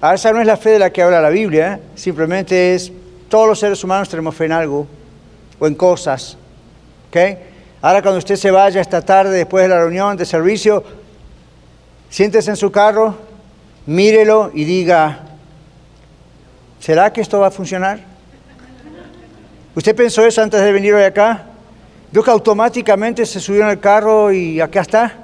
Ahora 0.00 0.16
esa 0.16 0.32
no 0.32 0.40
es 0.40 0.46
la 0.48 0.56
fe 0.56 0.70
de 0.70 0.80
la 0.80 0.90
que 0.90 1.00
habla 1.00 1.20
la 1.20 1.28
Biblia, 1.28 1.74
¿eh? 1.74 1.80
simplemente 1.94 2.74
es 2.74 2.90
todos 3.28 3.46
los 3.46 3.60
seres 3.60 3.84
humanos 3.84 4.08
tenemos 4.08 4.34
fe 4.34 4.46
en 4.46 4.50
algo 4.50 4.88
o 5.60 5.66
en 5.68 5.76
cosas. 5.76 6.36
¿okay? 7.08 7.38
Ahora 7.80 8.02
cuando 8.02 8.18
usted 8.18 8.34
se 8.34 8.50
vaya 8.50 8.80
esta 8.80 9.00
tarde 9.00 9.36
después 9.36 9.62
de 9.62 9.68
la 9.68 9.78
reunión 9.78 10.16
de 10.16 10.26
servicio, 10.26 10.82
siéntese 12.10 12.50
en 12.50 12.56
su 12.56 12.72
carro, 12.72 13.14
mírelo 13.86 14.50
y 14.52 14.64
diga, 14.64 15.20
¿será 16.80 17.12
que 17.12 17.20
esto 17.20 17.38
va 17.38 17.46
a 17.46 17.52
funcionar? 17.52 18.00
¿Usted 19.76 19.94
pensó 19.94 20.26
eso 20.26 20.42
antes 20.42 20.60
de 20.60 20.72
venir 20.72 20.94
hoy 20.94 21.04
acá? 21.04 21.47
Vio 22.10 22.22
que 22.22 22.30
automáticamente 22.30 23.26
se 23.26 23.40
subió 23.40 23.62
en 23.62 23.70
el 23.70 23.80
carro 23.80 24.32
y 24.32 24.60
acá 24.60 24.80
está. 24.80 25.14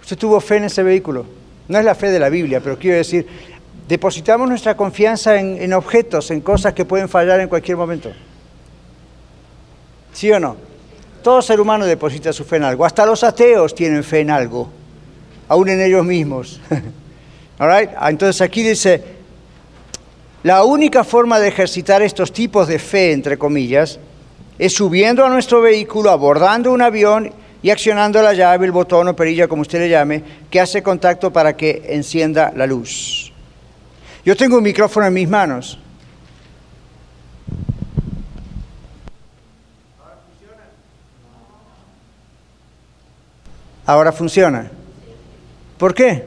Usted 0.00 0.18
tuvo 0.18 0.40
fe 0.40 0.56
en 0.56 0.64
ese 0.64 0.82
vehículo. 0.82 1.24
No 1.68 1.78
es 1.78 1.84
la 1.84 1.94
fe 1.94 2.10
de 2.10 2.18
la 2.18 2.28
Biblia, 2.28 2.60
pero 2.60 2.76
quiero 2.78 2.96
decir, 2.96 3.26
depositamos 3.88 4.48
nuestra 4.48 4.76
confianza 4.76 5.38
en, 5.38 5.62
en 5.62 5.72
objetos, 5.72 6.30
en 6.30 6.40
cosas 6.40 6.74
que 6.74 6.84
pueden 6.84 7.08
fallar 7.08 7.40
en 7.40 7.48
cualquier 7.48 7.76
momento. 7.76 8.12
¿Sí 10.12 10.30
o 10.32 10.40
no? 10.40 10.56
Todo 11.22 11.40
ser 11.40 11.60
humano 11.60 11.86
deposita 11.86 12.32
su 12.32 12.44
fe 12.44 12.56
en 12.56 12.64
algo. 12.64 12.84
Hasta 12.84 13.06
los 13.06 13.22
ateos 13.22 13.74
tienen 13.74 14.02
fe 14.02 14.20
en 14.20 14.30
algo, 14.30 14.68
aún 15.48 15.68
en 15.68 15.80
ellos 15.80 16.04
mismos. 16.04 16.60
Ah, 17.64 18.10
entonces 18.10 18.40
aquí 18.40 18.64
dice, 18.64 19.04
la 20.42 20.64
única 20.64 21.04
forma 21.04 21.38
de 21.38 21.46
ejercitar 21.46 22.02
estos 22.02 22.32
tipos 22.32 22.66
de 22.66 22.80
fe, 22.80 23.12
entre 23.12 23.38
comillas, 23.38 24.00
es 24.62 24.74
subiendo 24.74 25.26
a 25.26 25.28
nuestro 25.28 25.60
vehículo, 25.60 26.08
abordando 26.08 26.70
un 26.70 26.82
avión 26.82 27.32
y 27.64 27.70
accionando 27.70 28.22
la 28.22 28.32
llave, 28.32 28.64
el 28.64 28.70
botón 28.70 29.08
o 29.08 29.16
perilla, 29.16 29.48
como 29.48 29.62
usted 29.62 29.80
le 29.80 29.88
llame, 29.88 30.22
que 30.48 30.60
hace 30.60 30.84
contacto 30.84 31.32
para 31.32 31.56
que 31.56 31.82
encienda 31.88 32.52
la 32.54 32.64
luz. 32.64 33.32
Yo 34.24 34.36
tengo 34.36 34.58
un 34.58 34.62
micrófono 34.62 35.06
en 35.06 35.14
mis 35.14 35.28
manos. 35.28 35.80
Ahora 43.84 44.12
funciona. 44.12 44.70
¿Por 45.76 45.92
qué? 45.92 46.24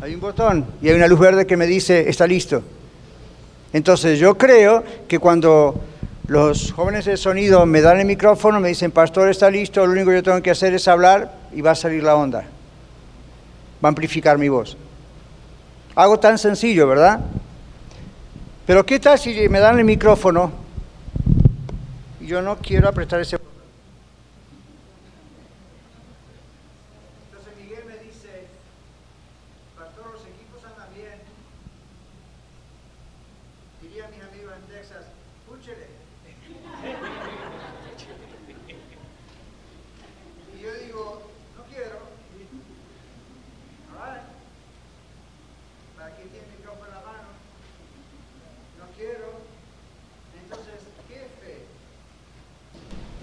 Hay 0.00 0.12
un 0.12 0.20
botón 0.20 0.66
y 0.82 0.88
hay 0.88 0.96
una 0.96 1.06
luz 1.06 1.20
verde 1.20 1.46
que 1.46 1.56
me 1.56 1.68
dice, 1.68 2.10
está 2.10 2.26
listo. 2.26 2.64
Entonces 3.72 4.18
yo 4.18 4.36
creo 4.36 4.82
que 5.06 5.18
cuando 5.18 5.80
los 6.26 6.72
jóvenes 6.72 7.04
de 7.04 7.16
sonido 7.16 7.66
me 7.66 7.80
dan 7.80 8.00
el 8.00 8.06
micrófono, 8.06 8.60
me 8.60 8.68
dicen, 8.68 8.90
pastor, 8.90 9.28
está 9.28 9.50
listo, 9.50 9.84
lo 9.86 9.92
único 9.92 10.10
que 10.10 10.16
yo 10.16 10.22
tengo 10.22 10.42
que 10.42 10.50
hacer 10.50 10.74
es 10.74 10.86
hablar 10.88 11.32
y 11.52 11.60
va 11.60 11.72
a 11.72 11.74
salir 11.74 12.02
la 12.02 12.16
onda. 12.16 12.40
Va 13.82 13.88
a 13.88 13.88
amplificar 13.88 14.38
mi 14.38 14.48
voz. 14.48 14.76
Algo 15.94 16.18
tan 16.18 16.38
sencillo, 16.38 16.86
¿verdad? 16.86 17.20
Pero 18.66 18.86
¿qué 18.86 19.00
tal 19.00 19.18
si 19.18 19.48
me 19.48 19.58
dan 19.58 19.78
el 19.78 19.84
micrófono 19.84 20.52
y 22.20 22.26
yo 22.26 22.42
no 22.42 22.58
quiero 22.58 22.88
apretar 22.88 23.20
ese 23.20 23.38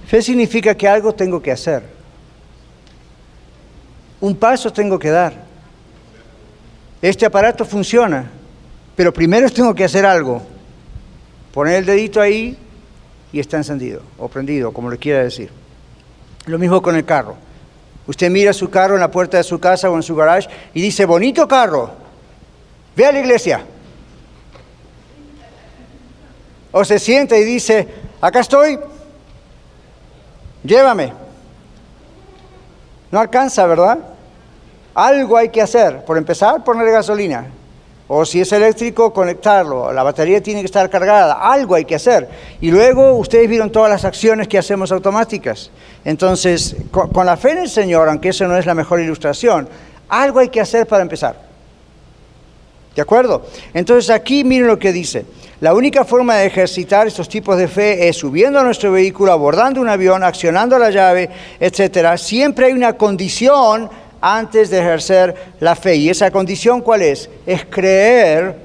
Fe 0.07 0.21
significa 0.21 0.73
que 0.73 0.87
algo 0.87 1.13
tengo 1.13 1.41
que 1.41 1.51
hacer. 1.51 1.83
Un 4.21 4.35
paso 4.35 4.71
tengo 4.71 4.97
que 4.97 5.09
dar. 5.09 5.33
Este 7.01 7.25
aparato 7.25 7.65
funciona, 7.65 8.31
pero 8.95 9.13
primero 9.13 9.49
tengo 9.49 9.75
que 9.75 9.83
hacer 9.83 10.05
algo. 10.05 10.41
Poner 11.53 11.75
el 11.75 11.85
dedito 11.85 12.21
ahí 12.21 12.57
y 13.33 13.39
está 13.39 13.57
encendido 13.57 14.01
o 14.17 14.29
prendido, 14.29 14.71
como 14.71 14.89
le 14.89 14.97
quiera 14.97 15.23
decir. 15.23 15.49
Lo 16.45 16.57
mismo 16.57 16.81
con 16.81 16.95
el 16.95 17.03
carro. 17.03 17.35
Usted 18.07 18.31
mira 18.31 18.53
su 18.53 18.69
carro 18.69 18.95
en 18.95 19.01
la 19.01 19.11
puerta 19.11 19.35
de 19.35 19.43
su 19.43 19.59
casa 19.59 19.89
o 19.89 19.95
en 19.97 20.03
su 20.03 20.15
garage 20.15 20.47
y 20.73 20.81
dice, 20.81 21.05
bonito 21.05 21.45
carro, 21.49 21.91
ve 22.95 23.05
a 23.05 23.11
la 23.11 23.19
iglesia. 23.19 23.59
O 26.71 26.85
se 26.85 26.97
sienta 26.97 27.37
y 27.37 27.43
dice, 27.43 27.87
acá 28.21 28.39
estoy, 28.39 28.79
llévame. 30.67 31.13
No 33.11 33.19
alcanza, 33.19 33.65
¿verdad? 33.65 33.99
Algo 34.93 35.37
hay 35.37 35.49
que 35.49 35.61
hacer. 35.61 36.03
Por 36.05 36.17
empezar, 36.17 36.63
poner 36.63 36.91
gasolina. 36.91 37.45
O 38.09 38.25
si 38.25 38.39
es 38.39 38.51
eléctrico, 38.51 39.11
conectarlo. 39.11 39.91
La 39.91 40.03
batería 40.03 40.41
tiene 40.41 40.61
que 40.61 40.65
estar 40.65 40.89
cargada. 40.89 41.33
Algo 41.33 41.75
hay 41.75 41.85
que 41.85 41.95
hacer. 41.95 42.27
Y 42.61 42.71
luego 42.71 43.13
ustedes 43.13 43.49
vieron 43.49 43.71
todas 43.71 43.89
las 43.89 44.05
acciones 44.05 44.47
que 44.47 44.57
hacemos 44.57 44.91
automáticas. 44.91 45.71
Entonces, 46.05 46.75
con, 46.91 47.25
la 47.25 47.35
fe 47.35 47.51
en 47.51 47.57
el 47.59 47.69
Señor, 47.69 48.07
aunque 48.07 48.29
eso 48.29 48.47
no 48.47 48.57
es 48.57 48.65
la 48.65 48.73
mejor 48.73 49.01
ilustración, 49.01 49.67
algo 50.09 50.39
hay 50.39 50.49
que 50.49 50.61
hacer 50.61 50.87
para 50.87 51.01
empezar. 51.01 51.46
¿De 52.97 53.03
acuerdo? 53.03 53.43
Entonces 53.75 54.09
aquí 54.09 54.43
miren 54.43 54.65
lo 54.65 54.79
que 54.79 54.91
dice. 54.91 55.23
La 55.61 55.75
única 55.75 56.03
forma 56.03 56.33
de 56.37 56.47
ejercitar 56.47 57.05
estos 57.05 57.29
tipos 57.29 57.55
de 57.55 57.67
fe 57.67 58.07
es 58.07 58.17
subiendo 58.17 58.59
a 58.59 58.63
nuestro 58.63 58.91
vehículo, 58.91 59.31
abordando 59.31 59.79
un 59.79 59.87
avión, 59.87 60.23
accionando 60.23 60.79
la 60.79 60.89
llave, 60.89 61.29
etcétera. 61.59 62.17
Siempre 62.17 62.65
hay 62.65 62.73
una 62.73 62.93
condición 62.93 63.87
antes 64.19 64.71
de 64.71 64.79
ejercer 64.79 65.35
la 65.59 65.75
fe. 65.75 65.95
¿Y 65.97 66.09
esa 66.09 66.31
condición 66.31 66.81
cuál 66.81 67.03
es? 67.03 67.29
Es 67.45 67.65
creer 67.65 68.55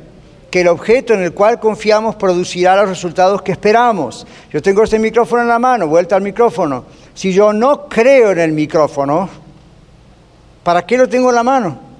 que 0.50 0.62
el 0.62 0.68
objeto 0.68 1.12
en 1.12 1.24
el 1.24 1.34
cual 1.34 1.60
confiamos 1.60 2.16
producirá 2.16 2.74
los 2.76 2.88
resultados 2.88 3.42
que 3.42 3.52
esperamos. 3.52 4.26
Yo 4.50 4.62
tengo 4.62 4.82
este 4.82 4.98
micrófono 4.98 5.42
en 5.42 5.48
la 5.48 5.58
mano, 5.58 5.88
vuelta 5.88 6.16
al 6.16 6.22
micrófono. 6.22 6.86
Si 7.12 7.34
yo 7.34 7.52
no 7.52 7.86
creo 7.86 8.30
en 8.30 8.38
el 8.38 8.52
micrófono, 8.52 9.28
¿para 10.62 10.86
qué 10.86 10.96
lo 10.96 11.06
tengo 11.06 11.28
en 11.28 11.34
la 11.34 11.42
mano? 11.42 11.91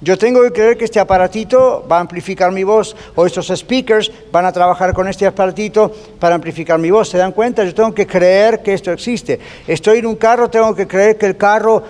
Yo 0.00 0.16
tengo 0.16 0.42
que 0.42 0.52
creer 0.52 0.78
que 0.78 0.84
este 0.84 1.00
aparatito 1.00 1.84
va 1.90 1.96
a 1.96 2.00
amplificar 2.00 2.52
mi 2.52 2.62
voz 2.62 2.94
o 3.16 3.26
estos 3.26 3.48
speakers 3.48 4.12
van 4.30 4.44
a 4.44 4.52
trabajar 4.52 4.94
con 4.94 5.08
este 5.08 5.26
aparatito 5.26 5.92
para 6.20 6.36
amplificar 6.36 6.78
mi 6.78 6.90
voz. 6.90 7.08
¿Se 7.08 7.18
dan 7.18 7.32
cuenta? 7.32 7.64
Yo 7.64 7.74
tengo 7.74 7.92
que 7.92 8.06
creer 8.06 8.62
que 8.62 8.74
esto 8.74 8.92
existe. 8.92 9.40
Estoy 9.66 9.98
en 9.98 10.06
un 10.06 10.14
carro, 10.14 10.48
tengo 10.48 10.72
que 10.74 10.86
creer 10.86 11.18
que 11.18 11.26
el 11.26 11.36
carro 11.36 11.82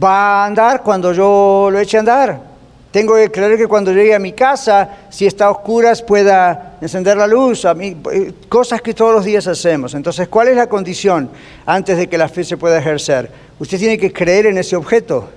va 0.00 0.42
a 0.42 0.46
andar 0.46 0.82
cuando 0.82 1.12
yo 1.12 1.68
lo 1.72 1.80
eche 1.80 1.96
a 1.96 2.00
andar. 2.00 2.48
Tengo 2.92 3.16
que 3.16 3.30
creer 3.30 3.58
que 3.58 3.66
cuando 3.66 3.92
llegue 3.92 4.14
a 4.14 4.18
mi 4.18 4.32
casa, 4.32 4.88
si 5.10 5.26
está 5.26 5.46
a 5.46 5.50
oscuras, 5.50 6.00
pueda 6.00 6.76
encender 6.80 7.18
la 7.18 7.26
luz, 7.26 7.66
a 7.66 7.74
mí, 7.74 7.96
eh, 8.12 8.32
cosas 8.48 8.80
que 8.80 8.94
todos 8.94 9.12
los 9.12 9.24
días 9.24 9.46
hacemos. 9.46 9.92
Entonces, 9.94 10.26
¿cuál 10.28 10.48
es 10.48 10.56
la 10.56 10.68
condición 10.68 11.28
antes 11.66 11.98
de 11.98 12.08
que 12.08 12.16
la 12.16 12.28
fe 12.28 12.44
se 12.44 12.56
pueda 12.56 12.78
ejercer? 12.78 13.30
Usted 13.58 13.78
tiene 13.78 13.98
que 13.98 14.10
creer 14.10 14.46
en 14.46 14.56
ese 14.56 14.74
objeto, 14.74 15.28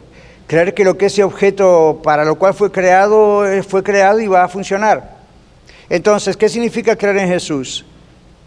creer 0.52 0.74
que 0.74 0.84
lo 0.84 0.98
que 0.98 1.06
ese 1.06 1.24
objeto 1.24 2.02
para 2.04 2.26
lo 2.26 2.36
cual 2.36 2.54
fue 2.54 2.72
creado, 2.72 3.50
eh, 3.50 3.64
fue 3.64 3.84
creado 3.84 4.20
y 4.20 4.28
va 4.28 4.44
a 4.44 4.50
funcionar. 4.50 5.18
Entonces, 5.90 6.36
¿qué 6.36 6.50
significa 6.50 6.98
creer 6.98 7.18
en 7.18 7.30
Jesús? 7.30 7.86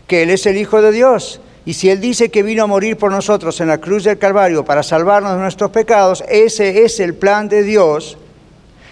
Que 0.07 0.22
Él 0.22 0.30
es 0.30 0.44
el 0.44 0.59
Hijo 0.59 0.82
de 0.82 0.92
Dios. 0.92 1.40
Y 1.64 1.72
si 1.72 1.88
Él 1.88 2.02
dice 2.02 2.28
que 2.28 2.42
vino 2.42 2.62
a 2.62 2.66
morir 2.66 2.98
por 2.98 3.11
nosotros 3.11 3.59
en 3.62 3.68
la 3.68 3.78
cruz 3.78 4.05
del 4.05 4.18
Calvario 4.18 4.66
para 4.66 4.82
salvarnos 4.82 5.32
de 5.32 5.38
nuestros 5.38 5.70
pecados, 5.70 6.22
ese 6.28 6.84
es 6.84 7.00
el 7.00 7.14
plan 7.14 7.48
de 7.48 7.62
Dios 7.62 8.18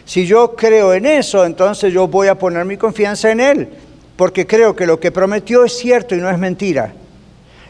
si 0.04 0.26
yo 0.26 0.56
creo 0.56 0.94
en 0.94 1.06
eso, 1.06 1.44
entonces 1.44 1.92
yo 1.92 2.08
voy 2.08 2.28
a 2.28 2.38
poner 2.38 2.64
mi 2.64 2.76
confianza 2.76 3.30
en 3.30 3.40
Él, 3.40 3.68
porque 4.16 4.46
creo 4.46 4.74
que 4.74 4.86
lo 4.86 4.98
que 4.98 5.12
prometió 5.12 5.64
es 5.64 5.76
cierto 5.78 6.14
y 6.14 6.18
no 6.18 6.28
es 6.28 6.38
mentira. 6.38 6.92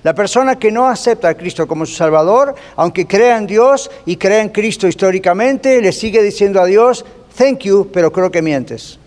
La 0.02 0.14
persona 0.14 0.58
que 0.58 0.72
no 0.72 0.88
acepta 0.88 1.28
a 1.28 1.34
Cristo 1.34 1.68
como 1.68 1.86
su 1.86 1.94
Salvador, 1.94 2.54
aunque 2.76 3.06
crea 3.06 3.36
en 3.36 3.46
Dios 3.46 3.90
y 4.04 4.16
crea 4.16 4.40
en 4.40 4.48
Cristo 4.48 4.88
históricamente, 4.88 5.80
le 5.80 5.92
sigue 5.92 6.22
diciendo 6.22 6.60
a 6.60 6.66
Dios, 6.66 7.04
thank 7.36 7.60
you, 7.60 7.88
pero 7.92 8.12
creo 8.12 8.30
que 8.30 8.42
mientes. 8.42 8.98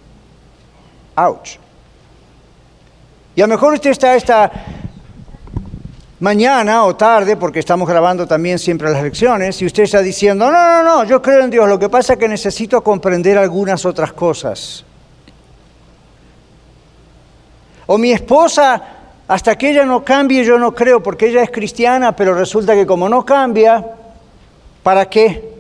Ouch. 1.15 1.57
Y 3.35 3.41
a 3.41 3.47
lo 3.47 3.53
mejor 3.53 3.73
usted 3.73 3.89
está 3.89 4.15
esta 4.15 4.49
mañana 6.21 6.85
o 6.85 6.95
tarde, 6.95 7.35
porque 7.35 7.59
estamos 7.59 7.87
grabando 7.87 8.25
también 8.25 8.57
siempre 8.57 8.89
las 8.89 9.03
lecciones, 9.03 9.61
y 9.61 9.65
usted 9.65 9.83
está 9.83 10.01
diciendo, 10.01 10.49
no, 10.49 10.51
no, 10.51 10.83
no, 10.83 11.03
yo 11.03 11.21
creo 11.21 11.43
en 11.43 11.49
Dios, 11.49 11.67
lo 11.67 11.77
que 11.77 11.89
pasa 11.89 12.13
es 12.13 12.19
que 12.19 12.29
necesito 12.29 12.81
comprender 12.81 13.37
algunas 13.37 13.85
otras 13.85 14.13
cosas. 14.13 14.85
O 17.87 17.97
mi 17.97 18.13
esposa, 18.13 18.94
hasta 19.27 19.57
que 19.57 19.71
ella 19.71 19.85
no 19.85 20.03
cambie, 20.03 20.43
yo 20.43 20.59
no 20.59 20.73
creo, 20.73 21.01
porque 21.01 21.27
ella 21.27 21.41
es 21.41 21.49
cristiana, 21.49 22.15
pero 22.15 22.35
resulta 22.35 22.75
que 22.75 22.85
como 22.85 23.09
no 23.09 23.25
cambia, 23.25 23.83
¿para 24.83 25.09
qué? 25.09 25.55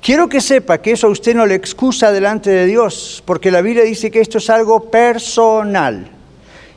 Quiero 0.00 0.28
que 0.28 0.40
sepa 0.40 0.78
que 0.78 0.92
eso 0.92 1.08
a 1.08 1.10
usted 1.10 1.34
no 1.34 1.44
le 1.44 1.56
excusa 1.56 2.12
delante 2.12 2.50
de 2.50 2.66
Dios, 2.66 3.22
porque 3.26 3.50
la 3.50 3.60
Biblia 3.60 3.82
dice 3.84 4.10
que 4.10 4.20
esto 4.20 4.38
es 4.38 4.48
algo 4.48 4.88
personal. 4.88 6.08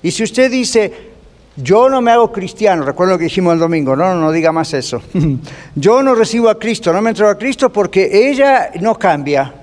Y 0.02 0.10
si 0.10 0.24
usted 0.24 0.50
dice, 0.50 1.12
yo 1.56 1.88
no 1.88 2.02
me 2.02 2.12
hago 2.12 2.32
cristiano, 2.32 2.84
recuerdo 2.84 3.14
lo 3.14 3.18
que 3.20 3.26
dijimos 3.26 3.54
el 3.54 3.60
domingo, 3.60 3.96
no, 3.96 4.16
no, 4.16 4.22
no 4.22 4.32
diga 4.32 4.52
más 4.52 4.74
eso. 4.74 5.02
Yo 5.76 6.02
no 6.02 6.16
recibo 6.16 6.50
a 6.50 6.58
Cristo, 6.58 6.92
no 6.92 7.02
me 7.02 7.12
entrego 7.12 7.30
a 7.30 7.38
Cristo 7.38 7.72
porque 7.72 8.30
ella 8.30 8.72
no 8.80 8.98
cambia. 8.98 9.61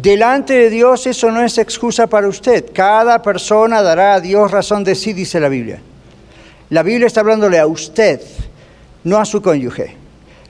Delante 0.00 0.54
de 0.54 0.70
Dios 0.70 1.06
eso 1.06 1.30
no 1.30 1.42
es 1.42 1.58
excusa 1.58 2.06
para 2.06 2.26
usted. 2.26 2.72
Cada 2.72 3.20
persona 3.20 3.82
dará 3.82 4.14
a 4.14 4.20
Dios 4.20 4.50
razón 4.50 4.82
de 4.82 4.94
sí, 4.94 5.12
dice 5.12 5.38
la 5.38 5.50
Biblia. 5.50 5.82
La 6.70 6.82
Biblia 6.82 7.06
está 7.06 7.20
hablándole 7.20 7.58
a 7.58 7.66
usted, 7.66 8.18
no 9.04 9.18
a 9.18 9.26
su 9.26 9.42
cónyuge. 9.42 9.94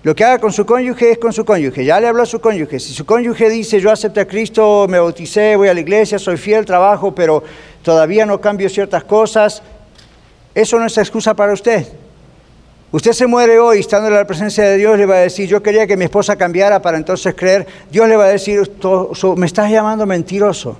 Lo 0.04 0.14
que 0.14 0.24
haga 0.24 0.38
con 0.38 0.52
su 0.52 0.64
cónyuge 0.64 1.10
es 1.10 1.18
con 1.18 1.32
su 1.32 1.44
cónyuge. 1.44 1.84
Ya 1.84 1.98
le 1.98 2.06
habló 2.06 2.22
a 2.22 2.26
su 2.26 2.40
cónyuge. 2.40 2.78
Si 2.78 2.94
su 2.94 3.04
cónyuge 3.04 3.50
dice, 3.50 3.80
yo 3.80 3.90
acepto 3.90 4.20
a 4.20 4.24
Cristo, 4.24 4.86
me 4.88 5.00
bauticé, 5.00 5.56
voy 5.56 5.66
a 5.66 5.74
la 5.74 5.80
iglesia, 5.80 6.20
soy 6.20 6.36
fiel, 6.36 6.64
trabajo, 6.64 7.12
pero 7.12 7.42
todavía 7.82 8.24
no 8.26 8.40
cambio 8.40 8.68
ciertas 8.68 9.02
cosas, 9.02 9.64
eso 10.54 10.78
no 10.78 10.86
es 10.86 10.96
excusa 10.96 11.34
para 11.34 11.52
usted. 11.52 11.88
Usted 12.92 13.12
se 13.12 13.26
muere 13.28 13.60
hoy 13.60 13.78
estando 13.78 14.08
en 14.08 14.14
la 14.14 14.26
presencia 14.26 14.64
de 14.64 14.76
Dios, 14.76 14.98
le 14.98 15.06
va 15.06 15.16
a 15.16 15.18
decir, 15.20 15.48
yo 15.48 15.62
quería 15.62 15.86
que 15.86 15.96
mi 15.96 16.04
esposa 16.04 16.34
cambiara 16.36 16.82
para 16.82 16.96
entonces 16.96 17.34
creer. 17.36 17.66
Dios 17.90 18.08
le 18.08 18.16
va 18.16 18.24
a 18.24 18.28
decir, 18.28 18.60
me 19.36 19.46
estás 19.46 19.70
llamando 19.70 20.06
mentiroso. 20.06 20.76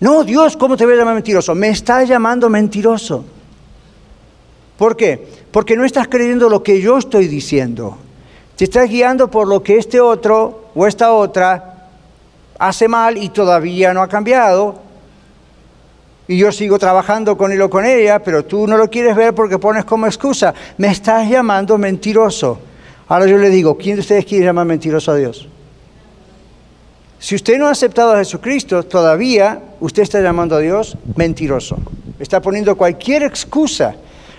No, 0.00 0.24
Dios, 0.24 0.56
¿cómo 0.56 0.76
te 0.76 0.86
voy 0.86 0.94
a 0.94 0.98
llamar 0.98 1.14
mentiroso? 1.14 1.54
Me 1.54 1.68
estás 1.68 2.08
llamando 2.08 2.48
mentiroso. 2.48 3.24
¿Por 4.78 4.96
qué? 4.96 5.26
Porque 5.50 5.76
no 5.76 5.84
estás 5.84 6.08
creyendo 6.08 6.48
lo 6.48 6.62
que 6.62 6.80
yo 6.80 6.96
estoy 6.96 7.28
diciendo. 7.28 7.98
Te 8.56 8.64
estás 8.64 8.88
guiando 8.88 9.30
por 9.30 9.46
lo 9.46 9.62
que 9.62 9.76
este 9.76 10.00
otro 10.00 10.70
o 10.74 10.86
esta 10.86 11.12
otra 11.12 11.88
hace 12.58 12.88
mal 12.88 13.18
y 13.18 13.28
todavía 13.28 13.92
no 13.92 14.00
ha 14.00 14.08
cambiado 14.08 14.83
y 16.26 16.38
yo 16.38 16.50
sigo 16.52 16.78
trabajando 16.78 17.36
con 17.36 17.52
él 17.52 17.60
o 17.60 17.68
con 17.68 17.84
ella, 17.84 18.22
pero 18.22 18.44
tú 18.44 18.66
no 18.66 18.76
lo 18.76 18.88
quieres 18.88 19.14
ver 19.14 19.34
porque 19.34 19.58
pones 19.58 19.84
como 19.84 20.06
excusa. 20.06 20.54
Me 20.78 20.88
estás 20.88 21.28
llamando 21.28 21.76
mentiroso. 21.76 22.58
Ahora 23.08 23.26
yo 23.26 23.36
le 23.36 23.50
digo, 23.50 23.76
¿quién 23.76 23.96
de 23.96 24.00
ustedes 24.00 24.24
quiere 24.24 24.46
llamar 24.46 24.66
mentiroso 24.66 25.12
a 25.12 25.16
Dios? 25.16 25.48
Si 27.18 27.34
usted 27.34 27.58
no 27.58 27.66
ha 27.66 27.70
aceptado 27.70 28.12
a 28.12 28.18
Jesucristo, 28.18 28.82
todavía 28.82 29.60
usted 29.80 30.02
está 30.02 30.20
llamando 30.20 30.56
a 30.56 30.60
Dios 30.60 30.96
mentiroso. 31.16 31.76
Está 32.18 32.40
poniendo 32.40 32.76
cualquier 32.76 33.22
excusa. 33.22 33.96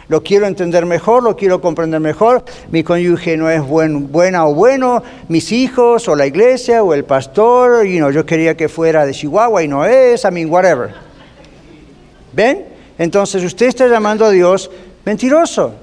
Lo 0.08 0.22
quiero 0.22 0.46
entender 0.46 0.86
mejor, 0.86 1.24
lo 1.24 1.36
quiero 1.36 1.62
comprender 1.62 2.00
mejor. 2.00 2.44
Mi 2.70 2.84
cónyuge 2.84 3.38
no 3.38 3.50
es 3.50 3.62
buen, 3.62 4.12
buena 4.12 4.46
o 4.48 4.54
bueno, 4.54 5.02
mis 5.30 5.52
hijos 5.52 6.08
o 6.08 6.16
la 6.16 6.28
iglesia 6.28 6.84
o 6.84 6.94
el 6.94 7.06
pastor, 7.06 7.88
y 7.88 7.98
yo 7.98 8.26
quería 8.26 8.56
que 8.56 8.70
fuera 8.70 9.06
de 9.06 9.14
Chihuahua 9.14 9.64
y 9.64 9.68
no 9.68 9.86
es, 9.86 10.24
I 10.24 10.32
mean, 10.32 10.52
whatever. 10.52 11.05
¿Ven? 12.36 12.66
Entonces 12.98 13.44
usted 13.44 13.68
está 13.68 13.88
llamando 13.88 14.26
a 14.26 14.30
Dios 14.30 14.70
mentiroso. 15.06 15.74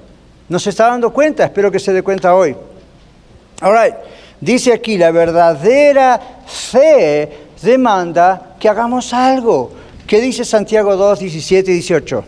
No 0.47 0.59
se 0.59 0.69
está 0.69 0.87
dando 0.87 1.11
cuenta, 1.11 1.45
espero 1.45 1.71
que 1.71 1.79
se 1.79 1.91
dé 1.91 2.03
cuenta 2.03 2.35
hoy. 2.35 2.55
Ahora, 3.59 4.01
dice 4.39 4.71
aquí, 4.71 4.97
la 4.97 5.11
verdadera 5.11 6.19
fe 6.45 7.47
demanda 7.61 8.55
que 8.59 8.69
hagamos 8.69 9.13
algo. 9.13 9.71
¿Qué 10.05 10.21
dice 10.21 10.45
Santiago 10.45 10.95
2, 10.95 11.19
17 11.19 11.71
y 11.71 11.73
18? 11.75 12.23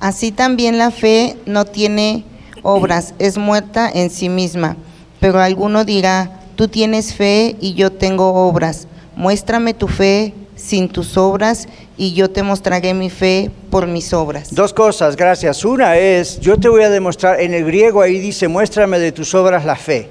Así 0.00 0.32
también 0.32 0.78
la 0.78 0.90
fe 0.90 1.36
no 1.44 1.64
tiene 1.64 2.24
obras, 2.62 3.14
es 3.18 3.36
muerta 3.36 3.90
en 3.92 4.10
sí 4.10 4.28
misma. 4.28 4.76
Pero 5.20 5.40
alguno 5.40 5.84
dirá, 5.84 6.40
tú 6.56 6.66
tienes 6.66 7.14
fe 7.14 7.56
y 7.60 7.74
yo 7.74 7.92
tengo 7.92 8.48
obras. 8.48 8.88
Muéstrame 9.16 9.74
tu 9.74 9.86
fe 9.86 10.32
sin 10.58 10.88
tus 10.88 11.16
obras 11.16 11.68
y 11.96 12.12
yo 12.12 12.30
te 12.30 12.42
mostraré 12.42 12.92
mi 12.92 13.08
fe 13.08 13.50
por 13.70 13.86
mis 13.86 14.12
obras. 14.12 14.54
Dos 14.54 14.74
cosas, 14.74 15.16
gracias. 15.16 15.64
Una 15.64 15.96
es, 15.96 16.40
yo 16.40 16.58
te 16.58 16.68
voy 16.68 16.82
a 16.82 16.90
demostrar, 16.90 17.40
en 17.40 17.54
el 17.54 17.64
griego 17.64 18.02
ahí 18.02 18.18
dice, 18.18 18.48
muéstrame 18.48 18.98
de 18.98 19.12
tus 19.12 19.34
obras 19.34 19.64
la 19.64 19.76
fe. 19.76 20.10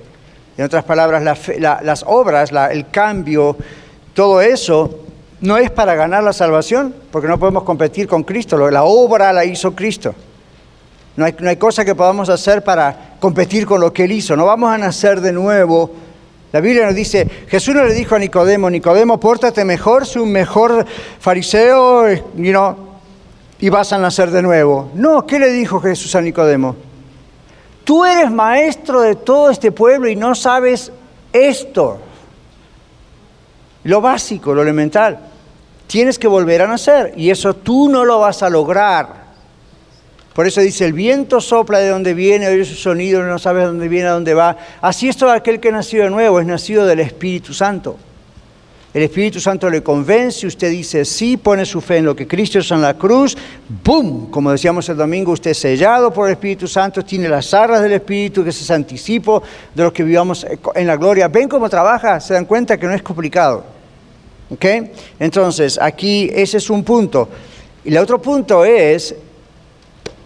En 0.58 0.66
otras 0.66 0.84
palabras, 0.86 1.22
las 1.60 2.04
obras, 2.08 2.52
el 2.72 2.90
cambio, 2.90 3.56
todo 4.14 4.42
eso 4.42 5.02
no 5.42 5.58
es 5.58 5.70
para 5.70 5.94
ganar 5.94 6.24
la 6.24 6.34
salvación, 6.34 6.96
porque 7.12 7.28
no 7.28 7.38
podemos 7.38 7.64
competir 7.64 8.08
con 8.08 8.24
Cristo, 8.24 8.58
la 8.72 8.84
obra 8.84 9.32
la 9.34 9.46
hizo 9.46 9.76
Cristo. 9.76 10.16
No 11.16 11.26
hay, 11.26 11.36
no 11.40 11.50
hay 11.50 11.58
cosa 11.58 11.86
que 11.86 11.94
podamos 11.94 12.30
hacer 12.30 12.64
para 12.64 13.16
competir 13.20 13.66
con 13.66 13.82
lo 13.82 13.94
que 13.94 14.06
Él 14.06 14.14
hizo, 14.14 14.36
no 14.36 14.46
vamos 14.46 14.72
a 14.72 14.78
nacer 14.78 15.22
de 15.22 15.32
nuevo 15.32 15.92
la 16.52 16.62
Biblia 16.62 16.86
nos 16.86 16.96
dice, 16.96 17.28
Jesús 17.48 17.76
no 17.76 17.84
le 17.84 17.94
dijo 17.94 18.16
a 18.16 18.20
Nicodemo, 18.20 18.70
Nicodemo, 18.70 19.20
pórtate 19.20 19.66
mejor, 19.66 20.06
sé 20.06 20.20
un 20.20 20.32
mejor 20.32 20.86
fariseo, 21.20 22.06
y 23.60 23.70
vas 23.70 23.92
a 23.92 23.98
nacer 23.98 24.32
de 24.32 24.42
nuevo. 24.42 24.90
No, 24.94 25.26
¿qué 25.26 25.40
le 25.40 25.52
dijo 25.52 25.82
Jesús 25.82 26.16
a 26.16 26.22
Nicodemo? 26.22 26.76
Tú 27.84 28.06
eres 28.06 28.32
maestro 28.32 29.02
de 29.02 29.16
todo 29.16 29.50
este 29.50 29.72
pueblo 29.72 30.08
y 30.10 30.16
no 30.16 30.36
sabes 30.36 30.92
esto. 31.34 32.00
Lo 33.84 34.02
básico, 34.02 34.54
lo 34.54 34.62
elemental. 34.62 35.20
Tienes 35.88 36.20
que 36.20 36.28
volver 36.28 36.62
a 36.62 36.68
nacer 36.68 37.14
y 37.16 37.30
eso 37.30 37.56
tú 37.56 37.90
no 37.90 38.06
lo 38.06 38.20
vas 38.20 38.44
a 38.44 38.50
lograr. 38.50 39.27
Por 40.38 40.46
eso 40.46 40.62
dice, 40.62 40.86
el 40.86 40.94
viento 40.94 41.42
sopla 41.42 41.80
de 41.80 41.90
donde 41.90 42.14
viene, 42.14 42.48
oye 42.48 42.64
su 42.64 42.76
sonido, 42.76 43.24
no 43.24 43.40
sabes 43.40 43.66
dónde 43.66 43.88
viene, 43.88 44.10
a 44.10 44.12
dónde 44.12 44.36
va. 44.36 44.56
Así 44.82 45.10
es 45.10 45.18
todo 45.18 45.32
aquel 45.32 45.60
que 45.60 45.72
nació 45.72 46.04
de 46.04 46.12
nuevo, 46.12 46.40
es 46.40 46.46
nacido 46.46 46.86
del 46.86 47.00
Espíritu 47.00 47.56
Santo. 47.56 47.98
El 48.94 49.02
Espíritu 49.02 49.40
Santo 49.40 49.68
le 49.68 49.82
convence, 49.82 50.46
usted 50.46 50.70
dice 50.70 51.06
sí, 51.06 51.38
pone 51.38 51.66
su 51.66 51.82
fe 51.82 51.98
en 51.98 52.06
lo 52.06 52.16
que 52.16 52.28
Cristo 52.28 52.60
hizo 52.60 52.76
en 52.76 52.84
la 52.84 52.94
cruz, 52.94 53.36
¡boom! 53.84 54.30
Como 54.30 54.52
decíamos 54.52 54.88
el 54.90 54.98
domingo, 54.98 55.32
usted 55.32 55.50
es 55.50 55.58
sellado 55.58 56.14
por 56.14 56.28
el 56.28 56.34
Espíritu 56.34 56.68
Santo, 56.68 57.04
tiene 57.04 57.28
las 57.28 57.52
arras 57.56 57.82
del 57.82 57.94
Espíritu, 57.94 58.44
que 58.44 58.52
es 58.52 58.70
anticipo 58.70 59.42
de 59.74 59.82
lo 59.82 59.92
que 59.92 60.04
vivamos 60.04 60.46
en 60.76 60.86
la 60.86 60.98
gloria. 60.98 61.30
¿Ven 61.30 61.50
cómo 61.50 61.68
trabaja? 61.68 62.20
Se 62.20 62.36
dan 62.36 62.46
cuenta 62.46 62.78
que 62.78 62.86
no 62.86 62.94
es 62.94 63.02
complicado. 63.02 63.66
Entonces, 65.20 65.80
aquí 65.82 66.30
ese 66.32 66.58
es 66.58 66.70
un 66.70 66.84
punto. 66.84 67.28
Y 67.84 67.90
el 67.90 67.98
otro 67.98 68.22
punto 68.22 68.64
es, 68.64 69.16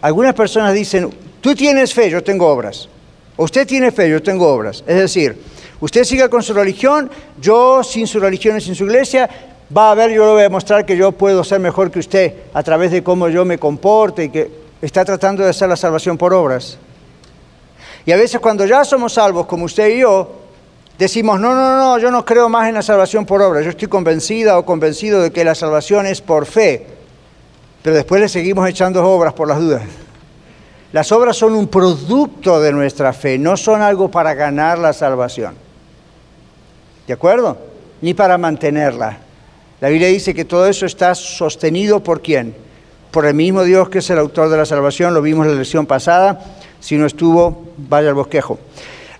algunas 0.01 0.33
personas 0.33 0.73
dicen, 0.73 1.09
tú 1.39 1.55
tienes 1.55 1.93
fe, 1.93 2.09
yo 2.09 2.23
tengo 2.23 2.47
obras. 2.47 2.89
Usted 3.37 3.67
tiene 3.67 3.91
fe, 3.91 4.09
yo 4.09 4.21
tengo 4.21 4.47
obras. 4.47 4.83
Es 4.87 4.97
decir, 4.97 5.37
usted 5.79 6.03
siga 6.03 6.29
con 6.29 6.43
su 6.43 6.53
religión, 6.53 7.09
yo 7.39 7.83
sin 7.83 8.07
su 8.07 8.19
religión 8.19 8.57
y 8.57 8.61
sin 8.61 8.75
su 8.75 8.85
iglesia, 8.85 9.29
va 9.75 9.91
a 9.91 9.95
ver, 9.95 10.11
yo 10.11 10.25
le 10.25 10.31
voy 10.31 10.39
a 10.41 10.43
demostrar 10.43 10.85
que 10.85 10.97
yo 10.97 11.11
puedo 11.11 11.43
ser 11.43 11.59
mejor 11.59 11.91
que 11.91 11.99
usted 11.99 12.33
a 12.53 12.63
través 12.63 12.91
de 12.91 13.03
cómo 13.03 13.29
yo 13.29 13.45
me 13.45 13.57
comporte 13.57 14.25
y 14.25 14.29
que 14.29 14.51
está 14.81 15.05
tratando 15.05 15.43
de 15.43 15.49
hacer 15.49 15.69
la 15.69 15.75
salvación 15.75 16.17
por 16.17 16.33
obras. 16.33 16.77
Y 18.05 18.11
a 18.11 18.17
veces 18.17 18.39
cuando 18.39 18.65
ya 18.65 18.83
somos 18.83 19.13
salvos, 19.13 19.45
como 19.45 19.65
usted 19.65 19.89
y 19.89 19.99
yo, 19.99 20.41
decimos, 20.97 21.39
no, 21.39 21.53
no, 21.53 21.77
no, 21.77 21.99
yo 21.99 22.11
no 22.11 22.25
creo 22.25 22.49
más 22.49 22.67
en 22.67 22.75
la 22.75 22.81
salvación 22.81 23.25
por 23.25 23.41
obras, 23.41 23.63
yo 23.63 23.69
estoy 23.69 23.87
convencida 23.87 24.57
o 24.57 24.65
convencido 24.65 25.21
de 25.21 25.31
que 25.31 25.43
la 25.43 25.55
salvación 25.55 26.05
es 26.07 26.21
por 26.21 26.45
fe, 26.45 26.87
pero 27.81 27.95
después 27.95 28.21
le 28.21 28.29
seguimos 28.29 28.67
echando 28.69 29.03
obras 29.05 29.33
por 29.33 29.47
las 29.47 29.59
dudas. 29.59 29.83
Las 30.93 31.11
obras 31.11 31.37
son 31.37 31.53
un 31.53 31.67
producto 31.67 32.59
de 32.59 32.73
nuestra 32.73 33.13
fe, 33.13 33.37
no 33.37 33.55
son 33.55 33.81
algo 33.81 34.11
para 34.11 34.33
ganar 34.33 34.77
la 34.77 34.91
salvación. 34.91 35.55
¿De 37.07 37.13
acuerdo? 37.13 37.57
Ni 38.01 38.13
para 38.13 38.37
mantenerla. 38.37 39.17
La 39.79 39.89
Biblia 39.89 40.09
dice 40.09 40.33
que 40.33 40.45
todo 40.45 40.67
eso 40.67 40.85
está 40.85 41.15
sostenido 41.15 42.03
por 42.03 42.21
quién? 42.21 42.53
Por 43.09 43.25
el 43.25 43.33
mismo 43.33 43.63
Dios 43.63 43.89
que 43.89 43.99
es 43.99 44.09
el 44.09 44.19
autor 44.19 44.49
de 44.49 44.57
la 44.57 44.65
salvación, 44.65 45.13
lo 45.13 45.21
vimos 45.21 45.45
en 45.45 45.53
la 45.53 45.57
lección 45.57 45.85
pasada. 45.85 46.39
Si 46.79 46.97
no 46.97 47.05
estuvo, 47.05 47.67
vaya 47.77 48.09
al 48.09 48.15
bosquejo. 48.15 48.59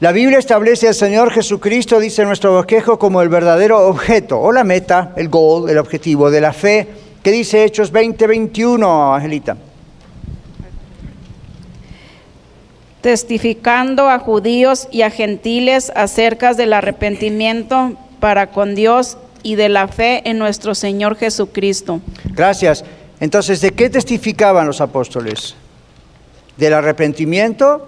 La 0.01 0.11
Biblia 0.11 0.39
establece 0.39 0.87
al 0.87 0.95
Señor 0.95 1.31
Jesucristo, 1.31 1.99
dice 1.99 2.25
nuestro 2.25 2.53
bosquejo, 2.53 2.97
como 2.97 3.21
el 3.21 3.29
verdadero 3.29 3.87
objeto 3.87 4.39
o 4.39 4.51
la 4.51 4.63
meta, 4.63 5.13
el 5.15 5.29
goal, 5.29 5.69
el 5.69 5.77
objetivo 5.77 6.31
de 6.31 6.41
la 6.41 6.53
fe. 6.53 6.87
¿Qué 7.23 7.31
dice 7.31 7.63
Hechos 7.63 7.91
20:21, 7.91 9.15
Angelita? 9.15 9.57
testificando 13.01 14.09
a 14.09 14.19
judíos 14.19 14.87
y 14.91 15.01
a 15.01 15.09
gentiles 15.09 15.91
acerca 15.95 16.53
del 16.53 16.73
arrepentimiento 16.73 17.93
para 18.19 18.51
con 18.51 18.75
Dios 18.75 19.17
y 19.43 19.55
de 19.55 19.69
la 19.69 19.87
fe 19.87 20.21
en 20.29 20.37
nuestro 20.37 20.75
Señor 20.75 21.17
Jesucristo. 21.17 21.99
Gracias. 22.25 22.85
Entonces, 23.19 23.61
¿de 23.61 23.71
qué 23.71 23.89
testificaban 23.89 24.67
los 24.67 24.81
apóstoles? 24.81 25.55
Del 26.57 26.73
arrepentimiento 26.73 27.87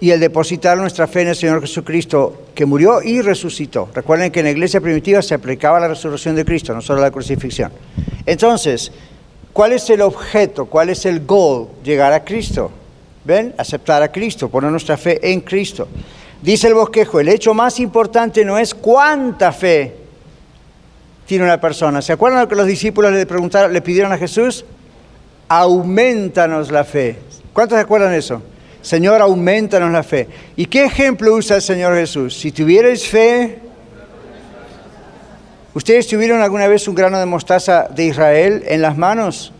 y 0.00 0.10
el 0.10 0.20
depositar 0.20 0.78
nuestra 0.78 1.06
fe 1.06 1.22
en 1.22 1.28
el 1.28 1.36
Señor 1.36 1.60
Jesucristo, 1.60 2.45
que 2.56 2.66
murió 2.66 3.02
y 3.02 3.20
resucitó. 3.20 3.90
Recuerden 3.94 4.32
que 4.32 4.40
en 4.40 4.46
la 4.46 4.50
iglesia 4.50 4.80
primitiva 4.80 5.20
se 5.20 5.34
aplicaba 5.34 5.78
la 5.78 5.88
resurrección 5.88 6.34
de 6.34 6.44
Cristo, 6.44 6.74
no 6.74 6.80
solo 6.80 7.02
la 7.02 7.10
crucifixión. 7.10 7.70
Entonces, 8.24 8.90
¿cuál 9.52 9.72
es 9.72 9.88
el 9.90 10.00
objeto? 10.00 10.64
¿Cuál 10.64 10.88
es 10.88 11.04
el 11.04 11.24
goal? 11.26 11.68
Llegar 11.84 12.14
a 12.14 12.24
Cristo. 12.24 12.70
¿Ven? 13.24 13.54
Aceptar 13.58 14.02
a 14.02 14.10
Cristo, 14.10 14.48
poner 14.48 14.70
nuestra 14.70 14.96
fe 14.96 15.20
en 15.30 15.42
Cristo. 15.42 15.86
Dice 16.40 16.68
el 16.68 16.74
bosquejo, 16.74 17.20
el 17.20 17.28
hecho 17.28 17.52
más 17.52 17.78
importante 17.78 18.42
no 18.42 18.56
es 18.56 18.74
cuánta 18.74 19.52
fe 19.52 19.94
tiene 21.26 21.44
una 21.44 21.60
persona. 21.60 22.00
¿Se 22.00 22.14
acuerdan 22.14 22.40
lo 22.40 22.48
que 22.48 22.54
los 22.56 22.66
discípulos 22.66 23.12
le 23.12 23.26
preguntaron, 23.26 23.70
le 23.70 23.82
pidieron 23.82 24.12
a 24.12 24.18
Jesús? 24.18 24.64
Aumentanos 25.48 26.70
la 26.70 26.84
fe. 26.84 27.18
¿Cuántos 27.52 27.76
se 27.76 27.82
acuerdan 27.82 28.12
de 28.12 28.18
eso? 28.18 28.40
Señor, 28.86 29.20
aumentanos 29.20 29.90
la 29.90 30.04
fe. 30.04 30.28
¿Y 30.54 30.66
qué 30.66 30.84
ejemplo 30.84 31.34
usa 31.34 31.56
el 31.56 31.62
Señor 31.62 31.96
Jesús? 31.96 32.38
Si 32.38 32.52
tuvierais 32.52 33.04
fe, 33.08 33.58
¿ustedes 35.74 36.06
tuvieron 36.06 36.40
alguna 36.40 36.68
vez 36.68 36.86
un 36.86 36.94
grano 36.94 37.18
de 37.18 37.26
mostaza 37.26 37.88
de 37.88 38.04
Israel 38.04 38.62
en 38.64 38.80
las 38.80 38.96
manos? 38.96 39.52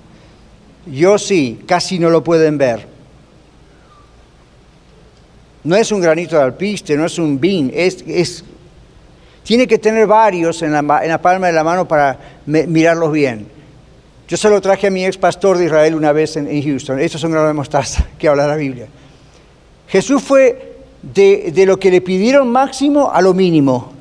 Yo 0.86 1.18
sí, 1.18 1.58
casi 1.66 1.98
no 1.98 2.08
lo 2.08 2.22
pueden 2.22 2.56
ver. 2.56 2.86
No 5.64 5.74
es 5.74 5.90
un 5.90 6.00
granito 6.00 6.36
de 6.36 6.42
alpiste, 6.42 6.96
no 6.96 7.06
es 7.06 7.18
un 7.18 7.40
bin, 7.40 7.72
es, 7.74 8.44
tiene 9.42 9.66
que 9.66 9.78
tener 9.78 10.06
varios 10.06 10.62
en 10.62 10.70
la, 10.70 11.20
palma 11.20 11.48
de 11.48 11.52
la 11.52 11.64
mano 11.64 11.88
para 11.88 12.16
mirarlos 12.46 13.10
bien. 13.10 13.48
Yo 14.28 14.36
se 14.36 14.48
lo 14.48 14.60
traje 14.60 14.86
a 14.86 14.90
mi 14.92 15.04
ex 15.04 15.18
pastor 15.18 15.58
de 15.58 15.64
Israel 15.64 15.96
una 15.96 16.12
vez 16.12 16.36
en, 16.36 16.62
Houston. 16.62 17.00
Esto 17.00 17.18
es 17.18 17.24
un 17.24 17.32
grano 17.32 17.48
de 17.48 17.54
mostaza 17.54 18.06
que 18.20 18.28
habla 18.28 18.46
la 18.46 18.54
Biblia. 18.54 18.86
Jesús 19.88 20.22
fue 20.22 20.76
de, 21.02 21.52
de 21.54 21.66
lo 21.66 21.78
que 21.78 21.90
le 21.90 22.00
pidieron 22.00 22.48
máximo 22.48 23.10
a 23.12 23.20
lo 23.20 23.34
mínimo. 23.34 23.96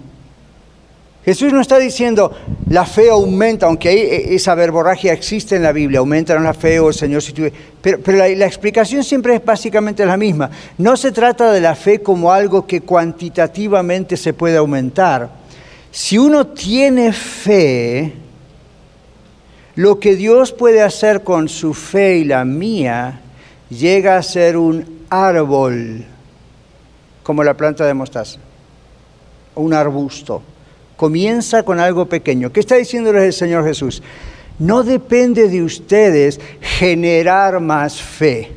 Jesús 1.26 1.52
no 1.52 1.60
está 1.60 1.80
diciendo 1.80 2.32
la 2.70 2.86
fe 2.86 3.10
aumenta, 3.10 3.66
aunque 3.66 3.92
e, 3.92 4.36
esa 4.36 4.54
verborragia 4.54 5.12
existe 5.12 5.56
en 5.56 5.64
la 5.64 5.72
Biblia, 5.72 6.00
aumenta 6.00 6.40
la 6.40 6.54
fe 6.54 6.80
o 6.80 6.90
el 6.90 6.94
Señor 6.94 7.24
si 7.24 7.34
tuve, 7.34 7.52
pero, 7.82 8.00
pero 8.00 8.20
la, 8.20 8.46
explicación 8.46 9.04
siempre 9.04 9.34
es 9.34 9.44
básicamente 9.44 10.06
la 10.06 10.18
misma. 10.18 10.52
No 10.78 10.96
se 10.96 11.12
trata 11.12 11.52
de 11.52 11.62
la 11.62 11.74
fe 11.74 12.00
como 12.00 12.32
algo 12.32 12.68
que 12.68 12.82
cuantitativamente 12.82 14.18
se 14.18 14.34
puede 14.34 14.58
aumentar. 14.58 15.30
Si 15.90 16.20
uno 16.20 16.46
tiene 16.46 17.12
fe, 17.12 18.14
lo 19.76 20.00
que 20.00 20.16
Dios 20.16 20.52
puede 20.52 20.84
hacer 20.84 21.24
con 21.24 21.50
su 21.50 21.74
fe 21.74 22.18
y 22.18 22.24
la 22.26 22.46
mía 22.46 23.22
llega 23.70 24.18
a 24.18 24.22
ser 24.22 24.58
un 24.58 24.95
árbol, 25.10 26.06
como 27.24 27.44
la 27.44 27.56
planta 27.56 27.86
de 27.86 27.94
mostaza, 27.94 28.40
un 29.56 29.74
arbusto 29.74 30.42
Comienza 30.96 31.64
con 31.64 31.80
algo 31.80 32.06
pequeño. 32.06 32.52
¿Qué 32.52 32.62
está 32.62 32.76
diciéndoles 32.76 33.24
el 33.24 33.34
Señor 33.34 33.66
Jesús? 33.66 34.02
No 34.60 34.84
depende 34.84 35.50
de 35.50 35.62
ustedes 35.62 36.40
generar 36.62 37.60
más 37.60 38.02
fe. 38.02 38.52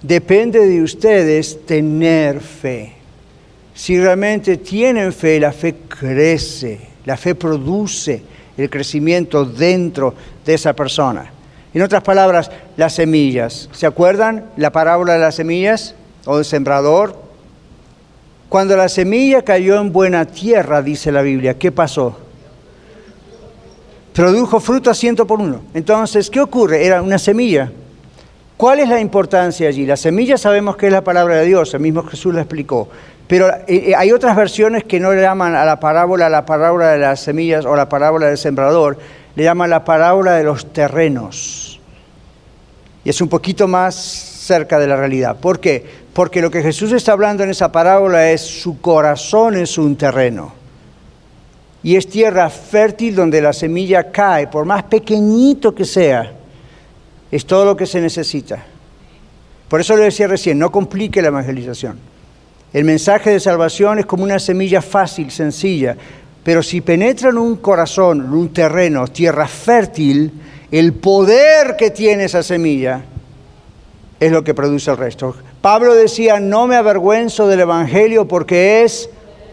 Depende 0.00 0.66
de 0.66 0.82
ustedes 0.82 1.66
tener 1.66 2.40
fe. 2.40 2.92
Si 3.74 3.98
realmente 3.98 4.56
tienen 4.56 5.12
fe, 5.12 5.38
la 5.38 5.52
fe 5.52 5.74
crece, 5.86 6.80
la 7.04 7.18
fe 7.18 7.34
produce 7.34 8.22
el 8.56 8.70
crecimiento 8.70 9.44
dentro 9.44 10.14
de 10.46 10.54
esa 10.54 10.72
persona. 10.72 11.30
En 11.76 11.82
otras 11.82 12.02
palabras, 12.02 12.50
las 12.78 12.94
semillas. 12.94 13.68
¿Se 13.70 13.84
acuerdan 13.84 14.46
la 14.56 14.72
parábola 14.72 15.12
de 15.12 15.18
las 15.18 15.34
semillas 15.34 15.94
o 16.24 16.38
el 16.38 16.46
sembrador? 16.46 17.14
Cuando 18.48 18.78
la 18.78 18.88
semilla 18.88 19.42
cayó 19.42 19.78
en 19.78 19.92
buena 19.92 20.24
tierra, 20.24 20.80
dice 20.80 21.12
la 21.12 21.20
Biblia, 21.20 21.58
¿qué 21.58 21.70
pasó? 21.70 22.16
Produjo 24.14 24.58
fruto 24.58 24.88
a 24.88 24.94
ciento 24.94 25.26
por 25.26 25.38
uno. 25.38 25.64
Entonces, 25.74 26.30
¿qué 26.30 26.40
ocurre? 26.40 26.86
Era 26.86 27.02
una 27.02 27.18
semilla. 27.18 27.70
¿Cuál 28.56 28.78
es 28.78 28.88
la 28.88 28.98
importancia 28.98 29.68
allí? 29.68 29.84
La 29.84 29.98
semilla 29.98 30.38
sabemos 30.38 30.78
que 30.78 30.86
es 30.86 30.92
la 30.94 31.04
palabra 31.04 31.36
de 31.36 31.44
Dios, 31.44 31.74
el 31.74 31.80
mismo 31.80 32.04
Jesús 32.04 32.34
la 32.34 32.40
explicó. 32.40 32.88
Pero 33.26 33.48
eh, 33.48 33.64
eh, 33.68 33.94
hay 33.94 34.12
otras 34.12 34.34
versiones 34.34 34.84
que 34.84 34.98
no 34.98 35.12
le 35.12 35.20
llaman 35.20 35.54
a 35.54 35.66
la 35.66 35.78
parábola 35.78 36.30
la 36.30 36.46
parábola 36.46 36.92
de 36.92 36.98
las 37.00 37.20
semillas 37.20 37.66
o 37.66 37.76
la 37.76 37.90
parábola 37.90 38.28
del 38.28 38.38
sembrador, 38.38 38.96
le 39.34 39.44
llaman 39.44 39.68
la 39.68 39.84
parábola 39.84 40.32
de 40.32 40.44
los 40.44 40.72
terrenos. 40.72 41.65
Y 43.06 43.10
es 43.10 43.22
un 43.22 43.28
poquito 43.28 43.66
más 43.66 43.94
cerca 43.94 44.78
de 44.78 44.86
la 44.86 44.96
realidad. 44.96 45.36
¿Por 45.38 45.60
qué? 45.60 46.04
porque 46.16 46.40
lo 46.40 46.50
que 46.50 46.62
Jesús 46.62 46.92
está 46.92 47.12
hablando 47.12 47.44
en 47.44 47.50
esa 47.50 47.70
parábola 47.70 48.30
es 48.30 48.40
su 48.40 48.80
corazón 48.80 49.54
es 49.54 49.76
un 49.76 49.96
terreno. 49.96 50.50
Y 51.82 51.94
es 51.94 52.08
tierra 52.08 52.48
fértil 52.48 53.14
donde 53.14 53.42
la 53.42 53.52
semilla 53.52 54.10
cae, 54.10 54.46
por 54.46 54.64
más 54.64 54.84
pequeñito 54.84 55.74
que 55.74 55.84
sea, 55.84 56.32
es 57.30 57.44
todo 57.44 57.66
lo 57.66 57.76
que 57.76 57.84
se 57.84 58.00
necesita. 58.00 58.64
Por 59.68 59.82
eso 59.82 59.94
le 59.94 60.04
decía 60.04 60.26
recién, 60.26 60.58
no 60.58 60.72
complique 60.72 61.20
la 61.20 61.28
evangelización. 61.28 61.98
El 62.72 62.86
mensaje 62.86 63.28
de 63.28 63.38
salvación 63.38 63.98
es 63.98 64.06
como 64.06 64.24
una 64.24 64.38
semilla 64.38 64.80
fácil, 64.80 65.30
sencilla, 65.30 65.98
pero 66.42 66.62
si 66.62 66.80
penetra 66.80 67.28
en 67.28 67.36
un 67.36 67.56
corazón, 67.56 68.24
en 68.24 68.32
un 68.32 68.54
terreno, 68.54 69.06
tierra 69.08 69.46
fértil, 69.46 70.32
el 70.70 70.92
poder 70.94 71.76
que 71.76 71.90
tiene 71.90 72.24
esa 72.24 72.42
semilla 72.42 73.04
es 74.18 74.32
lo 74.32 74.42
que 74.42 74.54
produce 74.54 74.90
el 74.90 74.96
resto. 74.96 75.34
Pablo 75.60 75.94
decía, 75.94 76.40
no 76.40 76.66
me 76.66 76.76
avergüenzo 76.76 77.46
del 77.48 77.60
Evangelio 77.60 78.26
porque 78.26 78.82
es 78.82 79.10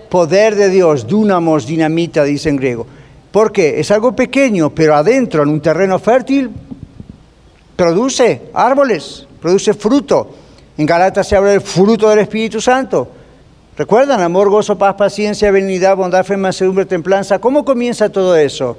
poder 0.10 0.56
de 0.56 0.70
Dios, 0.70 1.08
dunamos, 1.08 1.66
dinamita, 1.66 2.24
dice 2.24 2.50
en 2.50 2.58
griego. 2.58 2.86
¿Por 3.32 3.52
qué? 3.52 3.80
Es 3.80 3.90
algo 3.90 4.16
pequeño, 4.16 4.70
pero 4.70 4.96
adentro, 4.96 5.42
en 5.42 5.50
un 5.50 5.60
terreno 5.60 5.98
fértil, 5.98 6.52
produce 7.76 8.44
árboles, 8.54 9.28
produce 9.42 9.74
fruto. 9.74 10.30
En 10.78 10.86
Galatas 10.86 11.28
se 11.28 11.36
habla 11.36 11.52
del 11.52 11.62
fruto 11.62 12.10
del 12.10 12.20
Espíritu 12.20 12.62
Santo. 12.62 13.08
¿Recuerdan? 13.76 14.22
Amor, 14.22 14.50
gozo, 14.50 14.78
paz, 14.78 14.94
paciencia, 14.96 15.50
benignidad, 15.50 15.98
bondad, 15.98 16.24
fe, 16.24 16.38
mansedumbre, 16.38 16.86
templanza. 16.86 17.40
¿Cómo 17.40 17.66
comienza 17.66 18.10
todo 18.10 18.36
eso? 18.36 18.78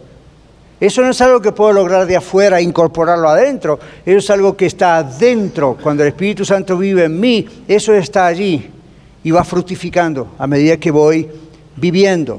Eso 0.85 1.01
no 1.01 1.09
es 1.09 1.21
algo 1.23 1.41
que 1.41 1.51
puedo 1.51 1.73
lograr 1.73 2.07
de 2.07 2.15
afuera, 2.15 2.61
incorporarlo 2.61 3.27
adentro. 3.27 3.81
Eso 4.05 4.19
es 4.19 4.29
algo 4.29 4.55
que 4.55 4.67
está 4.67 4.99
adentro. 4.99 5.79
Cuando 5.83 6.03
el 6.03 6.11
Espíritu 6.11 6.45
Santo 6.45 6.77
vive 6.77 7.05
en 7.05 7.19
mí, 7.19 7.49
eso 7.67 7.95
está 7.95 8.27
allí 8.27 8.71
y 9.23 9.31
va 9.31 9.45
fructificando 9.45 10.35
a 10.37 10.47
medida 10.47 10.77
que 10.77 10.91
voy 10.91 11.27
viviendo. 11.77 12.39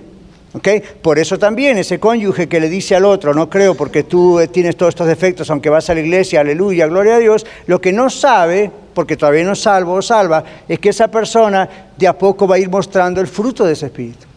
¿Okay? 0.54 0.80
Por 1.02 1.18
eso 1.18 1.40
también 1.40 1.80
ese 1.80 2.00
cónyuge 2.00 2.48
que 2.48 2.60
le 2.60 2.70
dice 2.70 2.96
al 2.96 3.06
otro, 3.06 3.34
no 3.34 3.50
creo 3.50 3.74
porque 3.74 4.04
tú 4.04 4.40
tienes 4.52 4.76
todos 4.76 4.92
estos 4.92 5.08
defectos, 5.08 5.50
aunque 5.50 5.72
vas 5.72 5.90
a 5.90 5.96
la 5.96 6.02
iglesia, 6.02 6.42
aleluya, 6.42 6.86
gloria 6.86 7.16
a 7.16 7.20
Dios, 7.20 7.48
lo 7.66 7.82
que 7.82 7.92
no 7.92 8.12
sabe, 8.12 8.70
porque 8.94 9.18
todavía 9.18 9.44
no 9.44 9.56
salvo 9.56 9.94
o 9.94 10.04
salva, 10.04 10.44
es 10.68 10.78
que 10.78 10.90
esa 10.90 11.08
persona 11.08 11.68
de 11.98 12.08
a 12.08 12.16
poco 12.16 12.48
va 12.48 12.58
a 12.58 12.60
ir 12.60 12.70
mostrando 12.70 13.20
el 13.22 13.28
fruto 13.28 13.66
de 13.66 13.74
ese 13.74 13.88
espíritu. 13.88 14.28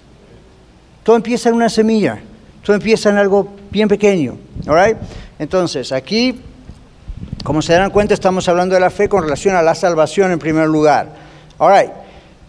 Todo 1.03 1.15
empieza 1.15 1.51
en 1.51 1.57
una 1.57 1.69
semilla, 1.69 2.19
todo 2.69 2.77
empieza 2.77 3.09
en 3.09 3.16
algo 3.16 3.49
bien 3.71 3.89
pequeño. 3.89 4.37
¿all 4.66 4.95
Entonces, 5.39 5.91
aquí, 5.91 6.39
como 7.43 7.62
se 7.62 7.73
darán 7.73 7.89
cuenta, 7.89 8.12
estamos 8.12 8.47
hablando 8.47 8.75
de 8.75 8.81
la 8.83 8.91
fe 8.91 9.09
con 9.09 9.23
relación 9.23 9.57
a 9.57 9.62
la 9.62 9.75
salvación 9.75 10.33
en 10.33 10.39
primer 10.39 10.69
lugar. 10.69 11.09
All 11.57 11.91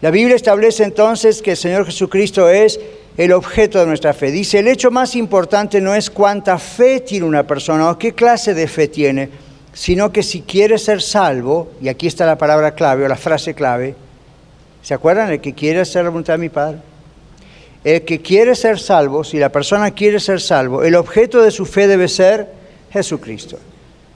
La 0.01 0.11
Biblia 0.11 0.35
establece 0.35 0.83
entonces 0.83 1.41
que 1.41 1.51
el 1.51 1.55
Señor 1.55 1.85
Jesucristo 1.85 2.49
es 2.49 2.81
el 3.15 3.31
objeto 3.31 3.79
de 3.79 3.85
nuestra 3.85 4.11
fe. 4.11 4.29
Dice, 4.29 4.59
el 4.59 4.67
hecho 4.67 4.91
más 4.91 5.15
importante 5.15 5.79
no 5.79 5.95
es 5.95 6.09
cuánta 6.09 6.57
fe 6.57 6.99
tiene 6.99 7.25
una 7.25 7.47
persona 7.47 7.89
o 7.89 7.97
qué 7.97 8.13
clase 8.13 8.53
de 8.53 8.67
fe 8.67 8.89
tiene, 8.89 9.29
sino 9.71 10.11
que 10.11 10.21
si 10.21 10.41
quiere 10.41 10.77
ser 10.79 11.01
salvo, 11.01 11.71
y 11.79 11.87
aquí 11.87 12.07
está 12.07 12.25
la 12.25 12.37
palabra 12.37 12.75
clave 12.75 13.05
o 13.05 13.07
la 13.07 13.15
frase 13.15 13.53
clave, 13.53 13.95
¿se 14.81 14.93
acuerdan? 14.93 15.31
El 15.31 15.39
que 15.39 15.53
quiere 15.53 15.79
hacer 15.79 16.03
la 16.03 16.09
voluntad 16.09 16.33
de 16.33 16.39
mi 16.39 16.49
Padre. 16.49 16.88
El 17.83 18.03
que 18.03 18.21
quiere 18.21 18.55
ser 18.55 18.79
salvo, 18.79 19.23
si 19.23 19.37
la 19.37 19.49
persona 19.49 19.91
quiere 19.91 20.19
ser 20.19 20.41
salvo, 20.41 20.83
el 20.83 20.95
objeto 20.95 21.41
de 21.41 21.51
su 21.51 21.65
fe 21.65 21.87
debe 21.87 22.07
ser 22.07 22.47
Jesucristo. 22.91 23.57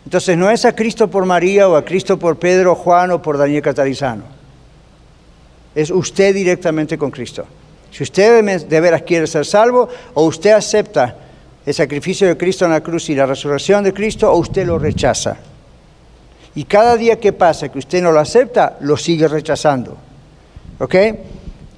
Entonces 0.06 0.38
no 0.38 0.50
es 0.50 0.66
a 0.66 0.76
Cristo 0.76 1.10
por 1.10 1.26
María 1.26 1.70
o 1.70 1.76
a 1.76 1.86
Cristo 1.86 2.20
por 2.20 2.38
Pedro, 2.38 2.76
Juan 2.76 3.12
o 3.12 3.22
por 3.22 3.38
Daniel 3.38 3.62
Catarizano. 3.62 4.24
Es 5.74 5.90
usted 5.90 6.36
directamente 6.36 6.98
con 6.98 7.10
Cristo. 7.10 7.46
Si 7.90 8.04
usted 8.04 8.44
de 8.68 8.80
veras 8.82 9.04
quiere 9.04 9.28
ser 9.28 9.46
salvo, 9.46 9.88
o 10.14 10.26
usted 10.26 10.52
acepta 10.52 11.16
el 11.66 11.74
sacrificio 11.74 12.28
de 12.28 12.36
Cristo 12.36 12.66
en 12.66 12.72
la 12.72 12.82
cruz 12.82 13.10
y 13.10 13.16
la 13.16 13.26
resurrección 13.26 13.84
de 13.84 13.94
Cristo, 13.94 14.32
o 14.32 14.38
usted 14.38 14.66
lo 14.66 14.78
rechaza. 14.78 15.38
Y 16.56 16.66
cada 16.66 16.98
día 16.98 17.20
que 17.20 17.34
pasa 17.34 17.70
que 17.70 17.80
usted 17.80 18.02
no 18.02 18.12
lo 18.12 18.20
acepta, 18.20 18.78
lo 18.82 18.98
sigue 18.98 19.28
rechazando. 19.28 19.98
¿Ok? 20.80 20.96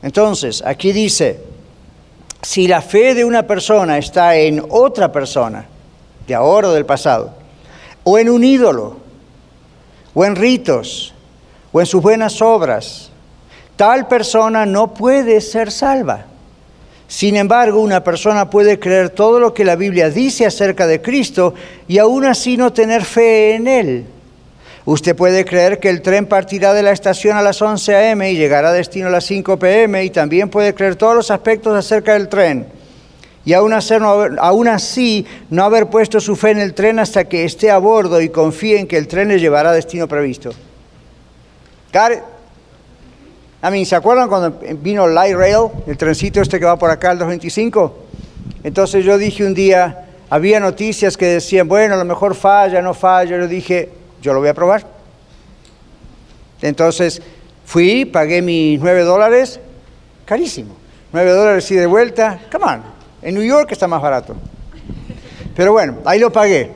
Entonces, 0.01 0.63
aquí 0.65 0.91
dice, 0.91 1.39
si 2.45 2.67
la 2.67 2.79
fe 2.79 3.15
de 3.15 3.25
una 3.25 3.47
persona 3.47 3.97
está 3.97 4.35
en 4.35 4.63
otra 4.69 5.11
persona, 5.11 5.65
de 6.27 6.35
ahora 6.35 6.69
o 6.69 6.73
del 6.73 6.85
pasado, 6.85 7.33
o 8.03 8.19
en 8.19 8.29
un 8.29 8.43
ídolo, 8.43 8.97
o 10.13 10.23
en 10.23 10.35
ritos, 10.35 11.11
o 11.71 11.79
en 11.79 11.87
sus 11.87 12.03
buenas 12.03 12.43
obras, 12.43 13.09
tal 13.75 14.07
persona 14.07 14.67
no 14.67 14.93
puede 14.93 15.41
ser 15.41 15.71
salva. 15.71 16.27
Sin 17.07 17.35
embargo, 17.35 17.81
una 17.81 18.03
persona 18.03 18.47
puede 18.47 18.77
creer 18.77 19.09
todo 19.09 19.39
lo 19.39 19.51
que 19.51 19.65
la 19.65 19.75
Biblia 19.75 20.11
dice 20.11 20.45
acerca 20.45 20.85
de 20.85 21.01
Cristo 21.01 21.55
y 21.87 21.97
aún 21.97 22.25
así 22.25 22.57
no 22.57 22.71
tener 22.71 23.05
fe 23.05 23.55
en 23.55 23.67
Él. 23.67 24.05
Usted 24.85 25.15
puede 25.15 25.45
creer 25.45 25.79
que 25.79 25.89
el 25.89 26.03
tren 26.03 26.27
partirá 26.27 26.75
de 26.75 26.83
la 26.83 26.91
estación 26.91 27.35
a 27.35 27.41
las 27.41 27.59
11 27.59 27.95
a.m. 27.95 28.31
y 28.31 28.37
llegará 28.37 28.69
a 28.69 28.71
destino 28.71 29.07
a 29.07 29.11
las 29.11 29.25
5 29.25 29.57
p.m. 29.57 30.03
y 30.03 30.11
también 30.11 30.49
puede 30.49 30.75
creer 30.75 30.95
todos 30.95 31.15
los 31.15 31.31
aspectos 31.31 31.75
acerca 31.75 32.13
del 32.13 32.29
tren. 32.29 32.67
Y 33.45 33.53
aún, 33.53 33.73
así 33.73 35.25
no 35.49 35.63
haber 35.63 35.87
puesto 35.87 36.19
su 36.19 36.35
fe 36.35 36.51
en 36.51 36.59
el 36.59 36.73
tren 36.73 36.99
hasta 36.99 37.25
que 37.25 37.45
esté 37.45 37.71
a 37.71 37.79
bordo 37.79 38.21
y 38.21 38.29
confíe 38.29 38.79
en 38.79 38.87
que 38.87 38.97
el 38.97 39.07
tren 39.07 39.27
le 39.27 39.39
llevará 39.39 39.69
a 39.69 39.73
destino 39.73 40.07
previsto. 40.07 40.51
A 43.61 43.71
mí, 43.71 43.85
¿se 43.85 43.95
acuerdan 43.95 44.29
cuando 44.29 44.59
vino 44.81 45.07
Light 45.07 45.35
Rail, 45.35 45.69
el 45.87 45.97
trencito 45.97 46.41
este 46.41 46.59
que 46.59 46.65
va 46.65 46.77
por 46.77 46.91
acá, 46.91 47.11
el 47.11 47.19
225? 47.19 48.05
Entonces 48.63 49.05
yo 49.05 49.17
dije 49.17 49.45
un 49.45 49.53
día, 49.53 50.05
había 50.29 50.59
noticias 50.59 51.17
que 51.17 51.25
decían, 51.25 51.67
bueno, 51.67 51.95
a 51.95 51.97
lo 51.97 52.05
mejor 52.05 52.35
falla, 52.35 52.81
no 52.81 52.93
falla. 52.93 53.37
Yo 53.37 53.47
dije, 53.47 53.89
yo 54.21 54.33
lo 54.33 54.39
voy 54.39 54.49
a 54.49 54.53
probar. 54.53 54.85
Entonces 56.61 57.21
fui, 57.65 58.05
pagué 58.05 58.41
mis 58.41 58.79
9 58.79 59.03
dólares, 59.03 59.59
carísimo. 60.25 60.75
9 61.11 61.31
dólares 61.31 61.69
y 61.71 61.75
de 61.75 61.85
vuelta, 61.85 62.39
come 62.51 62.65
on. 62.65 62.83
En 63.21 63.35
New 63.35 63.43
York 63.43 63.71
está 63.71 63.87
más 63.87 64.01
barato. 64.01 64.35
Pero 65.55 65.71
bueno, 65.71 65.99
ahí 66.05 66.19
lo 66.19 66.31
pagué. 66.31 66.71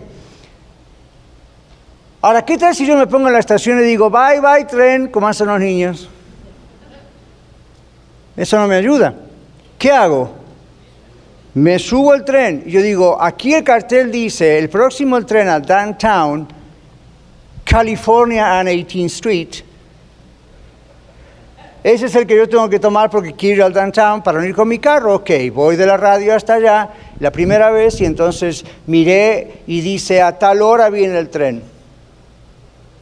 Ahora, 2.22 2.44
¿qué 2.44 2.58
tal 2.58 2.76
si 2.76 2.86
yo 2.86 2.98
me 2.98 3.08
pongo 3.08 3.28
en 3.28 3.34
la 3.34 3.40
estación 3.40 3.80
y 3.80 3.84
digo, 3.84 4.10
bye, 4.10 4.42
bye, 4.42 4.66
tren, 4.66 5.08
como 5.08 5.28
hacen 5.28 5.48
los 5.48 5.60
niños? 5.60 6.10
Eso 8.36 8.58
no 8.58 8.68
me 8.68 8.76
ayuda. 8.76 9.14
¿Qué 9.78 9.92
hago? 9.92 10.40
Me 11.54 11.80
subo 11.80 12.12
al 12.12 12.24
tren 12.24 12.64
yo 12.66 12.82
digo, 12.82 13.22
aquí 13.22 13.54
el 13.54 13.64
cartel 13.64 14.12
dice, 14.12 14.60
el 14.60 14.70
próximo 14.70 15.26
tren 15.26 15.50
a 15.50 15.60
Downtown, 15.60 16.48
California 17.70 18.44
and 18.44 18.68
18th 18.68 19.06
Street. 19.12 19.64
Ese 21.84 22.08
es 22.08 22.16
el 22.16 22.26
que 22.26 22.36
yo 22.36 22.50
tengo 22.50 22.68
que 22.68 22.80
tomar 22.80 23.12
porque 23.12 23.34
quiero 23.34 23.58
ir 23.58 23.64
al 23.64 23.74
downtown 23.74 24.24
para 24.24 24.44
ir 24.44 24.56
con 24.56 24.68
mi 24.68 24.80
carro. 24.80 25.14
Ok, 25.14 25.30
voy 25.54 25.76
de 25.76 25.86
la 25.86 25.96
radio 25.96 26.34
hasta 26.34 26.56
allá 26.56 26.90
la 27.20 27.32
primera 27.32 27.70
vez 27.70 28.02
y 28.02 28.06
entonces 28.06 28.66
miré 28.88 29.62
y 29.68 29.82
dice 29.82 30.20
a 30.20 30.40
tal 30.40 30.64
hora 30.64 30.90
viene 30.90 31.20
el 31.20 31.30
tren. 31.30 31.62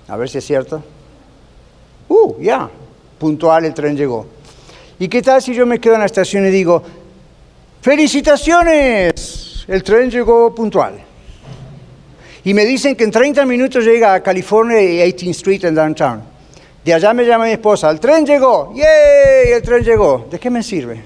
A 0.09 0.18
ver 0.18 0.28
si 0.28 0.39
es 0.39 0.45
cierto. 0.45 0.84
Uh, 2.09 2.36
ya, 2.41 2.70
puntual 3.18 3.63
el 3.63 3.74
tren 3.74 3.95
llegó. 3.95 4.28
¿Y 4.99 5.07
qué 5.07 5.22
tal 5.22 5.41
si 5.41 5.55
yo 5.55 5.65
me 5.65 5.80
quedo 5.80 5.93
en 5.93 6.01
la 6.01 6.07
estación 6.07 6.45
y 6.45 6.49
digo, 6.49 6.84
felicitaciones, 7.82 9.63
el 9.65 9.82
tren 9.82 10.11
llegó 10.11 10.53
puntual? 10.53 11.07
Y 12.48 12.54
me 12.54 12.66
dicen 12.66 12.95
que 12.95 13.04
en 13.04 13.12
30 13.12 13.45
minutos 13.45 13.84
llega 13.84 14.14
a 14.14 14.24
California 14.24 14.82
y 14.82 15.00
18th 15.00 15.30
Street 15.32 15.66
en 15.66 15.76
downtown. 15.76 16.24
De 16.82 16.93
allá 16.93 17.14
me 17.14 17.26
llama 17.26 17.43
mi 17.43 17.52
esposa, 17.52 17.89
el 17.89 18.00
tren 18.00 18.26
llegó, 18.26 18.74
¡yay! 18.74 19.52
El 19.52 19.62
tren 19.62 19.84
llegó. 19.84 20.30
¿De 20.32 20.39
qué 20.39 20.50
me 20.50 20.64
sirve? 20.64 21.04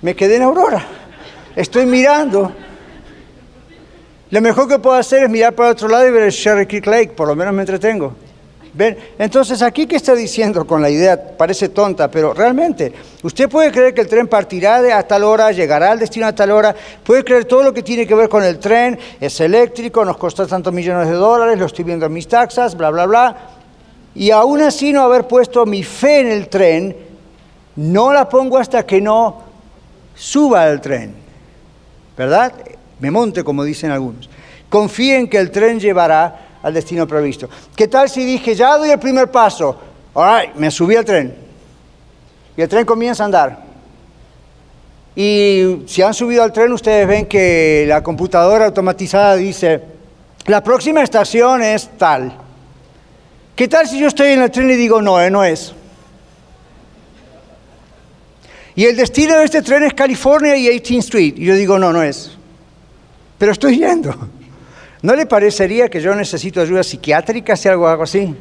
Me 0.00 0.16
quedé 0.16 0.36
en 0.36 0.42
Aurora. 0.44 0.82
Estoy 1.54 1.84
mirando. 1.84 2.50
Lo 4.30 4.40
mejor 4.40 4.66
que 4.66 4.78
puedo 4.78 4.96
hacer 4.96 5.24
es 5.24 5.28
mirar 5.28 5.54
para 5.54 5.68
otro 5.68 5.86
lado 5.86 6.08
y 6.08 6.10
ver 6.10 6.22
el 6.22 6.30
Sherry 6.30 6.80
Lake, 6.80 7.12
por 7.14 7.28
lo 7.28 7.36
menos 7.36 7.52
me 7.52 7.60
entretengo. 7.60 8.14
Entonces, 9.18 9.60
aquí 9.62 9.86
que 9.86 9.96
está 9.96 10.14
diciendo 10.14 10.64
con 10.64 10.80
la 10.80 10.88
idea, 10.88 11.36
parece 11.36 11.68
tonta, 11.70 12.08
pero 12.08 12.32
realmente, 12.32 12.92
usted 13.22 13.48
puede 13.48 13.72
creer 13.72 13.92
que 13.92 14.02
el 14.02 14.06
tren 14.06 14.28
partirá 14.28 14.80
de 14.80 14.92
a 14.92 15.06
tal 15.06 15.24
hora, 15.24 15.50
llegará 15.50 15.90
al 15.90 15.98
destino 15.98 16.26
a 16.26 16.34
tal 16.34 16.52
hora, 16.52 16.74
puede 17.02 17.24
creer 17.24 17.44
todo 17.46 17.64
lo 17.64 17.74
que 17.74 17.82
tiene 17.82 18.06
que 18.06 18.14
ver 18.14 18.28
con 18.28 18.44
el 18.44 18.60
tren, 18.60 18.96
es 19.20 19.40
eléctrico, 19.40 20.04
nos 20.04 20.16
costó 20.16 20.46
tantos 20.46 20.72
millones 20.72 21.08
de 21.08 21.14
dólares, 21.14 21.58
lo 21.58 21.66
estoy 21.66 21.84
viendo 21.84 22.06
en 22.06 22.12
mis 22.12 22.28
taxas, 22.28 22.76
bla, 22.76 22.90
bla, 22.90 23.06
bla, 23.06 23.36
y 24.14 24.30
aún 24.30 24.62
así 24.62 24.92
no 24.92 25.02
haber 25.02 25.26
puesto 25.26 25.66
mi 25.66 25.82
fe 25.82 26.20
en 26.20 26.28
el 26.28 26.48
tren, 26.48 26.96
no 27.74 28.12
la 28.12 28.28
pongo 28.28 28.58
hasta 28.58 28.86
que 28.86 29.00
no 29.00 29.42
suba 30.14 30.62
al 30.64 30.80
tren, 30.80 31.14
¿verdad? 32.16 32.52
Me 33.00 33.10
monte, 33.10 33.42
como 33.42 33.64
dicen 33.64 33.90
algunos. 33.90 34.28
Confíen 34.68 35.28
que 35.28 35.38
el 35.38 35.50
tren 35.50 35.80
llevará 35.80 36.47
al 36.62 36.74
destino 36.74 37.06
previsto. 37.06 37.48
¿Qué 37.74 37.88
tal 37.88 38.08
si 38.08 38.24
dije, 38.24 38.54
ya 38.54 38.76
doy 38.76 38.90
el 38.90 38.98
primer 38.98 39.30
paso? 39.30 39.78
All 40.14 40.52
me 40.56 40.70
subí 40.70 40.96
al 40.96 41.04
tren. 41.04 41.34
Y 42.56 42.62
el 42.62 42.68
tren 42.68 42.84
comienza 42.84 43.22
a 43.22 43.26
andar. 43.26 43.62
Y 45.14 45.82
si 45.86 46.02
han 46.02 46.14
subido 46.14 46.42
al 46.42 46.52
tren, 46.52 46.72
ustedes 46.72 47.06
ven 47.06 47.26
que 47.26 47.84
la 47.88 48.02
computadora 48.02 48.66
automatizada 48.66 49.36
dice, 49.36 49.82
la 50.46 50.62
próxima 50.62 51.02
estación 51.02 51.62
es 51.62 51.90
tal. 51.98 52.32
¿Qué 53.54 53.66
tal 53.66 53.88
si 53.88 53.98
yo 53.98 54.06
estoy 54.06 54.28
en 54.28 54.42
el 54.42 54.50
tren 54.50 54.70
y 54.70 54.76
digo, 54.76 55.02
no, 55.02 55.20
eh, 55.20 55.30
no 55.30 55.44
es? 55.44 55.74
Y 58.76 58.84
el 58.84 58.96
destino 58.96 59.36
de 59.36 59.44
este 59.44 59.62
tren 59.62 59.82
es 59.82 59.92
California 59.92 60.56
y 60.56 60.68
18th 60.68 60.98
Street. 60.98 61.34
Y 61.36 61.46
yo 61.46 61.54
digo, 61.54 61.80
no, 61.80 61.92
no 61.92 62.00
es. 62.00 62.38
Pero 63.36 63.50
estoy 63.50 63.76
yendo. 63.76 64.14
¿No 65.00 65.14
le 65.14 65.26
parecería 65.26 65.88
que 65.88 66.00
yo 66.00 66.14
necesito 66.14 66.60
ayuda 66.60 66.82
psiquiátrica 66.82 67.56
si 67.56 67.68
algo 67.68 67.86
algo 67.86 68.02
así? 68.02 68.34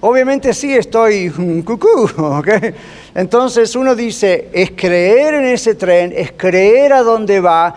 Obviamente 0.00 0.54
sí, 0.54 0.74
estoy 0.74 1.30
cucú, 1.64 2.08
¿ok? 2.16 2.48
Entonces 3.14 3.74
uno 3.76 3.94
dice, 3.94 4.48
es 4.52 4.72
creer 4.72 5.34
en 5.34 5.46
ese 5.46 5.74
tren, 5.74 6.12
es 6.14 6.32
creer 6.32 6.92
a 6.92 7.02
dónde 7.02 7.40
va. 7.40 7.74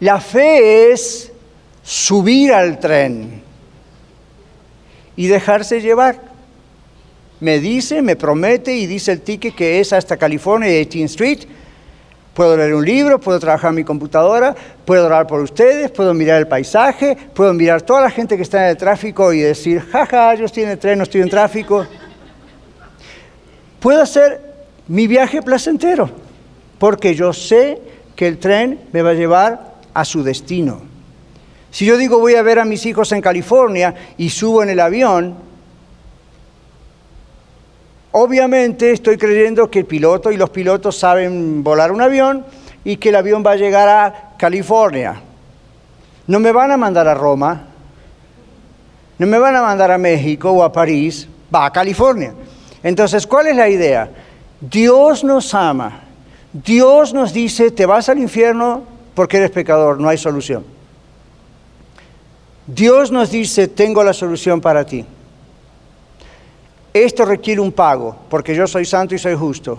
La 0.00 0.20
fe 0.20 0.90
es 0.92 1.30
subir 1.82 2.52
al 2.52 2.78
tren 2.78 3.42
y 5.16 5.26
dejarse 5.26 5.80
llevar. 5.80 6.30
me 7.40 7.58
dice, 7.58 8.02
me 8.02 8.16
promete 8.16 8.74
y 8.74 8.86
dice 8.86 9.12
el 9.12 9.22
ticket 9.22 9.54
que 9.54 9.80
es 9.80 9.92
hasta 9.92 10.16
California 10.16 10.68
y 10.68 10.84
18th 10.84 11.04
Street. 11.04 11.40
Puedo 12.40 12.56
leer 12.56 12.72
un 12.72 12.86
libro, 12.86 13.20
puedo 13.20 13.38
trabajar 13.38 13.68
en 13.68 13.74
mi 13.74 13.84
computadora, 13.84 14.56
puedo 14.86 15.04
orar 15.04 15.26
por 15.26 15.42
ustedes, 15.42 15.90
puedo 15.90 16.14
mirar 16.14 16.38
el 16.38 16.48
paisaje, 16.48 17.14
puedo 17.34 17.52
mirar 17.52 17.82
toda 17.82 18.00
la 18.00 18.08
gente 18.08 18.34
que 18.34 18.44
está 18.44 18.64
en 18.64 18.70
el 18.70 18.78
tráfico 18.78 19.30
y 19.34 19.40
decir, 19.40 19.82
jaja, 19.92 20.34
yo 20.36 20.46
estoy 20.46 20.62
en 20.62 20.70
el 20.70 20.78
tren, 20.78 20.96
no 20.96 21.04
estoy 21.04 21.20
en 21.20 21.28
tráfico. 21.28 21.86
Puedo 23.78 24.00
hacer 24.00 24.40
mi 24.88 25.06
viaje 25.06 25.42
placentero, 25.42 26.08
porque 26.78 27.14
yo 27.14 27.34
sé 27.34 27.78
que 28.16 28.26
el 28.26 28.38
tren 28.38 28.80
me 28.90 29.02
va 29.02 29.10
a 29.10 29.12
llevar 29.12 29.74
a 29.92 30.06
su 30.06 30.22
destino. 30.22 30.80
Si 31.70 31.84
yo 31.84 31.98
digo 31.98 32.20
voy 32.20 32.36
a 32.36 32.42
ver 32.42 32.58
a 32.58 32.64
mis 32.64 32.86
hijos 32.86 33.12
en 33.12 33.20
California 33.20 33.94
y 34.16 34.30
subo 34.30 34.62
en 34.62 34.70
el 34.70 34.80
avión, 34.80 35.49
obviamente 38.12 38.92
estoy 38.92 39.16
creyendo 39.16 39.70
que 39.70 39.80
el 39.80 39.86
piloto 39.86 40.30
y 40.30 40.36
los 40.36 40.50
pilotos 40.50 40.98
saben 40.98 41.62
volar 41.62 41.92
un 41.92 42.00
avión 42.00 42.44
y 42.84 42.96
que 42.96 43.10
el 43.10 43.16
avión 43.16 43.44
va 43.46 43.52
a 43.52 43.56
llegar 43.56 43.88
a 43.88 44.36
California. 44.36 45.20
No 46.26 46.40
me 46.40 46.52
van 46.52 46.70
a 46.70 46.76
mandar 46.76 47.08
a 47.08 47.14
Roma, 47.14 47.66
no 49.18 49.26
me 49.26 49.38
van 49.38 49.56
a 49.56 49.62
mandar 49.62 49.90
a 49.90 49.98
México 49.98 50.50
o 50.50 50.62
a 50.62 50.72
París, 50.72 51.28
va 51.54 51.66
a 51.66 51.72
California. 51.72 52.32
Entonces, 52.82 53.26
¿cuál 53.26 53.48
es 53.48 53.56
la 53.56 53.68
idea? 53.68 54.10
Dios 54.60 55.24
nos 55.24 55.54
ama. 55.54 56.00
Dios 56.52 57.12
nos 57.12 57.32
dice, 57.32 57.70
te 57.70 57.86
vas 57.86 58.08
al 58.08 58.18
infierno 58.18 58.82
porque 59.14 59.36
eres 59.36 59.50
pecador, 59.50 60.00
no 60.00 60.08
hay 60.08 60.18
solución. 60.18 60.64
Dios 62.66 63.10
nos 63.10 63.30
dice, 63.30 63.68
tengo 63.68 64.02
la 64.02 64.12
solución 64.12 64.60
para 64.60 64.84
ti. 64.84 65.04
Esto 66.92 67.24
requiere 67.24 67.60
un 67.60 67.72
pago, 67.72 68.16
porque 68.28 68.54
yo 68.54 68.66
soy 68.66 68.84
santo 68.84 69.14
y 69.14 69.18
soy 69.18 69.36
justo. 69.36 69.78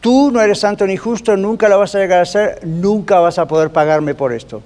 Tú 0.00 0.30
no 0.32 0.40
eres 0.40 0.58
santo 0.58 0.86
ni 0.86 0.96
justo, 0.96 1.36
nunca 1.36 1.68
lo 1.68 1.78
vas 1.78 1.94
a 1.94 1.98
llegar 1.98 2.20
a 2.20 2.24
ser, 2.24 2.60
nunca 2.64 3.20
vas 3.20 3.38
a 3.38 3.46
poder 3.46 3.70
pagarme 3.70 4.14
por 4.14 4.32
esto. 4.32 4.62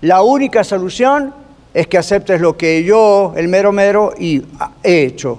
La 0.00 0.22
única 0.22 0.64
solución 0.64 1.34
es 1.74 1.86
que 1.86 1.98
aceptes 1.98 2.40
lo 2.40 2.56
que 2.56 2.82
yo, 2.82 3.34
el 3.36 3.48
mero 3.48 3.70
mero, 3.70 4.14
he 4.18 4.42
hecho. 4.82 5.38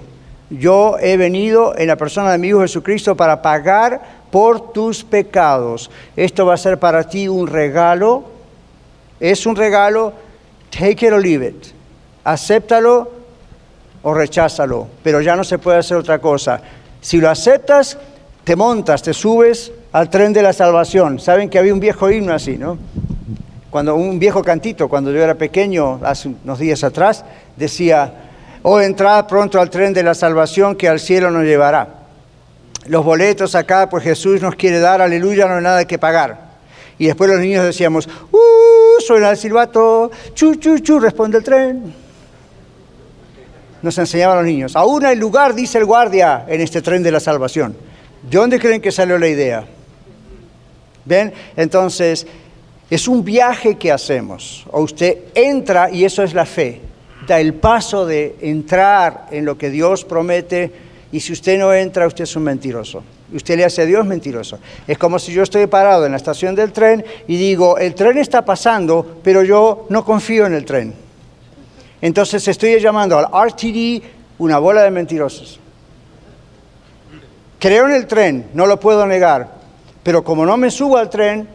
Yo 0.50 0.96
he 1.00 1.16
venido 1.16 1.76
en 1.76 1.88
la 1.88 1.96
persona 1.96 2.30
de 2.30 2.38
mi 2.38 2.48
Hijo 2.48 2.60
Jesucristo 2.60 3.16
para 3.16 3.42
pagar 3.42 4.22
por 4.30 4.72
tus 4.72 5.02
pecados. 5.02 5.90
Esto 6.14 6.46
va 6.46 6.54
a 6.54 6.58
ser 6.58 6.78
para 6.78 7.04
ti 7.04 7.26
un 7.28 7.46
regalo. 7.46 8.24
Es 9.18 9.46
un 9.46 9.56
regalo 9.56 10.12
Take 10.70 11.06
it 11.06 11.12
or 11.12 11.20
leave 11.20 11.46
it. 11.46 11.66
Acéptalo 12.24 13.10
o 14.02 14.14
recházalo, 14.14 14.88
pero 15.02 15.20
ya 15.20 15.36
no 15.36 15.44
se 15.44 15.58
puede 15.58 15.78
hacer 15.78 15.96
otra 15.96 16.18
cosa. 16.18 16.60
Si 17.00 17.18
lo 17.18 17.30
aceptas, 17.30 17.98
te 18.44 18.56
montas, 18.56 19.02
te 19.02 19.12
subes 19.12 19.72
al 19.92 20.10
tren 20.10 20.32
de 20.32 20.42
la 20.42 20.52
salvación. 20.52 21.20
Saben 21.20 21.48
que 21.48 21.58
había 21.58 21.72
un 21.72 21.80
viejo 21.80 22.10
himno 22.10 22.32
así, 22.32 22.58
¿no? 22.58 22.78
Cuando 23.70 23.94
un 23.94 24.18
viejo 24.18 24.42
cantito, 24.42 24.88
cuando 24.88 25.10
yo 25.10 25.22
era 25.22 25.34
pequeño, 25.34 26.00
hace 26.02 26.28
unos 26.44 26.58
días 26.58 26.84
atrás, 26.84 27.24
decía, 27.56 28.12
oh, 28.62 28.80
entrad 28.80 29.26
pronto 29.26 29.60
al 29.60 29.70
tren 29.70 29.94
de 29.94 30.02
la 30.02 30.14
salvación 30.14 30.76
que 30.76 30.88
al 30.88 31.00
cielo 31.00 31.30
nos 31.30 31.44
llevará. 31.44 31.88
Los 32.86 33.04
boletos 33.04 33.54
acá, 33.54 33.88
pues 33.88 34.02
Jesús 34.02 34.42
nos 34.42 34.56
quiere 34.56 34.80
dar, 34.80 35.00
aleluya, 35.00 35.46
no 35.46 35.54
hay 35.56 35.62
nada 35.62 35.84
que 35.84 35.98
pagar. 35.98 36.52
Y 36.98 37.06
después 37.06 37.30
los 37.30 37.40
niños 37.40 37.64
decíamos, 37.64 38.08
¡uh! 38.30 39.00
Suena 39.00 39.30
el 39.30 39.36
silbato, 39.36 40.10
chu, 40.34 40.56
chu, 40.56 40.78
chu, 40.78 41.00
responde 41.00 41.38
el 41.38 41.44
tren. 41.44 42.01
Nos 43.82 43.98
enseñaban 43.98 44.38
los 44.38 44.46
niños. 44.46 44.76
Aún 44.76 45.04
hay 45.04 45.16
lugar, 45.16 45.54
dice 45.54 45.78
el 45.78 45.84
guardia, 45.84 46.44
en 46.48 46.60
este 46.60 46.80
tren 46.82 47.02
de 47.02 47.10
la 47.10 47.20
salvación. 47.20 47.76
¿De 48.22 48.38
dónde 48.38 48.58
creen 48.58 48.80
que 48.80 48.92
salió 48.92 49.18
la 49.18 49.28
idea? 49.28 49.64
¿Ven? 51.04 51.32
Entonces, 51.56 52.26
es 52.88 53.08
un 53.08 53.24
viaje 53.24 53.76
que 53.76 53.90
hacemos. 53.90 54.64
O 54.70 54.82
usted 54.82 55.18
entra, 55.34 55.90
y 55.90 56.04
eso 56.04 56.22
es 56.22 56.32
la 56.32 56.46
fe, 56.46 56.80
da 57.26 57.40
el 57.40 57.54
paso 57.54 58.06
de 58.06 58.36
entrar 58.40 59.26
en 59.30 59.44
lo 59.44 59.58
que 59.58 59.70
Dios 59.70 60.04
promete, 60.04 60.70
y 61.10 61.20
si 61.20 61.32
usted 61.32 61.58
no 61.58 61.74
entra, 61.74 62.06
usted 62.06 62.24
es 62.24 62.36
un 62.36 62.44
mentiroso 62.44 63.02
usted 63.34 63.56
le 63.56 63.64
hace 63.64 63.82
a 63.82 63.86
Dios 63.86 64.06
mentiroso. 64.06 64.58
Es 64.86 64.98
como 64.98 65.18
si 65.18 65.32
yo 65.32 65.42
estoy 65.42 65.66
parado 65.66 66.04
en 66.06 66.12
la 66.12 66.16
estación 66.16 66.54
del 66.54 66.72
tren 66.72 67.04
y 67.26 67.36
digo, 67.36 67.78
el 67.78 67.94
tren 67.94 68.18
está 68.18 68.44
pasando, 68.44 69.20
pero 69.22 69.42
yo 69.42 69.86
no 69.88 70.04
confío 70.04 70.46
en 70.46 70.54
el 70.54 70.64
tren. 70.64 70.94
Entonces 72.02 72.46
estoy 72.48 72.78
llamando 72.80 73.16
al 73.16 73.48
RTD 73.48 74.02
una 74.38 74.58
bola 74.58 74.82
de 74.82 74.90
mentirosos. 74.90 75.60
Creo 77.60 77.86
en 77.86 77.92
el 77.92 78.08
tren, 78.08 78.48
no 78.54 78.66
lo 78.66 78.80
puedo 78.80 79.06
negar, 79.06 79.48
pero 80.02 80.24
como 80.24 80.44
no 80.44 80.56
me 80.56 80.68
subo 80.72 80.98
al 80.98 81.08
tren, 81.08 81.48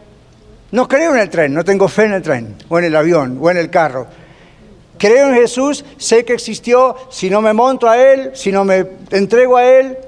no 0.72 0.88
creo 0.88 1.14
en 1.14 1.20
el 1.20 1.28
tren, 1.28 1.52
no 1.52 1.64
tengo 1.64 1.86
fe 1.86 2.06
en 2.06 2.14
el 2.14 2.22
tren, 2.22 2.56
o 2.70 2.78
en 2.78 2.86
el 2.86 2.96
avión, 2.96 3.38
o 3.40 3.50
en 3.50 3.58
el 3.58 3.68
carro. 3.68 4.06
Creo 4.96 5.28
en 5.28 5.34
Jesús, 5.34 5.84
sé 5.98 6.24
que 6.24 6.32
existió, 6.32 6.96
si 7.10 7.28
no 7.28 7.42
me 7.42 7.52
monto 7.52 7.86
a 7.86 7.98
Él, 7.98 8.30
si 8.34 8.50
no 8.50 8.64
me 8.64 8.86
entrego 9.10 9.58
a 9.58 9.66
Él, 9.66 9.98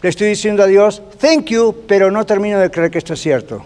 le 0.00 0.08
estoy 0.08 0.28
diciendo 0.28 0.62
a 0.62 0.66
Dios, 0.66 1.02
thank 1.20 1.46
you, 1.46 1.84
pero 1.86 2.10
no 2.10 2.24
termino 2.24 2.58
de 2.58 2.70
creer 2.70 2.90
que 2.90 2.98
esto 2.98 3.12
es 3.12 3.20
cierto. 3.20 3.62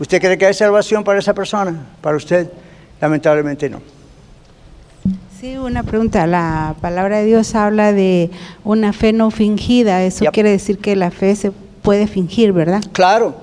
¿Usted 0.00 0.20
cree 0.20 0.36
que 0.36 0.46
hay 0.46 0.54
salvación 0.54 1.04
para 1.04 1.20
esa 1.20 1.34
persona? 1.34 1.86
Para 2.00 2.16
usted, 2.16 2.50
lamentablemente 3.00 3.70
no. 3.70 3.93
Sí, 5.44 5.58
una 5.58 5.82
pregunta. 5.82 6.26
La 6.26 6.74
palabra 6.80 7.18
de 7.18 7.26
Dios 7.26 7.54
habla 7.54 7.92
de 7.92 8.30
una 8.64 8.94
fe 8.94 9.12
no 9.12 9.30
fingida. 9.30 10.02
Eso 10.02 10.24
quiere 10.32 10.48
decir 10.48 10.78
que 10.78 10.96
la 10.96 11.10
fe 11.10 11.36
se 11.36 11.52
puede 11.82 12.06
fingir, 12.06 12.54
¿verdad? 12.54 12.82
Claro. 12.92 13.34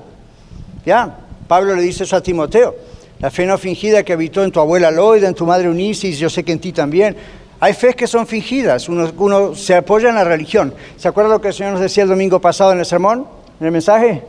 Ya, 0.84 1.20
Pablo 1.48 1.76
le 1.76 1.84
dice 1.84 2.06
eso 2.06 2.16
a 2.16 2.24
Timoteo. 2.24 2.74
La 3.20 3.30
fe 3.30 3.46
no 3.46 3.56
fingida 3.60 4.02
que 4.02 4.14
habitó 4.14 4.44
en 4.44 4.52
tu 4.52 4.60
abuela 4.60 4.90
Loida, 4.90 5.28
en 5.28 5.36
tu 5.36 5.46
madre 5.46 5.70
Unisis, 5.70 6.18
yo 6.18 6.28
sé 6.28 6.44
que 6.44 6.54
en 6.54 6.60
ti 6.60 6.72
también. 6.72 7.16
Hay 7.60 7.74
fe 7.74 7.94
que 7.94 8.08
son 8.08 8.26
fingidas, 8.26 8.90
uno, 8.90 9.54
se 9.54 9.76
apoya 9.76 10.10
en 10.10 10.16
la 10.16 10.24
religión. 10.24 10.74
¿Se 10.98 11.08
acuerda 11.08 11.30
lo 11.30 11.40
que 11.40 11.50
el 11.50 11.54
Señor 11.54 11.74
nos 11.74 11.82
decía 11.82 12.02
el 12.02 12.10
domingo 12.10 12.42
pasado 12.42 12.72
en 12.72 12.80
el 12.80 12.86
sermón, 12.88 13.28
en 13.60 13.66
el 13.68 13.72
mensaje? 13.72 14.24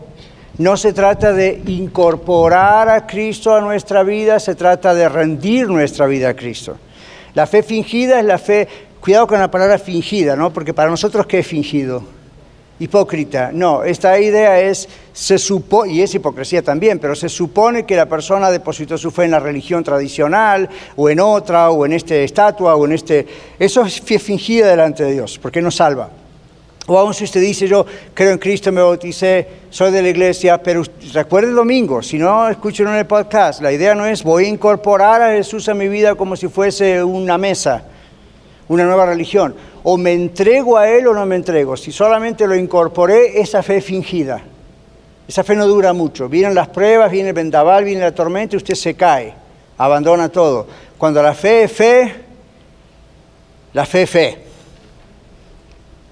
No 0.59 0.77
se 0.77 0.93
trata 0.93 1.33
de 1.33 1.63
incorporar 1.67 2.91
a 2.91 3.07
Cristo 3.07 3.57
a 3.57 3.63
nuestra 3.63 4.03
vida, 4.03 4.39
se 4.41 4.55
trata 4.57 4.93
de 4.93 5.09
rendir 5.09 5.69
nuestra 5.69 6.05
vida 6.05 6.29
a 6.29 6.35
Cristo. 6.35 6.77
La 7.35 7.47
fe 7.47 7.63
fingida 7.63 8.19
es 8.19 8.25
la 8.25 8.39
fe, 8.39 8.69
cuidado 9.01 9.27
con 9.27 9.39
la 9.39 9.51
palabra 9.51 9.79
fingida, 9.79 10.37
¿no? 10.37 10.53
Porque 10.53 10.75
para 10.75 10.91
nosotros, 10.91 11.27
¿qué 11.27 11.39
es 11.39 11.47
fingido? 11.47 12.03
hipócrita. 12.83 13.51
No, 13.53 13.85
esta 13.85 14.19
idea 14.19 14.61
es, 14.61 14.89
se 15.13 15.39
supone, 15.39 15.93
y 15.93 16.03
es 16.03 16.15
hipocresía 16.15 16.63
también, 16.63 16.99
pero 16.99 17.15
se 17.15 17.29
supone 17.29 17.87
que 17.87 17.95
la 17.95 18.07
persona 18.07 18.51
depositó 18.51 18.99
su 18.99 19.11
fe 19.11 19.25
en 19.25 19.31
la 19.31 19.41
religión 19.41 19.85
tradicional, 19.85 20.69
o 20.97 21.09
en 21.09 21.21
otra, 21.21 21.71
o 21.71 21.87
en 21.87 21.93
esta 21.93 22.17
estatua, 22.17 22.75
o 22.75 22.85
en 22.85 22.93
este... 22.93 23.27
Eso 23.59 23.83
es 23.83 24.01
fe 24.01 24.19
fingida 24.19 24.69
delante 24.69 25.05
de 25.05 25.13
Dios, 25.13 25.39
porque 25.41 25.63
no 25.63 25.71
salva. 25.71 26.11
O 26.87 26.99
aún 26.99 27.15
si 27.15 27.25
usted 27.25 27.41
dice, 27.41 27.69
yo 27.69 27.87
creo 28.13 28.33
en 28.33 28.39
Cristo, 28.39 28.73
me 28.73 28.83
bauticé, 28.83 29.47
soy 29.71 29.93
de 29.93 30.03
la 30.03 30.09
iglesia, 30.09 30.61
pero 30.61 30.83
recuerde 31.13 31.51
el 31.51 31.55
domingo, 31.55 32.03
si 32.03 32.19
no, 32.19 32.49
escuchen 32.49 32.89
en 32.89 32.97
el 32.97 33.07
podcast, 33.07 33.63
la 33.63 33.73
idea 33.73 33.95
no 33.95 34.05
es 34.05 34.25
voy 34.25 34.47
a 34.47 34.49
incorporar 34.49 35.23
a 35.23 35.33
Jesús 35.33 35.69
a 35.69 35.75
mi 35.75 35.87
vida 35.89 36.17
como 36.17 36.35
si 36.35 36.49
fuese 36.49 37.05
una 37.05 37.39
mesa, 37.39 37.85
una 38.69 38.85
nueva 38.85 39.07
religión 39.07 39.55
o 39.83 39.97
me 39.97 40.13
entrego 40.13 40.79
a 40.79 40.89
Él 40.89 41.07
o 41.07 41.15
no 41.15 41.27
me 41.27 41.37
entrego. 41.37 41.77
Si 41.77 41.93
solamente 41.93 42.47
lo 42.47 42.55
incorporé, 42.55 43.41
esa 43.41 43.63
fe 43.63 43.81
fingida. 43.81 44.41
Esa 45.27 45.45
fe 45.45 45.57
no 45.57 45.67
dura 45.67 45.93
mucho. 45.93 46.29
Vienen 46.29 46.55
las 46.55 46.69
pruebas, 46.69 47.11
viene 47.11 47.31
el 47.31 47.35
vendaval, 47.35 47.85
viene 47.85 48.03
la 48.03 48.15
tormenta 48.15 48.57
y 48.57 48.59
usted 48.59 48.75
se 48.75 48.95
cae, 48.95 49.35
abandona 49.79 50.29
todo. 50.29 50.67
Cuando 50.99 51.23
la 51.23 51.35
fe 51.35 51.65
es 51.65 51.73
fe, 51.73 52.15
la 53.73 53.87
fe 53.87 54.03
es 54.03 54.11
fe. 54.11 54.39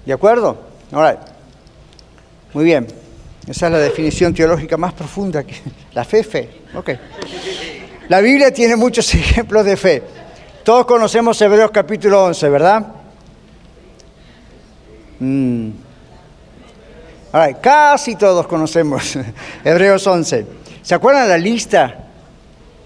¿De 0.05 0.13
acuerdo? 0.13 0.57
Muy 2.53 2.65
bien. 2.65 2.87
Esa 3.47 3.67
es 3.67 3.71
la 3.71 3.79
definición 3.79 4.33
teológica 4.33 4.77
más 4.77 4.93
profunda. 4.93 5.43
Que... 5.43 5.55
La 5.93 6.03
fe 6.03 6.23
fe. 6.23 6.49
La 8.07 8.19
Biblia 8.19 8.51
tiene 8.53 8.75
muchos 8.75 9.13
ejemplos 9.13 9.65
de 9.65 9.77
fe. 9.77 10.03
Todos 10.63 10.85
conocemos 10.85 11.41
Hebreos 11.41 11.71
capítulo 11.71 12.25
11, 12.25 12.49
¿verdad? 12.49 12.87
Mm. 15.19 15.69
casi 17.61 18.15
todos 18.15 18.47
conocemos 18.47 19.17
Hebreos 19.63 20.05
11. 20.05 20.45
¿Se 20.81 20.95
acuerdan 20.95 21.29
la 21.29 21.37
lista? 21.37 22.10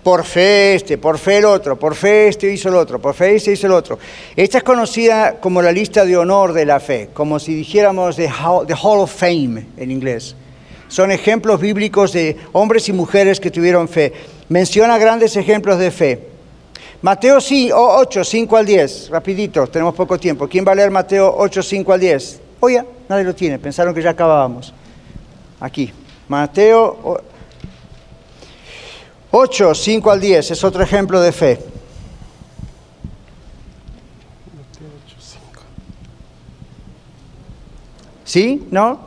Por 0.05 0.23
fe 0.23 0.75
este, 0.75 0.99
por 0.99 1.17
fe 1.17 1.37
el 1.37 1.45
otro, 1.45 1.79
por 1.79 1.95
fe 1.95 2.27
este 2.27 2.53
hizo 2.53 2.69
el 2.69 2.75
otro, 2.75 3.01
por 3.01 3.15
fe 3.15 3.37
este 3.37 3.53
hizo 3.53 3.65
el 3.65 3.73
otro. 3.73 3.97
Esta 4.35 4.59
es 4.59 4.63
conocida 4.63 5.39
como 5.39 5.63
la 5.63 5.71
lista 5.71 6.05
de 6.05 6.15
honor 6.15 6.53
de 6.53 6.63
la 6.63 6.79
fe, 6.79 7.09
como 7.11 7.39
si 7.39 7.55
dijéramos 7.55 8.15
the 8.15 8.29
Hall 8.29 8.99
of 8.99 9.11
Fame 9.11 9.65
en 9.75 9.89
inglés. 9.89 10.35
Son 10.89 11.11
ejemplos 11.11 11.59
bíblicos 11.59 12.13
de 12.13 12.37
hombres 12.51 12.87
y 12.87 12.93
mujeres 12.93 13.39
que 13.39 13.49
tuvieron 13.49 13.87
fe. 13.87 14.13
Menciona 14.47 14.99
grandes 14.99 15.37
ejemplos 15.37 15.79
de 15.79 15.89
fe. 15.89 16.19
Mateo 17.01 17.41
sí, 17.41 17.71
8, 17.73 18.23
5 18.23 18.57
al 18.57 18.65
10. 18.67 19.09
Rapidito, 19.09 19.65
tenemos 19.65 19.95
poco 19.95 20.19
tiempo. 20.19 20.47
¿Quién 20.47 20.63
va 20.67 20.73
a 20.73 20.75
leer 20.75 20.91
Mateo 20.91 21.33
8, 21.35 21.63
5 21.63 21.93
al 21.93 21.99
10? 21.99 22.41
Oye, 22.59 22.85
nadie 23.09 23.23
lo 23.23 23.33
tiene, 23.33 23.57
pensaron 23.57 23.91
que 23.91 24.03
ya 24.03 24.11
acabábamos. 24.11 24.71
Aquí, 25.59 25.91
Mateo 26.27 27.23
8, 29.37 29.75
5 29.75 30.11
al 30.11 30.21
10, 30.21 30.51
es 30.51 30.63
otro 30.63 30.81
ejemplo 30.81 31.19
de 31.19 31.33
fe. 31.33 31.59
¿Sí? 38.23 38.65
¿No? 38.71 38.91
Un 38.91 38.99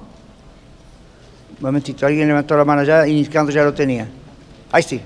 momentito, 1.60 2.04
alguien 2.04 2.28
levantó 2.28 2.58
la 2.58 2.66
mano 2.66 2.82
ya, 2.82 3.08
indicando 3.08 3.50
ya 3.50 3.64
lo 3.64 3.72
tenía. 3.72 4.06
Ahí 4.70 4.82
sí. 4.82 5.00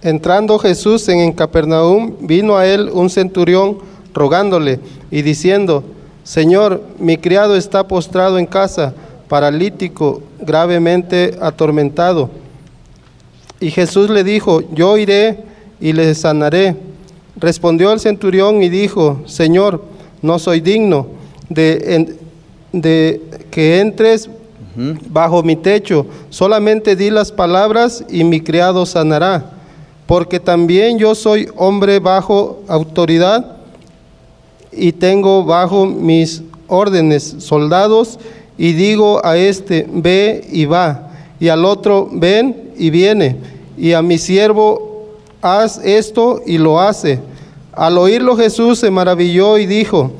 Entrando 0.00 0.58
Jesús 0.58 1.06
en 1.10 1.30
Capernaum, 1.32 2.16
vino 2.20 2.56
a 2.56 2.66
él 2.66 2.88
un 2.90 3.10
centurión 3.10 3.76
rogándole 4.14 4.80
y 5.10 5.20
diciendo, 5.20 5.84
Señor, 6.22 6.82
mi 6.98 7.18
criado 7.18 7.56
está 7.56 7.86
postrado 7.86 8.38
en 8.38 8.46
casa, 8.46 8.94
paralítico, 9.28 10.22
gravemente 10.40 11.36
atormentado. 11.42 12.30
Y 13.60 13.70
Jesús 13.70 14.10
le 14.10 14.24
dijo, 14.24 14.62
yo 14.72 14.96
iré 14.96 15.38
y 15.80 15.92
le 15.92 16.14
sanaré. 16.14 16.76
Respondió 17.36 17.92
el 17.92 18.00
centurión 18.00 18.62
y 18.62 18.68
dijo, 18.68 19.22
Señor, 19.26 19.82
no 20.22 20.38
soy 20.38 20.60
digno 20.60 21.06
de, 21.48 22.16
de 22.72 23.20
que 23.50 23.80
entres 23.80 24.28
bajo 25.08 25.42
mi 25.42 25.56
techo, 25.56 26.06
solamente 26.30 26.96
di 26.96 27.10
las 27.10 27.30
palabras 27.30 28.04
y 28.08 28.24
mi 28.24 28.40
criado 28.40 28.86
sanará, 28.86 29.52
porque 30.06 30.40
también 30.40 30.98
yo 30.98 31.14
soy 31.14 31.48
hombre 31.56 32.00
bajo 32.00 32.62
autoridad 32.66 33.56
y 34.72 34.92
tengo 34.92 35.44
bajo 35.44 35.86
mis 35.86 36.42
órdenes 36.66 37.36
soldados 37.38 38.18
y 38.58 38.72
digo 38.72 39.24
a 39.24 39.36
este, 39.36 39.86
ve 39.88 40.46
y 40.50 40.64
va, 40.64 41.10
y 41.38 41.48
al 41.48 41.64
otro, 41.64 42.08
ven 42.12 42.63
y 42.76 42.90
viene, 42.90 43.36
y 43.76 43.92
a 43.92 44.02
mi 44.02 44.18
siervo, 44.18 45.18
haz 45.42 45.80
esto 45.84 46.40
y 46.46 46.58
lo 46.58 46.80
hace. 46.80 47.20
Al 47.72 47.98
oírlo 47.98 48.36
Jesús 48.36 48.78
se 48.78 48.90
maravilló 48.90 49.58
y 49.58 49.66
dijo 49.66 50.12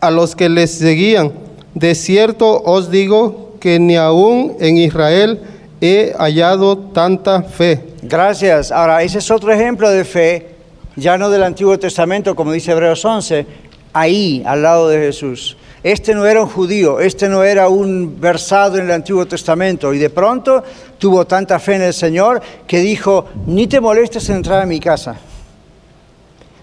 a 0.00 0.10
los 0.10 0.36
que 0.36 0.48
les 0.48 0.70
seguían, 0.70 1.32
de 1.74 1.94
cierto 1.94 2.62
os 2.62 2.90
digo 2.90 3.56
que 3.60 3.78
ni 3.78 3.96
aún 3.96 4.56
en 4.60 4.78
Israel 4.78 5.40
he 5.80 6.14
hallado 6.18 6.78
tanta 6.78 7.42
fe. 7.42 7.84
Gracias. 8.02 8.72
Ahora, 8.72 9.02
ese 9.02 9.18
es 9.18 9.30
otro 9.30 9.52
ejemplo 9.52 9.90
de 9.90 10.04
fe, 10.04 10.48
ya 10.96 11.18
no 11.18 11.30
del 11.30 11.42
Antiguo 11.42 11.78
Testamento, 11.78 12.34
como 12.34 12.52
dice 12.52 12.72
Hebreos 12.72 13.04
11, 13.04 13.46
ahí, 13.92 14.42
al 14.46 14.62
lado 14.62 14.88
de 14.88 14.98
Jesús. 14.98 15.56
Este 15.82 16.14
no 16.14 16.26
era 16.26 16.42
un 16.42 16.48
judío, 16.48 16.98
este 16.98 17.28
no 17.28 17.44
era 17.44 17.68
un 17.68 18.20
versado 18.20 18.78
en 18.78 18.86
el 18.86 18.90
Antiguo 18.90 19.26
Testamento 19.26 19.94
y 19.94 19.98
de 19.98 20.10
pronto 20.10 20.64
tuvo 20.98 21.24
tanta 21.26 21.58
fe 21.60 21.76
en 21.76 21.82
el 21.82 21.94
Señor 21.94 22.42
que 22.66 22.80
dijo, 22.80 23.26
ni 23.46 23.68
te 23.68 23.80
molestes 23.80 24.28
en 24.28 24.36
entrar 24.36 24.62
a 24.62 24.66
mi 24.66 24.80
casa. 24.80 25.16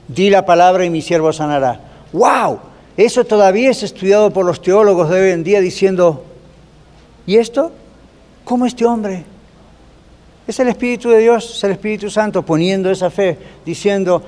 Di 0.07 0.30
la 0.30 0.45
palabra 0.45 0.86
y 0.86 0.89
mi 0.89 1.01
siervo 1.01 1.32
sanará. 1.32 1.80
¡Wow! 2.11 2.59
Eso 2.97 3.24
todavía 3.26 3.72
es 3.72 3.84
estudiado 3.84 4.32
por 4.32 4.45
los 4.45 4.61
teólogos 4.61 5.09
de 5.09 5.22
hoy 5.22 5.32
en 5.32 5.43
día 5.43 5.61
diciendo, 5.61 6.24
¿y 7.26 7.38
esto? 7.38 7.72
¿Cómo 8.43 8.66
este 8.66 8.86
hombre? 8.86 9.24
Es 10.45 10.59
el 10.59 10.68
Espíritu 10.68 11.09
de 11.09 11.20
Dios, 11.20 11.57
es 11.57 11.63
el 11.63 11.72
Espíritu 11.72 12.09
Santo 12.09 12.43
poniendo 12.43 12.91
esa 12.91 13.09
fe, 13.09 13.38
diciendo, 13.66 14.22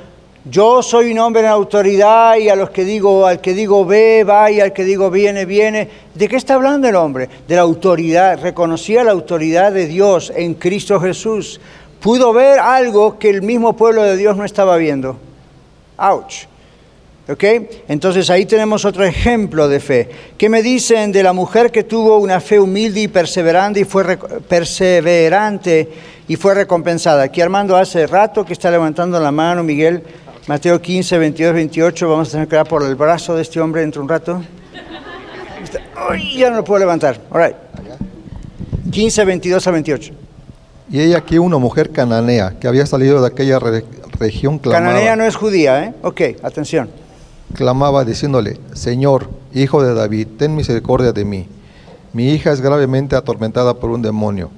yo 0.49 0.81
soy 0.81 1.11
un 1.11 1.19
hombre 1.19 1.41
en 1.41 1.47
autoridad 1.47 2.37
y 2.37 2.49
a 2.49 2.55
los 2.55 2.69
que 2.69 2.83
digo, 2.85 3.25
al 3.25 3.41
que 3.41 3.53
digo 3.53 3.85
ve, 3.85 4.23
va 4.23 4.51
y 4.51 4.59
al 4.59 4.73
que 4.73 4.83
digo 4.83 5.09
viene, 5.09 5.45
viene. 5.45 5.89
¿De 6.13 6.27
qué 6.27 6.35
está 6.35 6.55
hablando 6.55 6.87
el 6.87 6.95
hombre? 6.95 7.29
De 7.47 7.55
la 7.55 7.61
autoridad. 7.61 8.39
Reconocía 8.41 9.03
la 9.03 9.11
autoridad 9.11 9.71
de 9.71 9.87
Dios 9.87 10.31
en 10.35 10.53
Cristo 10.53 10.99
Jesús. 10.99 11.59
Pudo 11.99 12.33
ver 12.33 12.59
algo 12.59 13.17
que 13.17 13.29
el 13.29 13.41
mismo 13.41 13.75
pueblo 13.75 14.03
de 14.03 14.17
Dios 14.17 14.37
no 14.37 14.45
estaba 14.45 14.77
viendo. 14.77 15.17
Ouch. 15.97 16.47
¿Ok? 17.29 17.43
Entonces 17.89 18.29
ahí 18.29 18.45
tenemos 18.45 18.85
otro 18.85 19.03
ejemplo 19.03 19.67
de 19.67 19.81
fe. 19.81 20.09
¿Qué 20.37 20.47
me 20.47 20.61
dicen 20.61 21.11
de 21.11 21.23
la 21.23 21.33
mujer 21.33 21.71
que 21.71 21.83
tuvo 21.83 22.19
una 22.19 22.39
fe 22.39 22.57
humilde 22.57 23.01
y 23.01 23.07
perseverante 23.09 23.81
y 23.81 23.83
fue 23.83 24.17
perseverante 24.47 25.89
y 26.25 26.37
fue 26.37 26.53
recompensada? 26.53 27.23
Aquí 27.23 27.41
Armando 27.41 27.75
hace 27.75 28.07
rato 28.07 28.45
que 28.45 28.53
está 28.53 28.71
levantando 28.71 29.19
la 29.19 29.31
mano, 29.33 29.61
Miguel, 29.61 30.03
Mateo 30.47 30.81
15, 30.81 31.17
22, 31.17 31.53
28, 31.53 32.09
vamos 32.09 32.29
a 32.29 32.31
tener 32.31 32.47
que 32.47 32.55
dar 32.55 32.67
por 32.67 32.83
el 32.83 32.95
brazo 32.95 33.35
de 33.35 33.41
este 33.41 33.59
hombre 33.59 33.81
dentro 33.81 34.01
de 34.01 34.03
un 34.03 34.09
rato. 34.09 34.41
Ay, 36.09 36.37
ya 36.37 36.49
no 36.49 36.57
lo 36.57 36.63
puedo 36.63 36.79
levantar. 36.79 37.19
All 37.31 37.43
right. 37.43 37.55
15, 38.89 39.25
22 39.25 39.67
a 39.67 39.71
28. 39.71 40.13
Y 40.89 41.01
ella 41.01 41.17
aquí 41.17 41.37
una 41.37 41.57
mujer 41.57 41.91
cananea 41.91 42.55
que 42.59 42.67
había 42.67 42.85
salido 42.85 43.21
de 43.21 43.27
aquella 43.27 43.59
región 44.19 44.57
clamaba. 44.57 44.93
Cananea 44.93 45.15
no 45.17 45.25
es 45.25 45.35
judía, 45.35 45.83
¿eh? 45.83 45.93
Ok, 46.01 46.21
atención 46.41 46.89
clamaba 47.53 48.05
diciéndole, 48.05 48.59
Señor, 48.73 49.29
hijo 49.53 49.83
de 49.83 49.93
David, 49.93 50.27
ten 50.37 50.55
misericordia 50.55 51.11
de 51.11 51.25
mí. 51.25 51.47
Mi 52.13 52.29
hija 52.31 52.51
es 52.51 52.61
gravemente 52.61 53.15
atormentada 53.15 53.73
por 53.75 53.89
un 53.89 54.01
demonio. 54.01 54.49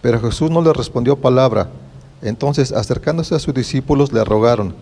Pero 0.00 0.20
Jesús 0.20 0.50
no 0.50 0.62
le 0.62 0.72
respondió 0.72 1.16
palabra. 1.16 1.68
Entonces, 2.22 2.72
acercándose 2.72 3.34
a 3.34 3.38
sus 3.38 3.54
discípulos, 3.54 4.12
le 4.12 4.24
rogaron, 4.24 4.74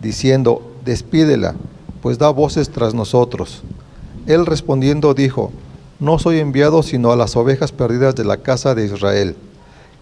diciendo, 0.00 0.62
despídela, 0.84 1.54
pues 2.02 2.18
da 2.18 2.30
voces 2.30 2.70
tras 2.70 2.94
nosotros. 2.94 3.62
Él 4.26 4.46
respondiendo 4.46 5.14
dijo, 5.14 5.52
no 5.98 6.18
soy 6.18 6.40
enviado 6.40 6.82
sino 6.82 7.12
a 7.12 7.16
las 7.16 7.36
ovejas 7.36 7.72
perdidas 7.72 8.14
de 8.14 8.24
la 8.24 8.38
casa 8.38 8.74
de 8.74 8.84
Israel. 8.84 9.36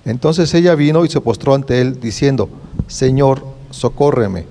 Entonces 0.05 0.53
ella 0.55 0.75
vino 0.75 1.05
y 1.05 1.09
se 1.09 1.21
postró 1.21 1.55
ante 1.55 1.81
él, 1.81 2.01
diciendo, 2.01 2.49
Señor, 2.89 3.45
socórreme. 3.71 4.45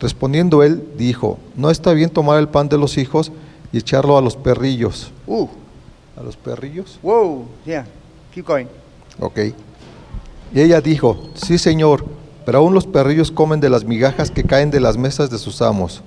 Respondiendo 0.00 0.62
él, 0.62 0.82
dijo, 0.98 1.38
no 1.54 1.70
está 1.70 1.92
bien 1.92 2.10
tomar 2.10 2.38
el 2.38 2.48
pan 2.48 2.68
de 2.68 2.78
los 2.78 2.98
hijos 2.98 3.32
y 3.72 3.78
echarlo 3.78 4.18
a 4.18 4.20
los 4.20 4.36
perrillos. 4.36 5.10
Uh. 5.26 5.48
¿A 6.16 6.22
los 6.22 6.36
perrillos? 6.36 6.98
Wow, 7.02 7.46
yeah, 7.64 7.86
keep 8.34 8.46
going. 8.46 8.66
Ok. 9.20 9.38
Y 10.54 10.60
ella 10.60 10.80
dijo, 10.80 11.28
sí 11.34 11.58
señor, 11.58 12.04
pero 12.46 12.58
aún 12.58 12.72
los 12.72 12.86
perrillos 12.86 13.30
comen 13.30 13.60
de 13.60 13.68
las 13.68 13.84
migajas 13.84 14.30
que 14.30 14.44
caen 14.44 14.70
de 14.70 14.80
las 14.80 14.96
mesas 14.96 15.28
de 15.28 15.36
sus 15.36 15.60
amos. 15.60 16.02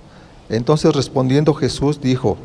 Entonces 0.50 0.96
respondiendo 0.96 1.54
Jesús 1.54 2.02
dijo, 2.02 2.36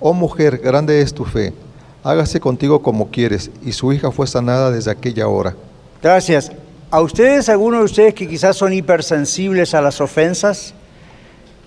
oh 0.00 0.12
mujer, 0.12 0.58
grande 0.58 1.00
es 1.00 1.14
tu 1.14 1.24
fe, 1.24 1.54
hágase 2.02 2.38
contigo 2.38 2.82
como 2.82 3.10
quieres. 3.10 3.50
Y 3.64 3.72
su 3.72 3.94
hija 3.94 4.10
fue 4.10 4.26
sanada 4.26 4.70
desde 4.70 4.90
aquella 4.90 5.26
hora. 5.28 5.56
Gracias. 6.02 6.52
¿A 6.90 7.00
ustedes, 7.00 7.48
algunos 7.48 7.80
de 7.80 7.84
ustedes 7.86 8.14
que 8.14 8.28
quizás 8.28 8.56
son 8.56 8.74
hipersensibles 8.74 9.72
a 9.72 9.80
las 9.80 10.02
ofensas, 10.02 10.74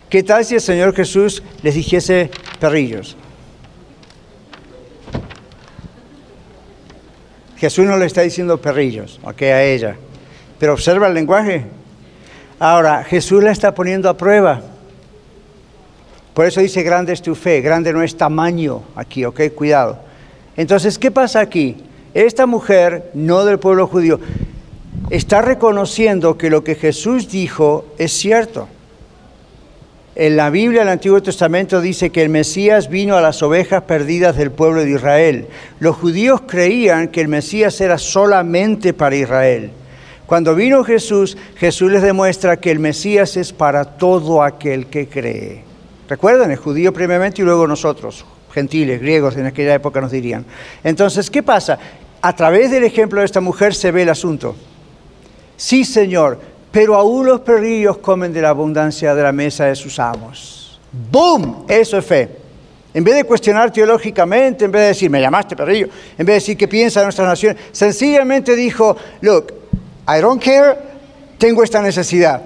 ¿Qué 0.10 0.24
tal 0.24 0.46
si 0.46 0.56
el 0.56 0.62
Señor 0.62 0.96
Jesús 0.96 1.44
les 1.64 1.76
dijese 1.76 2.32
perrillos? 2.62 3.18
Jesús 7.58 7.86
no 7.86 7.98
le 7.98 8.06
está 8.06 8.22
diciendo 8.22 8.62
perrillos, 8.62 9.20
ok, 9.24 9.42
a 9.42 9.64
ella. 9.64 9.98
Pero 10.60 10.74
observa 10.74 11.08
el 11.08 11.14
lenguaje. 11.14 11.66
Ahora, 12.60 13.03
Jesús 13.03 13.43
la 13.43 13.51
está 13.51 13.74
poniendo 13.74 14.10
a 14.10 14.18
prueba. 14.18 14.62
Por 16.34 16.45
eso 16.45 16.62
dice, 16.62 16.84
grande 16.84 17.14
es 17.14 17.22
tu 17.22 17.36
fe, 17.36 17.62
grande 17.62 17.93
no 17.93 18.01
es 18.01 18.16
tamaño 18.16 18.84
aquí, 18.95 19.26
ok, 19.26 19.41
cuidado. 19.55 19.99
Entonces, 20.55 20.97
¿qué 20.97 21.12
pasa 21.12 21.39
aquí? 21.39 21.78
Esta 22.14 22.45
mujer, 22.45 23.12
no 23.14 23.45
del 23.45 23.60
pueblo 23.60 23.88
judío, 23.88 24.20
está 25.10 25.41
reconociendo 25.41 26.38
que 26.38 26.49
lo 26.49 26.64
que 26.64 26.76
Jesús 26.76 27.30
dijo 27.30 27.86
es 27.97 28.12
cierto. 28.12 28.68
En 30.16 30.36
la 30.36 30.49
Biblia, 30.49 30.82
el 30.82 30.89
Antiguo 30.89 31.22
Testamento 31.22 31.80
dice 31.80 32.10
que 32.10 32.24
el 32.24 32.30
Mesías 32.30 32.89
vino 32.89 33.16
a 33.16 33.22
las 33.22 33.43
ovejas 33.43 33.84
perdidas 33.84 34.36
del 34.36 34.49
pueblo 34.49 34.82
de 34.82 34.89
Israel. 34.89 35.47
Los 35.80 35.95
judíos 35.95 36.41
creían 36.47 37.10
que 37.10 37.22
el 37.22 37.28
Mesías 37.28 37.80
era 37.82 37.99
solamente 37.99 38.93
para 38.93 39.16
Israel. 39.16 39.70
Cuando 40.28 40.55
vino 40.55 40.84
Jesús, 40.84 41.38
Jesús 41.55 41.89
les 41.89 42.01
demuestra 42.01 42.57
que 42.57 42.69
el 42.69 42.80
Mesías 42.80 43.38
es 43.38 43.53
para 43.53 43.86
todo 43.86 44.43
aquel 44.43 44.88
que 44.88 45.07
cree. 45.07 45.63
Recuerden, 46.09 46.51
el 46.51 46.57
judío 46.57 46.91
primeramente 46.91 47.41
y 47.41 47.45
luego 47.45 47.65
nosotros, 47.65 48.25
gentiles, 48.53 48.99
griegos 48.99 49.38
en 49.38 49.45
aquella 49.45 49.73
época 49.73 50.01
nos 50.01 50.11
dirían. 50.11 50.45
Entonces, 50.84 51.32
¿qué 51.32 51.43
pasa? 51.43 51.80
A 52.21 52.36
través 52.36 52.71
del 52.71 52.84
ejemplo 52.84 53.21
de 53.21 53.25
esta 53.25 53.39
mujer 53.39 53.73
se 53.73 53.89
ve 53.91 54.01
el 54.01 54.09
asunto. 54.09 54.53
Sí, 55.55 55.86
Señor, 55.86 56.39
pero 56.73 56.95
aún 56.95 57.25
los 57.25 57.39
perrillos 57.39 57.97
comen 57.99 58.34
de 58.34 58.41
la 58.41 58.49
abundancia 58.49 59.15
de 59.15 59.23
la 59.23 59.32
mesa 59.32 59.65
de 59.65 59.75
sus 59.75 59.97
amos. 59.97 60.78
¡Boom! 61.09 61.65
Eso 61.69 61.97
es 61.97 62.05
fe. 62.05 62.30
En 62.93 63.03
vez 63.03 63.15
de 63.15 63.23
cuestionar 63.23 63.71
teológicamente, 63.71 64.65
en 64.65 64.71
vez 64.71 64.82
de 64.82 64.88
decir, 64.88 65.09
me 65.09 65.21
llamaste 65.21 65.55
perrillo, 65.55 65.88
en 66.17 66.25
vez 66.25 66.28
de 66.28 66.34
decir 66.34 66.57
qué 66.57 66.67
piensa 66.67 66.99
de 66.99 67.05
nuestra 67.05 67.25
nación, 67.25 67.55
sencillamente 67.71 68.55
dijo, 68.55 68.97
look, 69.21 69.53
I 70.08 70.22
don't 70.22 70.41
care, 70.41 70.78
tengo 71.38 71.64
esta 71.64 71.82
necesidad. 71.82 72.41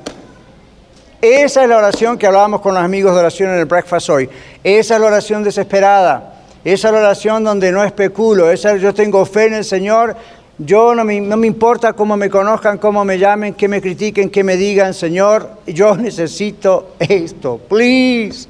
Esa 1.21 1.61
es 1.61 1.69
la 1.69 1.77
oración 1.77 2.17
que 2.17 2.25
hablábamos 2.25 2.61
con 2.61 2.73
los 2.73 2.83
amigos 2.83 3.13
de 3.13 3.19
oración 3.19 3.51
en 3.51 3.59
el 3.59 3.65
breakfast 3.65 4.09
hoy. 4.09 4.27
Esa 4.63 4.95
es 4.95 5.01
la 5.01 5.05
oración 5.05 5.43
desesperada. 5.43 6.41
Esa 6.63 6.87
es 6.87 6.93
la 6.93 6.99
oración 6.99 7.43
donde 7.43 7.71
no 7.71 7.83
especulo. 7.83 8.49
Esa, 8.49 8.75
yo 8.77 8.91
tengo 8.91 9.23
fe 9.25 9.45
en 9.45 9.53
el 9.53 9.63
Señor. 9.63 10.15
Yo 10.57 10.95
no 10.95 11.05
me, 11.05 11.21
no 11.21 11.37
me 11.37 11.45
importa 11.45 11.93
cómo 11.93 12.17
me 12.17 12.31
conozcan, 12.31 12.79
cómo 12.79 13.05
me 13.05 13.19
llamen, 13.19 13.53
que 13.53 13.67
me 13.67 13.79
critiquen, 13.79 14.31
que 14.31 14.43
me 14.43 14.57
digan, 14.57 14.95
Señor, 14.95 15.49
yo 15.67 15.95
necesito 15.95 16.95
esto, 16.97 17.59
please. 17.69 18.47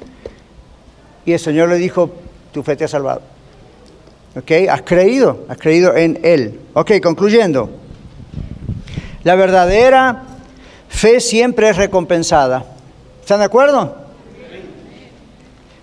Y 1.26 1.34
el 1.34 1.38
Señor 1.38 1.68
le 1.68 1.76
dijo, 1.76 2.10
tu 2.52 2.62
fe 2.62 2.76
te 2.76 2.84
ha 2.84 2.88
salvado. 2.88 3.20
¿Ok? 4.34 4.50
Has 4.70 4.80
creído, 4.80 5.44
has 5.48 5.58
creído 5.58 5.94
en 5.94 6.18
Él. 6.22 6.58
Ok, 6.72 6.92
concluyendo. 7.02 7.81
La 9.24 9.34
verdadera 9.34 10.22
fe 10.88 11.20
siempre 11.20 11.68
es 11.68 11.76
recompensada. 11.76 12.64
¿Están 13.20 13.38
de 13.38 13.44
acuerdo? 13.46 13.96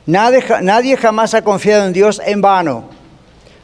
Nadie, 0.06 0.44
nadie 0.62 0.98
jamás 0.98 1.34
ha 1.34 1.44
confiado 1.44 1.86
en 1.86 1.94
Dios 1.94 2.22
en 2.26 2.42
vano. 2.42 2.86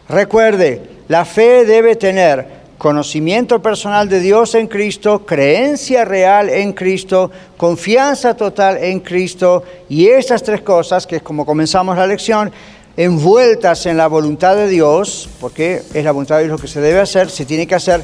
Recuerde, 0.07 0.81
la 1.07 1.25
fe 1.25 1.65
debe 1.65 1.95
tener 1.95 2.65
conocimiento 2.77 3.61
personal 3.61 4.09
de 4.09 4.19
Dios 4.19 4.53
en 4.55 4.67
Cristo, 4.67 5.25
creencia 5.25 6.05
real 6.05 6.49
en 6.49 6.73
Cristo, 6.73 7.31
confianza 7.57 8.35
total 8.35 8.77
en 8.77 8.99
Cristo 8.99 9.63
y 9.89 10.07
estas 10.07 10.43
tres 10.43 10.61
cosas, 10.61 11.07
que 11.07 11.17
es 11.17 11.21
como 11.23 11.45
comenzamos 11.45 11.97
la 11.97 12.05
lección, 12.05 12.51
envueltas 12.97 13.85
en 13.85 13.97
la 13.97 14.07
voluntad 14.07 14.55
de 14.55 14.67
Dios, 14.67 15.29
porque 15.39 15.81
es 15.93 16.03
la 16.03 16.11
voluntad 16.11 16.37
de 16.37 16.43
Dios 16.43 16.51
lo 16.51 16.61
que 16.61 16.67
se 16.67 16.81
debe 16.81 16.99
hacer, 16.99 17.29
se 17.29 17.45
tiene 17.45 17.65
que 17.65 17.75
hacer, 17.75 18.03